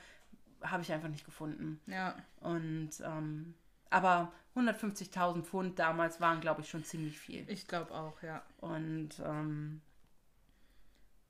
habe 0.62 0.84
ich 0.84 0.92
einfach 0.94 1.10
nicht 1.10 1.26
gefunden. 1.26 1.80
ja. 1.88 2.16
Und 2.40 2.92
ähm, 3.04 3.56
aber 3.90 4.32
150.000 4.56 5.44
Pfund 5.44 5.80
damals 5.80 6.22
waren, 6.22 6.42
glaube 6.42 6.62
ich, 6.62 6.70
schon 6.70 6.84
ziemlich 6.84 7.20
viel. 7.20 7.44
Ich 7.50 7.68
glaube 7.68 7.94
auch, 7.94 8.22
ja. 8.22 8.44
Und 8.62 9.20
ähm, 9.26 9.82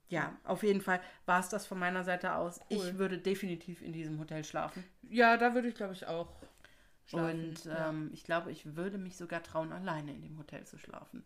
ja, 0.08 0.36
auf 0.44 0.62
jeden 0.62 0.80
Fall 0.80 1.00
war 1.26 1.40
es 1.40 1.48
das 1.48 1.66
von 1.66 1.78
meiner 1.78 2.04
Seite 2.04 2.34
aus. 2.34 2.60
Cool. 2.70 2.76
Ich 2.76 2.98
würde 2.98 3.18
definitiv 3.18 3.82
in 3.82 3.92
diesem 3.92 4.18
Hotel 4.18 4.44
schlafen. 4.44 4.84
Ja, 5.08 5.36
da 5.36 5.54
würde 5.54 5.68
ich, 5.68 5.74
glaube 5.74 5.94
ich, 5.94 6.06
auch 6.06 6.28
schlafen. 7.06 7.50
Und 7.50 7.64
ja. 7.64 7.88
ähm, 7.88 8.10
ich 8.12 8.24
glaube, 8.24 8.52
ich 8.52 8.76
würde 8.76 8.98
mich 8.98 9.16
sogar 9.16 9.42
trauen, 9.42 9.72
alleine 9.72 10.12
in 10.12 10.22
dem 10.22 10.38
Hotel 10.38 10.64
zu 10.64 10.78
schlafen. 10.78 11.24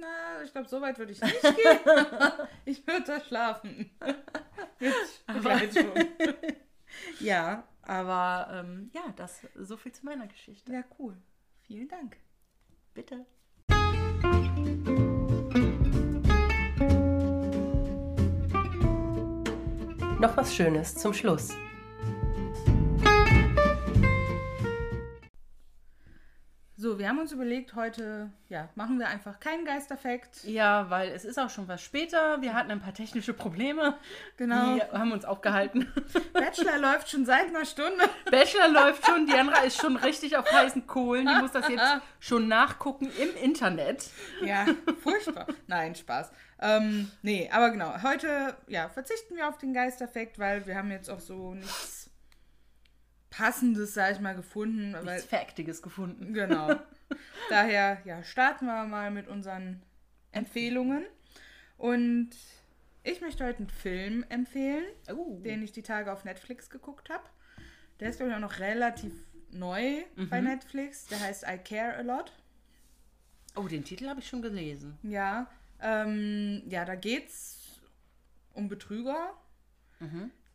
Na, 0.00 0.42
ich 0.44 0.52
glaube, 0.52 0.68
so 0.68 0.80
weit 0.80 0.98
würde 0.98 1.12
ich 1.12 1.20
nicht 1.20 1.42
gehen. 1.42 1.54
ich 2.64 2.86
würde 2.86 3.04
da 3.04 3.20
schlafen. 3.20 3.90
Mit 4.78 4.94
Begleitung. 5.26 5.92
Ja, 7.20 7.64
aber 7.86 8.48
ähm, 8.52 8.90
ja, 8.92 9.12
das 9.16 9.46
so 9.54 9.76
viel 9.76 9.92
zu 9.92 10.04
meiner 10.04 10.26
Geschichte. 10.26 10.72
Ja, 10.72 10.82
cool. 10.98 11.16
Vielen 11.62 11.88
Dank. 11.88 12.16
Bitte. 12.94 13.24
Noch 20.18 20.36
was 20.36 20.54
Schönes 20.54 20.94
zum 20.94 21.12
Schluss. 21.12 21.54
So, 26.78 26.98
wir 26.98 27.08
haben 27.08 27.18
uns 27.18 27.32
überlegt, 27.32 27.74
heute 27.74 28.28
ja, 28.50 28.68
machen 28.74 28.98
wir 28.98 29.08
einfach 29.08 29.40
keinen 29.40 29.64
Geisterfakt. 29.64 30.44
Ja, 30.44 30.90
weil 30.90 31.08
es 31.08 31.24
ist 31.24 31.38
auch 31.38 31.48
schon 31.48 31.66
was 31.68 31.82
später. 31.82 32.42
Wir 32.42 32.52
hatten 32.52 32.70
ein 32.70 32.80
paar 32.80 32.92
technische 32.92 33.32
Probleme. 33.32 33.96
Genau. 34.36 34.74
Die 34.74 34.82
haben 34.82 35.10
uns 35.10 35.24
aufgehalten. 35.24 35.90
Bachelor 36.34 36.76
läuft 36.76 37.08
schon 37.08 37.24
seit 37.24 37.48
einer 37.48 37.64
Stunde. 37.64 38.04
Bachelor 38.30 38.68
läuft 38.68 39.06
schon, 39.06 39.26
Diandra 39.26 39.62
ist 39.62 39.80
schon 39.80 39.96
richtig 39.96 40.36
auf 40.36 40.52
heißen 40.52 40.86
Kohlen. 40.86 41.26
Die 41.26 41.40
muss 41.40 41.52
das 41.52 41.66
jetzt 41.66 42.02
schon 42.20 42.46
nachgucken 42.46 43.10
im 43.22 43.34
Internet. 43.42 44.10
Ja, 44.44 44.66
furchtbar. 45.02 45.46
Nein, 45.66 45.94
Spaß. 45.94 46.30
Ähm, 46.60 47.10
nee, 47.22 47.48
aber 47.50 47.70
genau. 47.70 48.02
Heute 48.02 48.54
ja, 48.68 48.90
verzichten 48.90 49.34
wir 49.34 49.48
auf 49.48 49.56
den 49.56 49.72
Geisterfakt, 49.72 50.38
weil 50.38 50.66
wir 50.66 50.76
haben 50.76 50.90
jetzt 50.90 51.08
auch 51.08 51.20
so 51.20 51.54
nichts 51.54 52.05
Passendes, 53.30 53.94
sag 53.94 54.12
ich 54.14 54.20
mal, 54.20 54.34
gefunden. 54.34 54.92
Weil, 54.92 55.04
Nichts 55.16 55.24
Faktiges 55.30 55.82
gefunden. 55.82 56.32
Genau. 56.32 56.74
Daher, 57.50 58.00
ja, 58.04 58.22
starten 58.22 58.66
wir 58.66 58.84
mal 58.84 59.10
mit 59.10 59.28
unseren 59.28 59.82
Empfehlungen. 60.32 61.04
Und 61.76 62.30
ich 63.02 63.20
möchte 63.20 63.44
heute 63.44 63.58
einen 63.58 63.68
Film 63.68 64.24
empfehlen, 64.28 64.84
Oh. 65.14 65.38
den 65.44 65.62
ich 65.62 65.72
die 65.72 65.82
Tage 65.82 66.12
auf 66.12 66.24
Netflix 66.24 66.70
geguckt 66.70 67.10
habe. 67.10 67.24
Der 68.00 68.10
ist, 68.10 68.16
glaube 68.16 68.30
ich, 68.30 68.36
auch 68.36 68.40
noch 68.40 68.58
relativ 68.58 69.12
neu 69.50 70.02
bei 70.30 70.40
Netflix. 70.40 71.06
Der 71.06 71.20
heißt 71.20 71.44
I 71.48 71.58
Care 71.58 71.96
a 71.96 72.00
Lot. 72.02 72.32
oh, 73.54 73.68
den 73.68 73.84
Titel 73.84 74.08
habe 74.08 74.20
ich 74.20 74.28
schon 74.28 74.42
gelesen. 74.42 74.98
Ja, 75.02 75.46
ähm, 75.80 76.62
ja, 76.68 76.84
da 76.84 76.94
geht's 76.94 77.80
um 78.54 78.68
Betrüger, 78.68 79.32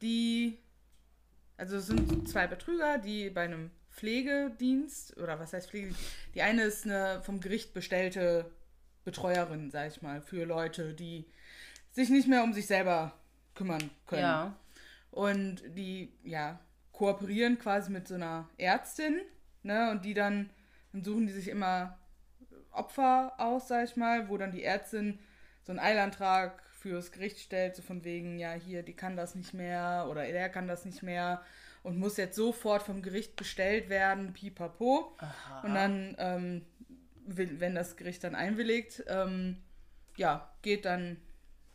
die, 0.02 0.58
also 1.62 1.78
es 1.78 1.86
sind 1.86 2.28
zwei 2.28 2.48
Betrüger, 2.48 2.98
die 2.98 3.30
bei 3.30 3.44
einem 3.44 3.70
Pflegedienst, 3.92 5.16
oder 5.18 5.40
was 5.40 5.54
heißt 5.54 5.70
Pflegedienst? 5.70 6.02
Die 6.34 6.42
eine 6.42 6.64
ist 6.64 6.86
eine 6.86 7.22
vom 7.22 7.40
Gericht 7.40 7.76
bestellte 7.76 8.50
Betreuerin, 9.04 9.70
sag 9.70 9.92
ich 9.92 10.02
mal, 10.02 10.22
für 10.24 10.44
Leute, 10.46 10.96
die 10.96 11.26
sich 11.92 12.10
nicht 12.10 12.28
mehr 12.28 12.44
um 12.44 12.52
sich 12.52 12.66
selber 12.66 13.14
kümmern 13.54 13.92
können. 14.08 14.24
Ja. 14.24 14.56
Und 15.12 15.62
die, 15.78 16.12
ja, 16.24 16.60
kooperieren 16.94 17.60
quasi 17.60 17.92
mit 17.92 18.08
so 18.08 18.16
einer 18.16 18.50
Ärztin, 18.58 19.22
ne? 19.62 19.92
Und 19.92 20.04
die 20.04 20.16
dann, 20.16 20.50
dann 20.94 21.04
suchen 21.04 21.28
die 21.28 21.34
sich 21.34 21.48
immer 21.48 22.00
Opfer 22.72 23.36
aus, 23.38 23.68
sag 23.68 23.86
ich 23.86 23.96
mal, 23.96 24.30
wo 24.30 24.38
dann 24.38 24.52
die 24.52 24.64
Ärztin 24.64 25.20
so 25.62 25.74
einen 25.74 25.80
Eilantrag 25.80 26.64
fürs 26.82 27.12
Gericht 27.12 27.40
stellt, 27.40 27.76
so 27.76 27.82
von 27.82 28.04
wegen, 28.04 28.40
ja, 28.40 28.54
hier, 28.54 28.82
die 28.84 28.96
kann 28.96 29.16
das 29.16 29.36
nicht 29.36 29.54
mehr 29.54 30.08
oder 30.10 30.26
der 30.26 30.50
kann 30.50 30.68
das 30.68 30.84
nicht 30.84 31.04
mehr 31.04 31.44
und 31.84 31.98
muss 31.98 32.18
jetzt 32.18 32.36
sofort 32.36 32.84
vom 32.84 33.02
Gericht 33.02 33.36
bestellt 33.36 33.90
werden, 33.90 34.34
pipapo. 34.34 35.16
Und 35.64 35.76
dann, 35.76 36.16
ähm, 36.18 36.66
wenn 37.26 37.76
das 37.76 37.98
Gericht 37.98 38.24
dann 38.24 38.36
einwilligt, 38.36 39.04
ähm, 39.08 39.58
ja, 40.18 40.52
geht 40.62 40.86
dann 40.86 41.18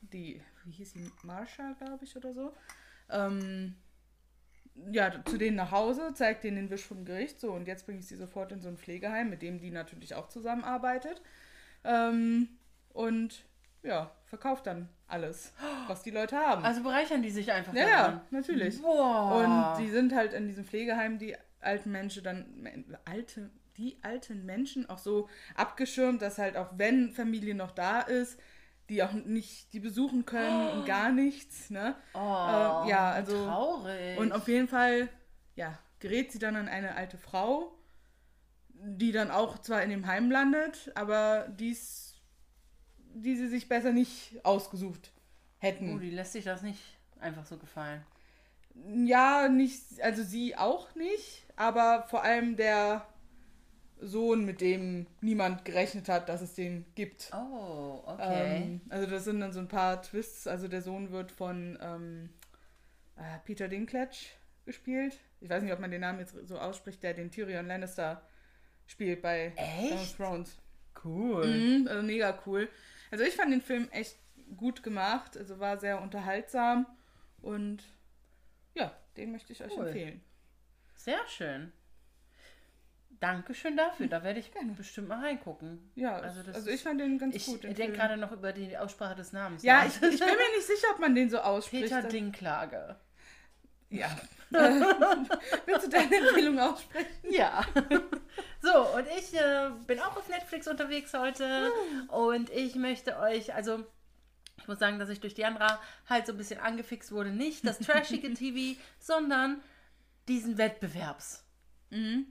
die, 0.00 0.42
wie 0.64 0.72
hieß 0.72 0.92
sie, 0.92 1.10
Marsha, 1.22 1.74
glaube 1.78 2.04
ich, 2.04 2.16
oder 2.16 2.34
so, 2.34 2.52
ähm, 3.10 3.76
ja, 4.92 5.24
zu 5.24 5.38
denen 5.38 5.56
nach 5.56 5.70
Hause, 5.70 6.12
zeigt 6.14 6.44
denen 6.44 6.56
den 6.56 6.70
Wisch 6.70 6.84
vom 6.84 7.04
Gericht, 7.04 7.40
so, 7.40 7.52
und 7.52 7.66
jetzt 7.66 7.86
bringe 7.86 8.00
ich 8.00 8.06
sie 8.06 8.16
sofort 8.16 8.52
in 8.52 8.60
so 8.60 8.68
ein 8.68 8.76
Pflegeheim, 8.76 9.30
mit 9.30 9.42
dem 9.42 9.58
die 9.58 9.70
natürlich 9.70 10.14
auch 10.14 10.28
zusammenarbeitet. 10.28 11.22
Ähm, 11.84 12.48
und 12.92 13.44
ja, 13.86 14.10
verkauft 14.24 14.66
dann 14.66 14.88
alles, 15.06 15.52
was 15.86 16.02
die 16.02 16.10
Leute 16.10 16.36
haben. 16.36 16.64
Also 16.64 16.82
bereichern 16.82 17.22
die 17.22 17.30
sich 17.30 17.52
einfach 17.52 17.72
ja, 17.74 17.88
ja, 17.88 18.22
natürlich. 18.30 18.82
Boah. 18.82 19.76
Und 19.76 19.84
die 19.84 19.90
sind 19.90 20.14
halt 20.14 20.32
in 20.32 20.48
diesem 20.48 20.64
Pflegeheim, 20.64 21.18
die 21.18 21.36
alten 21.60 21.92
Menschen 21.92 22.24
dann, 22.24 22.88
alte, 23.04 23.50
die 23.76 23.98
alten 24.02 24.44
Menschen 24.44 24.88
auch 24.88 24.98
so 24.98 25.28
abgeschirmt, 25.54 26.22
dass 26.22 26.38
halt 26.38 26.56
auch 26.56 26.70
wenn 26.76 27.12
Familie 27.12 27.54
noch 27.54 27.70
da 27.70 28.00
ist, 28.00 28.38
die 28.88 29.02
auch 29.02 29.12
nicht, 29.12 29.72
die 29.72 29.80
besuchen 29.80 30.26
können 30.26 30.70
und 30.70 30.86
gar 30.86 31.10
nichts, 31.10 31.70
ne? 31.70 31.96
oh, 32.14 32.18
äh, 32.18 32.90
ja, 32.90 33.10
also- 33.10 33.46
traurig. 33.46 34.18
Und 34.18 34.32
auf 34.32 34.46
jeden 34.48 34.68
Fall, 34.68 35.08
ja, 35.56 35.78
gerät 35.98 36.30
sie 36.32 36.38
dann 36.38 36.56
an 36.56 36.68
eine 36.68 36.94
alte 36.94 37.18
Frau, 37.18 37.72
die 38.68 39.10
dann 39.10 39.30
auch 39.30 39.58
zwar 39.58 39.82
in 39.82 39.90
dem 39.90 40.06
Heim 40.06 40.30
landet, 40.30 40.92
aber 40.94 41.48
dies, 41.48 42.05
die 43.22 43.36
sie 43.36 43.48
sich 43.48 43.68
besser 43.68 43.92
nicht 43.92 44.40
ausgesucht 44.44 45.12
hätten. 45.58 45.94
oh, 45.94 45.98
die 45.98 46.10
lässt 46.10 46.32
sich 46.32 46.44
das 46.44 46.62
nicht 46.62 46.80
einfach 47.20 47.46
so 47.46 47.56
gefallen. 47.56 48.02
Ja, 49.04 49.48
nicht, 49.48 49.80
also 50.02 50.22
sie 50.22 50.56
auch 50.56 50.94
nicht, 50.94 51.46
aber 51.56 52.04
vor 52.10 52.22
allem 52.22 52.56
der 52.56 53.06
Sohn, 53.98 54.44
mit 54.44 54.60
dem 54.60 55.06
niemand 55.22 55.64
gerechnet 55.64 56.08
hat, 56.08 56.28
dass 56.28 56.42
es 56.42 56.54
den 56.54 56.84
gibt. 56.94 57.30
Oh, 57.32 58.02
okay. 58.04 58.62
Ähm, 58.62 58.80
also 58.90 59.08
das 59.08 59.24
sind 59.24 59.40
dann 59.40 59.52
so 59.52 59.60
ein 59.60 59.68
paar 59.68 60.02
Twists. 60.02 60.46
Also 60.46 60.68
der 60.68 60.82
Sohn 60.82 61.10
wird 61.10 61.32
von 61.32 61.78
ähm, 61.80 62.28
äh, 63.16 63.38
Peter 63.44 63.68
Dinklage 63.68 64.16
gespielt. 64.66 65.18
Ich 65.40 65.48
weiß 65.48 65.62
nicht, 65.62 65.72
ob 65.72 65.80
man 65.80 65.90
den 65.90 66.02
Namen 66.02 66.18
jetzt 66.18 66.34
so 66.46 66.58
ausspricht, 66.58 67.02
der 67.02 67.14
den 67.14 67.30
Tyrion 67.30 67.66
Lannister 67.66 68.22
spielt 68.86 69.22
bei 69.22 69.52
Game 69.56 69.92
of 69.94 70.02
Echt? 70.02 70.16
Thrones. 70.16 70.56
cool. 71.04 71.46
Mhm, 71.46 71.88
also 71.88 72.02
mega 72.02 72.38
cool. 72.46 72.68
Also 73.10 73.24
ich 73.24 73.34
fand 73.34 73.52
den 73.52 73.62
Film 73.62 73.88
echt 73.90 74.16
gut 74.56 74.82
gemacht. 74.82 75.36
Also 75.36 75.58
war 75.58 75.78
sehr 75.78 76.00
unterhaltsam 76.00 76.86
und 77.42 77.82
ja, 78.74 78.94
den 79.16 79.32
möchte 79.32 79.52
ich 79.52 79.62
euch 79.64 79.72
Cool. 79.76 79.86
empfehlen. 79.86 80.22
Sehr 80.94 81.26
schön. 81.28 81.72
Dankeschön 83.20 83.76
dafür. 83.76 84.08
Da 84.08 84.22
werde 84.22 84.40
ich 84.40 84.50
bestimmt 84.76 85.08
mal 85.08 85.20
reingucken. 85.20 85.90
Ja, 85.94 86.16
Also 86.16 86.50
also, 86.52 86.68
ich 86.70 86.82
fand 86.82 87.00
den 87.00 87.18
ganz 87.18 87.34
Ich 87.34 87.46
gut. 87.46 87.64
den 87.64 87.74
denke 87.74 87.96
gerade 87.96 88.16
noch 88.18 88.30
über 88.32 88.52
die 88.52 88.76
Aussprache 88.76 89.14
des 89.14 89.32
Namens. 89.32 89.62
Ja, 89.62 89.86
ich, 89.86 89.94
ich 89.94 90.00
bin 90.00 90.28
mir 90.28 90.56
nicht 90.56 90.66
sicher, 90.66 90.88
ob 90.92 90.98
man 90.98 91.14
den 91.14 91.30
so 91.30 91.38
ausspricht. 91.38 91.84
Peter 91.84 92.02
Dinklage. 92.02 92.96
Ja. 93.88 94.14
Willst 94.50 95.86
du 95.86 95.88
deine 95.90 96.14
Empfehlung 96.16 96.58
aussprechen? 96.58 97.08
Ja. 97.30 97.64
so, 98.66 98.96
und 98.96 99.06
ich 99.16 99.32
äh, 99.34 99.70
bin 99.86 100.00
auch 100.00 100.16
auf 100.16 100.28
Netflix 100.28 100.66
unterwegs 100.66 101.14
heute. 101.14 101.70
Und 102.08 102.50
ich 102.50 102.74
möchte 102.74 103.16
euch, 103.18 103.54
also 103.54 103.84
ich 104.58 104.66
muss 104.66 104.80
sagen, 104.80 104.98
dass 104.98 105.08
ich 105.08 105.20
durch 105.20 105.34
Diandra 105.34 105.80
halt 106.08 106.26
so 106.26 106.32
ein 106.32 106.38
bisschen 106.38 106.58
angefixt 106.58 107.12
wurde. 107.12 107.30
Nicht 107.30 107.64
das 107.64 107.78
trashige 107.78 108.34
TV, 108.34 108.80
sondern 108.98 109.62
diesen 110.26 110.58
Wettbewerbs. 110.58 111.44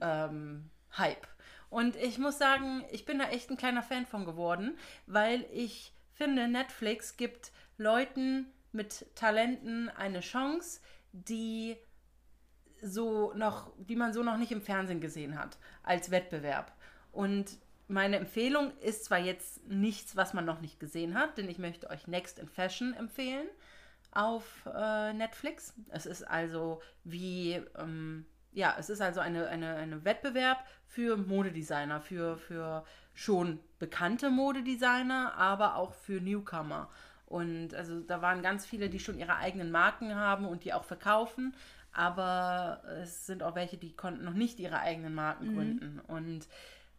Ähm, 0.02 0.70
Hype. 0.98 1.26
Und 1.70 1.96
ich 1.96 2.18
muss 2.18 2.36
sagen, 2.36 2.84
ich 2.92 3.06
bin 3.06 3.18
da 3.18 3.30
echt 3.30 3.50
ein 3.50 3.56
kleiner 3.56 3.82
Fan 3.82 4.04
von 4.04 4.26
geworden, 4.26 4.76
weil 5.06 5.46
ich 5.52 5.94
finde, 6.12 6.48
Netflix 6.48 7.16
gibt 7.16 7.50
Leuten 7.78 8.52
mit 8.72 9.06
Talenten 9.14 9.88
eine 9.88 10.20
Chance, 10.20 10.80
die 11.12 11.76
so 12.86 13.32
noch, 13.34 13.70
die 13.76 13.96
man 13.96 14.12
so 14.12 14.22
noch 14.22 14.36
nicht 14.38 14.52
im 14.52 14.62
Fernsehen 14.62 15.00
gesehen 15.00 15.38
hat, 15.38 15.58
als 15.82 16.10
Wettbewerb. 16.10 16.72
Und 17.12 17.58
meine 17.88 18.16
Empfehlung 18.16 18.72
ist 18.78 19.04
zwar 19.04 19.18
jetzt 19.18 19.66
nichts, 19.68 20.16
was 20.16 20.34
man 20.34 20.44
noch 20.44 20.60
nicht 20.60 20.80
gesehen 20.80 21.14
hat, 21.14 21.38
denn 21.38 21.48
ich 21.48 21.58
möchte 21.58 21.88
euch 21.90 22.06
Next 22.06 22.38
in 22.38 22.48
Fashion 22.48 22.94
empfehlen. 22.94 23.46
auf 24.12 24.66
äh, 24.74 25.12
Netflix. 25.12 25.74
Es 25.90 26.06
ist 26.06 26.22
also 26.22 26.80
wie, 27.04 27.60
ähm, 27.78 28.24
ja, 28.52 28.74
es 28.78 28.88
ist 28.88 29.02
also 29.02 29.20
eine, 29.20 29.46
eine, 29.48 29.76
eine 29.76 30.04
Wettbewerb 30.04 30.64
für 30.86 31.16
Modedesigner, 31.18 32.00
für, 32.00 32.38
für 32.38 32.84
schon 33.12 33.60
bekannte 33.78 34.30
Modedesigner, 34.30 35.34
aber 35.36 35.76
auch 35.76 35.92
für 35.92 36.20
Newcomer. 36.20 36.88
Und 37.26 37.74
also 37.74 38.00
da 38.00 38.22
waren 38.22 38.40
ganz 38.40 38.64
viele, 38.64 38.88
die 38.88 39.00
schon 39.00 39.18
ihre 39.18 39.36
eigenen 39.36 39.70
Marken 39.70 40.14
haben 40.14 40.46
und 40.46 40.64
die 40.64 40.72
auch 40.72 40.84
verkaufen. 40.84 41.54
Aber 41.96 42.82
es 43.00 43.24
sind 43.24 43.42
auch 43.42 43.54
welche, 43.54 43.78
die 43.78 43.96
konnten 43.96 44.22
noch 44.24 44.34
nicht 44.34 44.60
ihre 44.60 44.80
eigenen 44.80 45.14
Marken 45.14 45.54
gründen. 45.54 45.98
Und 46.00 46.46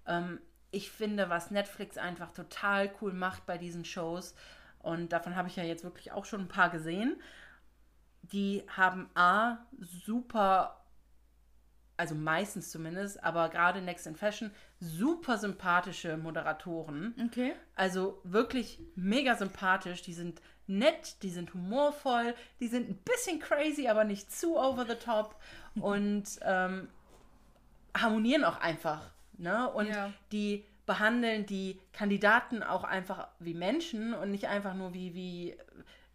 ähm, 0.08 0.40
ich 0.72 0.90
finde, 0.90 1.30
was 1.30 1.52
Netflix 1.52 1.98
einfach 1.98 2.32
total 2.32 2.92
cool 3.00 3.14
macht 3.14 3.46
bei 3.46 3.60
diesen 3.60 3.86
Shows, 3.86 4.34
und 4.80 5.12
davon 5.12 5.36
habe 5.36 5.50
ich 5.50 5.56
ja 5.56 5.64
jetzt 5.64 5.84
wirklich 5.84 6.12
auch 6.12 6.26
schon 6.26 6.42
ein 6.42 6.48
paar 6.48 6.70
gesehen, 6.70 7.22
die 8.22 8.64
haben 8.68 9.10
A, 9.16 9.58
super, 9.80 10.86
also 11.98 12.16
meistens 12.16 12.72
zumindest, 12.72 13.24
aber 13.24 13.50
gerade 13.50 13.82
Next 13.82 14.08
in 14.08 14.16
Fashion, 14.16 14.52
super 14.80 15.38
sympathische 15.38 16.18
Moderatoren. 16.18 17.16
Okay. 17.26 17.54
Also 17.76 18.22
wirklich 18.24 18.80
mega 18.96 19.36
sympathisch. 19.36 20.02
Die 20.04 20.14
sind 20.14 20.42
nett, 20.68 21.22
die 21.24 21.30
sind 21.30 21.54
humorvoll, 21.54 22.36
die 22.60 22.68
sind 22.68 22.90
ein 22.90 22.98
bisschen 22.98 23.40
crazy, 23.40 23.88
aber 23.88 24.04
nicht 24.04 24.32
zu 24.32 24.58
over 24.58 24.86
the 24.86 24.96
top 24.96 25.36
und 25.80 26.26
ähm, 26.42 26.90
harmonieren 27.96 28.44
auch 28.44 28.60
einfach. 28.60 29.12
Ne? 29.38 29.70
Und 29.70 29.88
Ja. 29.88 30.12
die 30.32 30.66
behandeln 30.86 31.46
die 31.46 31.80
Kandidaten 31.94 32.64
auch 32.64 32.84
einfach 32.84 33.28
wie 33.40 33.54
Menschen 33.54 34.14
und 34.14 34.32
nicht 34.32 34.48
einfach 34.48 34.74
nur 34.74 34.94
wie, 34.94 35.14
wie, 35.14 35.58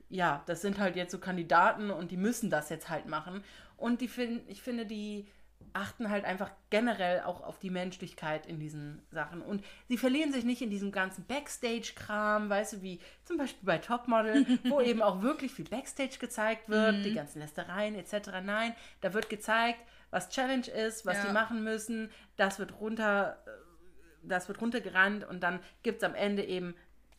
ja, 0.08 0.42
das 0.46 0.62
sind 0.62 0.78
halt 0.78 0.96
jetzt 0.96 1.12
so 1.12 1.18
Kandidaten 1.18 1.90
und 1.90 2.10
die 2.10 2.16
müssen 2.16 2.48
das 2.50 2.70
jetzt 2.70 2.88
halt 2.88 3.06
machen. 3.06 3.44
Und 3.76 4.00
die 4.00 4.08
finden, 4.08 4.48
ich 4.48 4.62
finde, 4.62 4.86
die 4.86 5.26
achten 5.74 6.10
halt 6.10 6.24
einfach 6.24 6.50
generell 6.70 7.20
auch 7.22 7.42
auf 7.42 7.58
die 7.58 7.70
Menschlichkeit 7.70 8.46
in 8.46 8.58
diesen 8.60 9.02
Sachen. 9.10 9.42
Und 9.42 9.64
sie 9.88 9.96
verlieren 9.96 10.32
sich 10.32 10.44
nicht 10.44 10.62
in 10.62 10.70
diesem 10.70 10.92
ganzen 10.92 11.24
Backstage-Kram, 11.26 12.48
weißt 12.50 12.74
du, 12.74 12.82
wie 12.82 13.00
zum 13.24 13.36
Beispiel 13.38 13.64
bei 13.66 13.78
Topmodel, 13.78 14.46
wo 14.64 14.80
eben 14.80 15.02
auch 15.02 15.22
wirklich 15.22 15.52
viel 15.52 15.64
Backstage 15.68 16.18
gezeigt 16.18 16.68
wird, 16.68 17.04
die 17.04 17.14
ganzen 17.14 17.40
Lästereien 17.40 17.94
etc. 17.94 18.30
Nein, 18.44 18.74
da 19.00 19.14
wird 19.14 19.28
gezeigt, 19.28 19.80
was 20.10 20.28
Challenge 20.28 20.66
ist, 20.68 21.06
was 21.06 21.16
Ja. 21.18 21.26
die 21.26 21.32
machen 21.32 21.64
müssen. 21.64 22.10
Das 22.36 22.58
wird 22.58 22.78
runter, 22.80 23.38
äh, 23.46 23.50
das 24.22 24.48
wird 24.48 24.60
runtergerannt 24.60 25.24
und 25.24 25.42
dann 25.42 25.60
gibt 25.82 26.02
es 26.02 26.08
am 26.08 26.14
Ende 26.14 26.44
eben, 26.44 26.74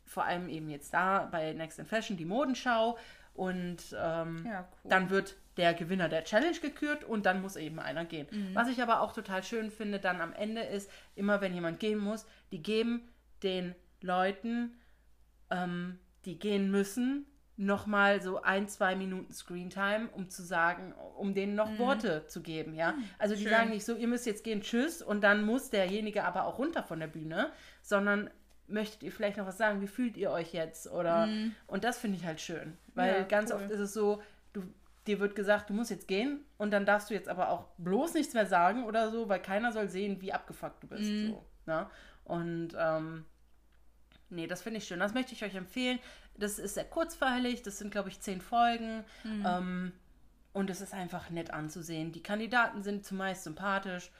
vor 0.05 0.25
allem 0.25 0.49
eben 0.49 0.69
jetzt 0.69 0.93
da 0.93 1.27
bei 1.31 1.53
Next 1.53 1.79
in 1.79 1.85
Fashion, 1.85 2.17
die 2.17 2.25
Modenschau. 2.25 2.97
Und 3.33 3.95
ähm, 3.99 4.45
Ja, 4.45 4.67
cool. 4.83 4.89
dann 4.89 5.09
wird 5.09 5.35
der 5.57 5.73
Gewinner 5.73 6.09
der 6.09 6.23
Challenge 6.23 6.57
gekürt 6.59 7.03
und 7.03 7.25
dann 7.25 7.41
muss 7.41 7.55
eben 7.55 7.79
einer 7.79 8.05
gehen. 8.05 8.27
Mhm. 8.31 8.55
Was 8.55 8.69
ich 8.69 8.81
aber 8.81 9.01
auch 9.01 9.13
total 9.13 9.43
schön 9.43 9.69
finde, 9.71 9.99
dann 9.99 10.19
am 10.21 10.33
Ende 10.33 10.61
ist, 10.61 10.89
immer 11.15 11.41
wenn 11.41 11.53
jemand 11.53 11.79
gehen 11.79 11.99
muss, 11.99 12.25
die 12.51 12.63
geben 12.63 13.07
den 13.43 13.75
Leuten, 14.01 14.73
ähm, 15.49 15.99
die 16.25 16.39
gehen 16.39 16.71
müssen, 16.71 17.25
nochmal 17.55 18.19
so 18.21 18.41
ein, 18.41 18.67
zwei 18.67 18.95
Minuten 18.95 19.31
Screentime, 19.31 20.09
um 20.13 20.27
zu 20.29 20.41
sagen, 20.41 20.91
um 21.17 21.35
denen 21.35 21.53
noch 21.53 21.77
Worte 21.77 22.25
zu 22.25 22.41
geben, 22.41 22.73
ja. 22.73 22.95
Also 23.19 23.35
die 23.35 23.41
Mhm. 23.41 23.47
Schön. 23.47 23.57
sagen 23.57 23.69
nicht 23.69 23.85
so, 23.85 23.95
ihr 23.95 24.07
müsst 24.07 24.25
jetzt 24.25 24.43
gehen, 24.43 24.61
tschüss, 24.61 25.03
und 25.03 25.21
dann 25.23 25.45
muss 25.45 25.69
derjenige 25.69 26.23
aber 26.23 26.45
auch 26.45 26.57
runter 26.57 26.81
von 26.81 26.99
der 26.99 27.07
Bühne, 27.07 27.51
sondern 27.83 28.31
möchtet 28.67 29.03
ihr 29.03 29.11
vielleicht 29.11 29.37
noch 29.37 29.45
was 29.45 29.57
sagen, 29.59 29.81
wie 29.81 29.87
fühlt 29.87 30.17
ihr 30.17 30.31
euch 30.31 30.51
jetzt? 30.53 30.89
Oder 30.89 31.27
und 31.67 31.83
das 31.83 31.99
finde 31.99 32.17
ich 32.17 32.25
halt 32.25 32.41
schön. 32.41 32.75
Weil 32.95 33.11
Mhm. 33.11 33.17
Ja, 33.19 33.23
ganz 33.25 33.51
cool. 33.51 33.57
oft 33.57 33.69
ist 33.69 33.79
es 33.81 33.93
so, 33.93 34.23
du, 34.53 34.63
dir 35.07 35.19
wird 35.19 35.35
gesagt, 35.35 35.69
du 35.69 35.73
musst 35.73 35.91
jetzt 35.91 36.07
gehen 36.07 36.45
und 36.57 36.71
dann 36.71 36.85
darfst 36.85 37.09
du 37.09 37.13
jetzt 37.13 37.27
aber 37.29 37.49
auch 37.49 37.67
bloß 37.77 38.13
nichts 38.13 38.33
mehr 38.33 38.45
sagen 38.45 38.85
oder 38.85 39.11
so, 39.11 39.27
weil 39.29 39.41
keiner 39.41 39.71
soll 39.71 39.89
sehen, 39.89 40.21
wie 40.21 40.33
abgefuckt 40.33 40.81
du 40.83 40.87
bist. 40.87 41.03
Mhm. 41.09 41.27
So, 41.27 41.45
ne? 41.65 41.89
Und 42.23 42.69
ähm, 42.77 43.25
nee, 44.29 44.47
das 44.47 44.61
finde 44.61 44.77
ich 44.77 44.87
schön. 44.87 44.99
Das 44.99 45.13
möchte 45.13 45.33
ich 45.33 45.43
euch 45.43 45.55
empfehlen. 45.55 45.99
Das 46.37 46.57
ist 46.57 46.75
sehr 46.75 46.85
kurzweilig, 46.85 47.61
das 47.63 47.77
sind, 47.77 47.91
glaube 47.91 48.09
ich, 48.09 48.21
zehn 48.21 48.41
Folgen. 48.41 49.03
Mhm. 49.23 49.45
Ähm, 49.45 49.91
und 50.53 50.69
es 50.69 50.81
ist 50.81 50.93
einfach 50.93 51.29
nett 51.31 51.51
anzusehen. 51.51 52.11
Die 52.11 52.23
Kandidaten 52.23 52.83
sind 52.83 53.05
zumeist 53.05 53.43
sympathisch. 53.43 54.11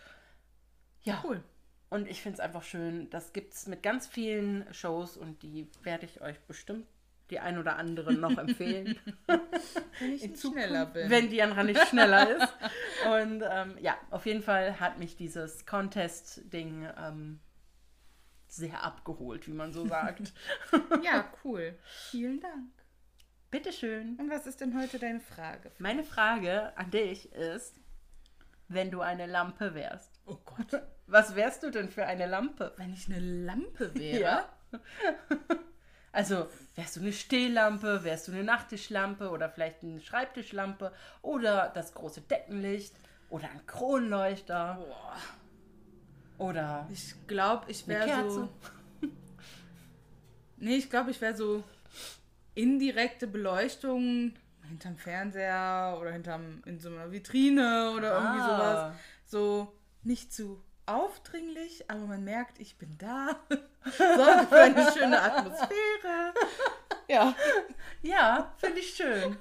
Ja, 1.04 1.22
Cool. 1.24 1.44
und 1.90 2.08
ich 2.08 2.22
finde 2.22 2.36
es 2.36 2.40
einfach 2.40 2.64
schön. 2.64 3.10
Das 3.10 3.34
gibt 3.34 3.54
es 3.54 3.68
mit 3.68 3.84
ganz 3.84 4.08
vielen 4.08 4.72
Shows 4.74 5.16
und 5.18 5.44
die 5.44 5.70
werde 5.84 6.06
ich 6.06 6.22
euch 6.22 6.40
bestimmt 6.42 6.88
die 7.30 7.40
ein 7.40 7.58
oder 7.58 7.78
andere 7.78 8.14
noch 8.14 8.38
empfehlen, 8.38 9.00
Wenn 10.00 10.14
ich 10.14 10.40
schneller 10.40 10.86
bin. 10.88 11.10
wenn 11.10 11.30
die 11.30 11.42
andere 11.42 11.64
nicht 11.64 11.88
schneller 11.88 12.30
ist. 12.38 12.54
Und 13.08 13.44
ähm, 13.50 13.78
ja, 13.80 13.98
auf 14.12 14.26
jeden 14.26 14.42
Fall 14.44 14.80
hat 14.80 15.00
mich 15.00 15.16
dieses 15.16 15.66
Contest-Ding 15.66 16.88
ähm, 16.98 17.40
sehr 18.48 18.84
abgeholt, 18.84 19.48
wie 19.48 19.54
man 19.54 19.74
so 19.74 19.88
sagt. 19.88 20.34
Ja, 21.04 21.26
cool. 21.44 21.78
Vielen 22.12 22.40
Dank. 22.40 22.70
Bitteschön. 23.52 24.16
Und 24.20 24.30
was 24.30 24.46
ist 24.48 24.62
denn 24.62 24.80
heute 24.80 25.00
deine 25.00 25.20
Frage? 25.20 25.72
Meine 25.80 26.04
Frage 26.04 26.76
an 26.78 26.92
dich 26.92 27.32
ist, 27.34 27.76
wenn 28.68 28.92
du 28.92 29.02
eine 29.02 29.28
Lampe 29.28 29.74
wärst, 29.76 30.20
Oh 30.26 30.38
Gott. 30.46 30.82
was 31.08 31.36
wärst 31.36 31.64
du 31.64 31.70
denn 31.70 31.90
für 31.90 32.06
eine 32.06 32.26
Lampe? 32.28 32.74
Wenn 32.78 32.94
ich 32.94 33.08
eine 33.08 33.20
Lampe 33.20 33.94
wäre? 33.96 34.20
Ja. 34.22 34.50
Also, 36.14 36.48
wärst 36.76 36.96
du 36.96 37.02
eine 37.02 37.12
Stehlampe, 37.12 38.04
wärst 38.04 38.28
du 38.28 38.32
eine 38.32 38.44
Nachttischlampe 38.44 39.30
oder 39.32 39.50
vielleicht 39.50 39.84
eine 39.84 40.00
Schreibtischlampe 40.00 40.94
oder 41.24 41.72
das 41.74 41.94
große 41.94 42.22
Deckenlicht 42.22 42.94
oder 43.30 43.50
ein 43.50 43.66
Kronleuchter 43.66 44.76
Boah. 44.80 45.16
oder 46.48 46.88
Ich 46.92 47.16
glaube, 47.28 47.70
ich 47.70 47.88
wäre 47.88 48.30
so. 48.32 48.48
Nee, 50.58 50.76
ich 50.78 50.90
glaube, 50.90 51.12
ich 51.12 51.20
wäre 51.20 51.36
so 51.36 51.64
indirekte 52.56 53.28
Beleuchtung 53.28 54.34
hinterm 54.70 54.96
Fernseher 54.98 55.98
oder 56.00 56.12
hinterm 56.12 56.62
in 56.66 56.80
so 56.80 56.90
einer 56.90 57.12
Vitrine 57.12 57.92
oder 57.96 58.14
irgendwie 58.14 58.40
Ah. 58.40 58.48
sowas. 58.48 58.96
So 59.26 59.74
nicht 60.04 60.32
zu 60.32 60.64
aufdringlich, 60.86 61.90
aber 61.90 62.02
man 62.02 62.24
merkt, 62.24 62.60
ich 62.60 62.78
bin 62.78 62.98
da. 62.98 63.36
Sorge 63.98 64.48
für 64.48 64.60
eine 64.62 64.92
schöne 64.92 65.22
Atmosphäre. 65.22 66.34
Ja. 67.08 67.36
Ja, 68.02 68.54
finde 68.58 68.80
ich 68.80 68.96
schön. 68.96 69.38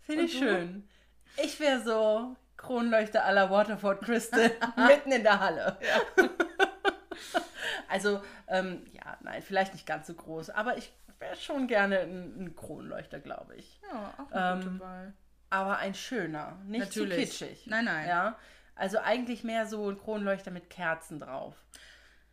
Finde 0.00 0.24
ich 0.24 0.38
schön. 0.38 0.88
Ich 1.36 1.58
wäre 1.60 1.80
so 1.82 2.36
Kronleuchter 2.56 3.30
la 3.32 3.50
Waterford 3.50 4.02
Crystal 4.02 4.50
mitten 4.76 5.12
in 5.12 5.22
der 5.22 5.40
Halle. 5.40 5.78
also, 7.88 8.20
ähm, 8.48 8.84
ja, 8.92 9.16
nein, 9.20 9.42
vielleicht 9.42 9.72
nicht 9.72 9.86
ganz 9.86 10.06
so 10.06 10.14
groß, 10.14 10.50
aber 10.50 10.76
ich 10.76 10.92
wäre 11.18 11.36
schon 11.36 11.66
gerne 11.66 12.00
ein, 12.00 12.44
ein 12.44 12.56
Kronleuchter, 12.56 13.20
glaube 13.20 13.54
ich. 13.56 13.80
Ja, 13.90 14.14
auch 14.18 14.30
eine 14.32 14.60
Ähm, 14.60 14.68
gute 14.68 14.80
Wahl. 14.80 15.12
Aber 15.50 15.78
ein 15.78 15.94
schöner, 15.94 16.58
nicht 16.64 16.86
Natürlich. 16.86 17.30
zu 17.30 17.44
kitschig. 17.44 17.66
Nein, 17.66 17.84
nein. 17.84 18.08
Ja, 18.08 18.38
also 18.74 18.98
eigentlich 18.98 19.44
mehr 19.44 19.66
so 19.66 19.90
ein 19.90 19.98
Kronleuchter 19.98 20.50
mit 20.50 20.70
Kerzen 20.70 21.18
drauf. 21.20 21.54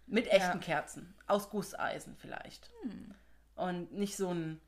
Mit 0.07 0.27
echten 0.27 0.57
Ja. 0.59 0.63
Kerzen. 0.63 1.13
Aus 1.27 1.49
Gusseisen 1.49 2.15
vielleicht. 2.19 2.69
Und 3.55 3.91
nicht 3.93 4.15
so 4.17 4.33
ein 4.33 4.59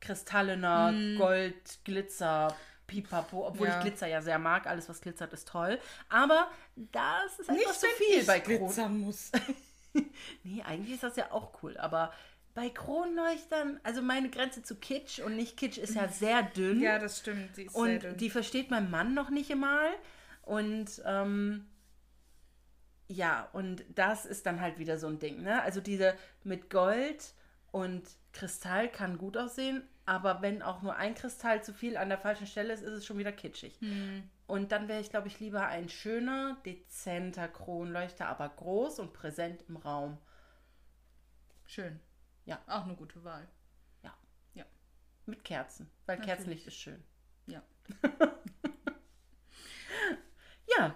kristallener 0.00 0.92
Gold, 1.16 1.78
Glitzer, 1.84 2.54
Pipapo. 2.86 3.46
Obwohl 3.46 3.68
Ja. 3.68 3.78
ich 3.78 3.84
Glitzer 3.84 4.06
ja 4.06 4.20
sehr 4.20 4.38
mag. 4.38 4.66
Alles, 4.66 4.88
was 4.88 5.00
glitzert, 5.00 5.32
ist 5.32 5.48
toll. 5.48 5.78
Aber 6.08 6.50
das 6.76 7.38
ist 7.38 7.48
etwas 7.48 7.80
zu 7.80 7.86
viel 7.96 8.20
ich 8.20 8.26
bei 8.26 8.40
Kron. 8.40 9.00
muss. 9.00 9.30
Nee, 10.42 10.62
eigentlich 10.62 10.94
ist 10.94 11.02
das 11.02 11.16
ja 11.16 11.30
auch 11.32 11.62
cool. 11.62 11.76
Aber 11.78 12.12
bei 12.54 12.68
Kronleuchtern, 12.68 13.80
also 13.82 14.02
meine 14.02 14.28
Grenze 14.30 14.62
zu 14.62 14.74
Kitsch 14.76 15.20
und 15.20 15.36
nicht 15.36 15.56
Kitsch 15.56 15.78
ist 15.78 15.94
ja 15.94 16.08
sehr 16.08 16.42
dünn. 16.42 16.80
Ja, 16.80 16.98
das 16.98 17.18
stimmt. 17.20 17.50
Und 17.74 18.02
dünn. 18.02 18.16
die 18.18 18.30
versteht 18.30 18.70
mein 18.70 18.90
Mann 18.90 19.14
noch 19.14 19.30
nicht 19.30 19.50
einmal. 19.50 19.90
Und 20.42 21.02
ähm, 21.04 21.66
ja, 23.08 23.48
und 23.52 23.84
das 23.94 24.26
ist 24.26 24.46
dann 24.46 24.60
halt 24.60 24.78
wieder 24.78 24.98
so 24.98 25.06
ein 25.06 25.18
Ding. 25.18 25.42
Ne? 25.42 25.62
Also 25.62 25.80
diese 25.80 26.14
mit 26.44 26.70
Gold 26.70 27.34
und 27.70 28.02
Kristall 28.32 28.88
kann 28.90 29.18
gut 29.18 29.36
aussehen, 29.36 29.82
aber 30.04 30.42
wenn 30.42 30.62
auch 30.62 30.82
nur 30.82 30.96
ein 30.96 31.14
Kristall 31.14 31.62
zu 31.62 31.72
viel 31.72 31.96
an 31.96 32.08
der 32.08 32.18
falschen 32.18 32.46
Stelle 32.46 32.72
ist, 32.72 32.82
ist 32.82 32.92
es 32.92 33.06
schon 33.06 33.18
wieder 33.18 33.32
kitschig. 33.32 33.78
Hm. 33.80 34.28
Und 34.46 34.72
dann 34.72 34.88
wäre 34.88 35.00
ich, 35.00 35.10
glaube 35.10 35.28
ich, 35.28 35.40
lieber 35.40 35.66
ein 35.66 35.88
schöner, 35.88 36.56
dezenter 36.66 37.48
Kronleuchter, 37.48 38.26
aber 38.26 38.48
groß 38.48 38.98
und 38.98 39.12
präsent 39.12 39.64
im 39.68 39.76
Raum. 39.76 40.18
Schön. 41.66 42.00
Ja. 42.44 42.60
Auch 42.66 42.84
eine 42.84 42.96
gute 42.96 43.22
Wahl. 43.24 43.46
Mit 45.26 45.44
Kerzen, 45.44 45.88
weil 46.06 46.16
Natürlich. 46.16 46.36
Kerzenlicht 46.36 46.66
ist 46.66 46.76
schön. 46.76 47.02
Ja. 47.46 47.62
Ja, 50.76 50.94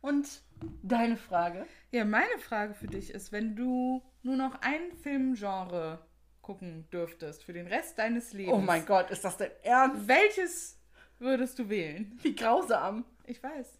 und 0.00 0.42
deine 0.82 1.16
Frage? 1.16 1.66
Ja, 1.90 2.04
meine 2.04 2.38
Frage 2.38 2.74
für 2.74 2.86
dich 2.86 3.10
ist, 3.10 3.32
wenn 3.32 3.56
du 3.56 4.02
nur 4.22 4.36
noch 4.36 4.60
ein 4.60 4.92
Filmgenre 5.02 6.00
gucken 6.42 6.88
dürftest 6.90 7.44
für 7.44 7.52
den 7.52 7.66
Rest 7.66 7.98
deines 7.98 8.32
Lebens. 8.32 8.54
Oh 8.54 8.58
mein 8.58 8.86
Gott, 8.86 9.10
ist 9.10 9.24
das 9.24 9.36
denn 9.36 9.50
ernst? 9.62 10.08
Welches 10.08 10.78
würdest 11.18 11.58
du 11.58 11.68
wählen? 11.68 12.18
Wie 12.22 12.34
grausam. 12.34 13.04
Ich 13.24 13.42
weiß. 13.42 13.78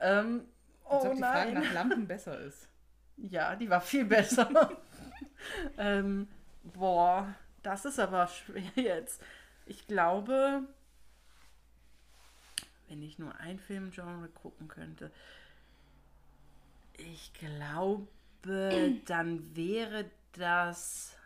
Ähm, 0.00 0.46
Als 0.84 1.04
oh 1.04 1.08
ob 1.08 1.14
die 1.14 1.20
Frage 1.20 1.52
nein. 1.52 1.62
nach 1.62 1.72
Lampen 1.72 2.06
besser 2.06 2.38
ist. 2.40 2.68
Ja, 3.22 3.54
die 3.54 3.68
war 3.68 3.82
viel 3.82 4.06
besser. 4.06 4.48
ähm, 5.76 6.26
boah, 6.62 7.34
das 7.62 7.84
ist 7.84 8.00
aber 8.00 8.26
schwer 8.28 8.62
jetzt. 8.76 9.20
Ich 9.66 9.86
glaube, 9.86 10.62
wenn 12.90 13.02
ich 13.02 13.18
nur 13.18 13.34
ein 13.38 13.58
Filmgenre 13.58 14.28
gucken 14.28 14.68
könnte, 14.68 15.10
ich 16.98 17.32
glaube, 17.34 18.08
dann 19.06 19.56
wäre 19.56 20.10
das. 20.32 21.16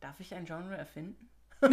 Darf 0.00 0.20
ich 0.20 0.34
ein 0.34 0.44
Genre 0.44 0.76
erfinden? 0.76 1.28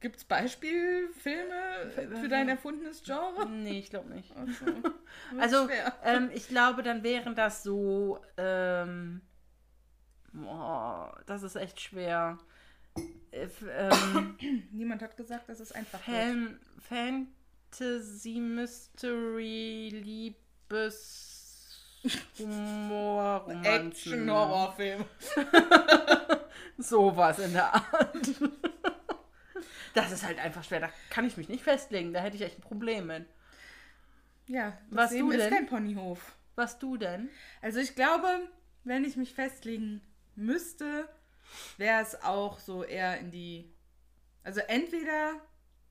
Gibt 0.00 0.16
es 0.16 0.24
Beispielfilme 0.24 1.90
für 2.20 2.28
dein 2.28 2.48
erfundenes 2.48 3.02
Genre? 3.02 3.46
Nee, 3.46 3.78
ich 3.80 3.90
glaube 3.90 4.10
nicht. 4.10 4.34
Wird 4.36 4.88
Also, 5.38 5.68
ähm, 6.02 6.30
ich 6.32 6.48
glaube, 6.48 6.82
dann 6.82 7.02
wären 7.02 7.34
das 7.34 7.62
so. 7.62 8.22
Ähm, 8.36 9.20
boah, 10.32 11.20
das 11.26 11.42
ist 11.42 11.56
echt 11.56 11.80
schwer. 11.80 12.38
Äh, 13.34 13.48
ähm, 13.68 14.36
Niemand 14.72 15.02
hat 15.02 15.16
gesagt, 15.16 15.48
dass 15.48 15.58
es 15.60 15.72
einfach 15.72 16.00
wird. 16.06 16.16
Fan, 16.16 16.60
Fantasy, 16.88 18.38
Mystery, 18.38 19.90
Liebes, 19.92 21.80
Humor, 22.38 23.38
Romanzen. 23.48 23.88
Action-Horrorfilm. 24.12 25.04
Sowas 26.78 27.38
in 27.40 27.52
der 27.52 27.74
Art. 27.74 28.16
Das 29.94 30.10
ist 30.10 30.24
halt 30.26 30.40
einfach 30.40 30.64
schwer. 30.64 30.80
Da 30.80 30.90
kann 31.08 31.24
ich 31.24 31.36
mich 31.36 31.48
nicht 31.48 31.62
festlegen. 31.62 32.12
Da 32.12 32.18
hätte 32.18 32.34
ich 32.34 32.42
echt 32.42 32.58
ein 32.58 32.62
Problem 32.62 33.06
mit. 33.06 33.26
Ja, 34.48 34.76
das 34.90 35.12
Was 35.12 35.16
du 35.16 35.30
ist 35.30 35.38
denn? 35.38 35.50
kein 35.50 35.66
Ponyhof. 35.66 36.34
Was 36.56 36.80
du 36.80 36.96
denn? 36.96 37.30
Also 37.62 37.78
ich 37.78 37.94
glaube, 37.94 38.26
wenn 38.82 39.04
ich 39.04 39.16
mich 39.16 39.34
festlegen 39.34 40.00
müsste, 40.34 41.08
wäre 41.78 42.02
es 42.02 42.22
auch 42.22 42.58
so 42.58 42.84
eher 42.84 43.18
in 43.20 43.30
die. 43.30 43.70
Also 44.42 44.60
entweder 44.60 45.34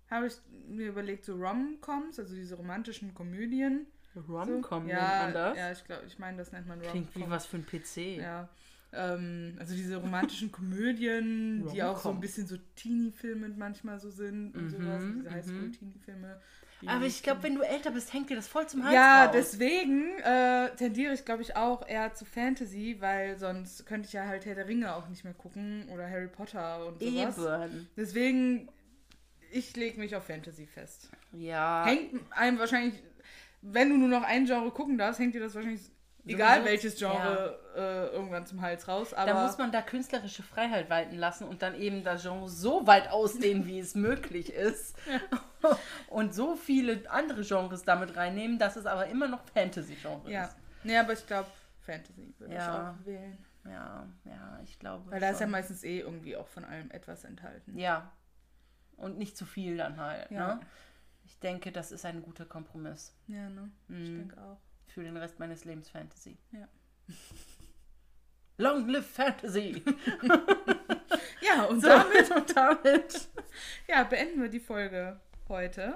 habe 0.10 0.28
ich 0.28 0.34
mir 0.68 0.88
überlegt, 0.90 1.26
so 1.26 1.36
Rom-Coms, 1.36 2.20
also 2.20 2.36
diese 2.36 2.56
romantischen 2.56 3.14
Komödien. 3.14 3.88
Rom-Com 4.16 4.88
ja, 4.88 5.24
nennt 5.24 5.34
man 5.34 5.34
das? 5.34 5.58
Ja, 5.58 5.72
ich 5.72 5.84
glaube, 5.86 6.04
ich 6.06 6.20
meine, 6.20 6.38
das 6.38 6.52
nennt 6.52 6.68
man 6.68 6.80
Klingt 6.82 7.16
wie 7.16 7.20
Rom-Com. 7.22 7.32
was 7.32 7.46
für 7.48 7.58
ein 7.58 7.66
PC. 7.66 8.18
Ja. 8.22 8.48
Ähm, 8.92 9.56
also 9.60 9.74
diese 9.74 9.96
romantischen 9.98 10.52
Komödien, 10.52 11.68
die 11.74 11.82
auch 11.82 11.98
so 11.98 12.10
Rom-Com. 12.10 12.18
ein 12.18 12.22
bisschen 12.22 12.46
so 12.46 12.58
Teenie-Filme 12.76 13.50
manchmal 13.50 14.00
so 14.00 14.12
sind 14.12 14.54
und 14.56 14.66
Mhm, 14.66 14.70
sowas. 14.70 15.04
Diese 15.04 15.30
mhm. 15.30 15.32
Highschool-Teenie-Filme. 15.32 16.42
Aber 16.88 17.06
ich 17.06 17.24
glaube, 17.24 17.44
wenn 17.44 17.56
du 17.56 17.62
älter 17.62 17.92
bist, 17.92 18.14
hängt 18.14 18.30
dir 18.30 18.36
das 18.36 18.48
voll 18.48 18.68
zum 18.68 18.84
Hals 18.84 18.94
Ja, 18.94 19.26
raus. 19.26 19.32
deswegen 19.34 20.20
äh, 20.20 20.70
tendiere 20.76 21.14
ich, 21.14 21.26
glaube 21.26 21.42
ich, 21.42 21.56
auch 21.56 21.88
eher 21.88 22.14
zu 22.14 22.26
Fantasy, 22.26 22.98
weil 23.00 23.38
sonst 23.38 23.86
könnte 23.86 24.08
ich 24.08 24.14
ja 24.14 24.26
halt 24.26 24.46
Herr 24.46 24.56
der 24.56 24.68
Ringe 24.68 24.96
auch 24.96 25.08
nicht 25.10 25.24
mehr 25.24 25.34
gucken 25.34 25.88
oder 25.94 26.10
Harry 26.10 26.28
Potter 26.28 26.86
und 26.86 27.02
sowas. 27.02 27.38
Eben. 27.38 27.90
Deswegen, 27.96 28.70
ich 29.52 29.76
lege 29.76 30.00
mich 30.00 30.16
auf 30.16 30.26
Fantasy 30.26 30.66
fest. 30.66 31.10
Ja. 31.32 31.86
Hängt 31.86 32.22
einem 32.32 32.60
wahrscheinlich, 32.60 32.96
wenn 33.62 33.90
du 33.90 33.98
nur 33.98 34.10
noch 34.10 34.24
ein 34.24 34.46
Genre 34.46 34.72
gucken 34.72 34.98
darfst, 34.98 35.20
hängt 35.20 35.36
dir 35.36 35.42
das 35.42 35.56
wahrscheinlich, 35.56 35.82
egal 36.26 36.66
welches 36.66 36.98
Genre, 36.98 37.60
äh, 37.76 38.14
irgendwann 38.16 38.46
zum 38.46 38.62
Hals 38.62 38.88
raus. 38.88 39.14
Aber 39.14 39.32
da 39.32 39.44
muss 39.46 39.58
man 39.58 39.72
da 39.72 39.82
künstlerische 39.82 40.44
Freiheit 40.44 40.90
walten 40.90 41.16
lassen 41.18 41.48
und 41.48 41.62
dann 41.62 41.80
eben 41.80 42.04
das 42.04 42.24
Genre 42.24 42.50
so 42.50 42.86
weit 42.88 43.10
ausdehnen, 43.10 43.66
wie 43.66 43.80
es 43.80 43.96
möglich 43.96 44.52
ist. 44.54 44.96
Und 46.08 46.34
so 46.34 46.56
viele 46.56 47.10
andere 47.10 47.42
Genres 47.44 47.84
damit 47.84 48.16
reinnehmen, 48.16 48.60
dass 48.60 48.76
es 48.76 48.86
aber 48.86 49.08
immer 49.08 49.28
noch 49.28 49.44
Fantasy-Genre 49.54 50.32
ja. 50.32 50.46
ist. 50.46 50.56
Nee, 50.84 50.98
aber 50.98 51.14
ich 51.14 51.26
glaube, 51.26 51.50
Fantasy 51.82 52.34
würde 52.38 52.54
Ja. 52.54 52.96
ich 52.96 53.02
auch 53.02 53.06
wählen. 53.06 53.38
Ja, 53.66 54.06
ja, 54.26 54.60
ich 54.64 54.78
glaube. 54.80 55.10
Weil 55.10 55.20
da 55.22 55.30
ist 55.30 55.40
ja 55.40 55.46
schon. 55.46 55.52
meistens 55.52 55.84
eh 55.84 56.00
irgendwie 56.00 56.36
auch 56.36 56.48
von 56.48 56.66
allem 56.66 56.92
etwas 56.92 57.24
enthalten. 57.24 57.78
Ja. 57.78 58.12
Und 58.98 59.18
nicht 59.18 59.38
zu 59.38 59.46
viel 59.46 59.78
dann 59.78 60.00
halt. 60.00 60.30
Ja. 60.32 60.56
Ne? 60.56 60.60
Ich 61.26 61.40
denke, 61.40 61.72
das 61.72 61.92
ist 61.94 62.04
ein 62.06 62.22
guter 62.22 62.46
Kompromiss 62.46 63.16
Ja, 63.28 63.50
ne? 63.50 63.72
Ich 63.88 63.96
Mhm. 64.10 64.18
denke 64.18 64.42
auch. 64.42 64.58
für 64.88 65.02
den 65.04 65.16
Rest 65.18 65.40
meines 65.40 65.64
Lebens 65.66 65.90
Fantasy. 65.90 66.38
Ja. 66.52 66.68
Long 68.58 68.88
live 68.88 69.10
Fantasy! 69.10 69.82
Ja, 71.42 71.64
und 71.66 71.82
So, 71.82 71.88
damit 71.90 72.32
und 72.32 72.56
damit. 72.56 73.30
ja, 73.88 74.04
beenden 74.06 74.42
wir 74.42 74.50
die 74.50 74.60
Folge 74.62 75.20
heute. 75.50 75.96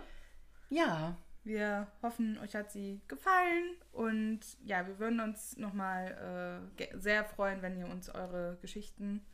Ja, 0.70 1.18
Wir 1.44 1.88
hoffen, 2.02 2.38
euch 2.40 2.56
hat 2.56 2.72
sie 2.72 3.00
gefallen 3.08 3.78
und 3.94 4.42
ja, 4.66 4.86
wir 4.86 5.00
würden 5.00 5.22
uns 5.22 5.56
nochmal 5.56 6.68
äh, 6.78 6.98
sehr 6.98 7.24
freuen, 7.24 7.62
wenn 7.62 7.78
ihr 7.78 7.88
uns 7.88 8.10
eure 8.10 8.58
Geschichten 8.62 9.26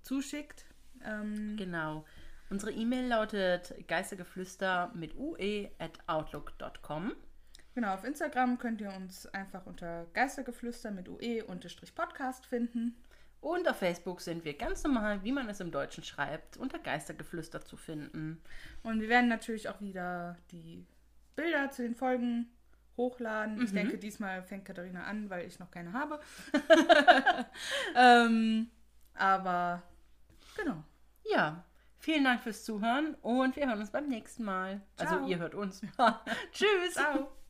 zuschickt. 0.00 0.64
Ähm, 1.04 1.56
genau. 1.58 2.06
Unsere 2.48 2.72
E-Mail 2.72 3.06
lautet 3.06 3.74
geistergeflüster 3.86 4.92
mit 4.94 5.14
ue 5.14 5.70
at 5.78 5.98
outlook.com. 6.06 7.12
genau, 7.74 7.94
auf 7.94 8.04
Instagram 8.04 8.56
könnt 8.58 8.80
ihr 8.80 8.92
uns 8.94 9.26
einfach 9.26 9.66
unter 9.66 10.06
Geistergeflüster 10.14 10.90
mit 10.90 11.08
UE-Podcast 11.08 12.46
finden. 12.46 12.96
Und 13.42 13.68
auf 13.68 13.76
Facebook 13.76 14.20
sind 14.20 14.44
wir 14.44 14.54
ganz 14.56 14.84
normal, 14.84 15.24
wie 15.24 15.32
man 15.32 15.48
es 15.48 15.58
im 15.58 15.72
Deutschen 15.72 16.04
schreibt, 16.04 16.56
unter 16.56 16.78
Geistergeflüster 16.78 17.64
zu 17.64 17.76
finden. 17.76 18.40
Und 18.84 19.00
wir 19.00 19.08
werden 19.08 19.28
natürlich 19.28 19.68
auch 19.68 19.80
wieder 19.80 20.36
die 20.52 20.86
Bilder 21.34 21.68
zu 21.72 21.82
den 21.82 21.96
Folgen 21.96 22.52
hochladen. 22.96 23.60
Ich 23.60 23.72
denke, 23.72 23.98
diesmal 23.98 24.44
fängt 24.44 24.64
Katharina 24.64 25.02
an, 25.04 25.28
weil 25.28 25.44
ich 25.48 25.58
noch 25.58 25.72
keine 25.72 25.92
habe. 25.92 26.20
ähm, 27.96 28.70
aber 29.14 29.82
genau. 30.56 30.84
Ja, 31.24 31.64
vielen 31.98 32.22
Dank 32.22 32.42
fürs 32.42 32.62
Zuhören 32.62 33.16
und 33.22 33.56
wir 33.56 33.66
hören 33.66 33.80
uns 33.80 33.90
beim 33.90 34.08
nächsten 34.08 34.44
Mal. 34.44 34.82
Also 34.98 35.16
Ciao. 35.16 35.26
ihr 35.26 35.38
hört 35.40 35.56
uns. 35.56 35.80
Tschüss. 36.52 36.94
Ciao. 36.94 37.41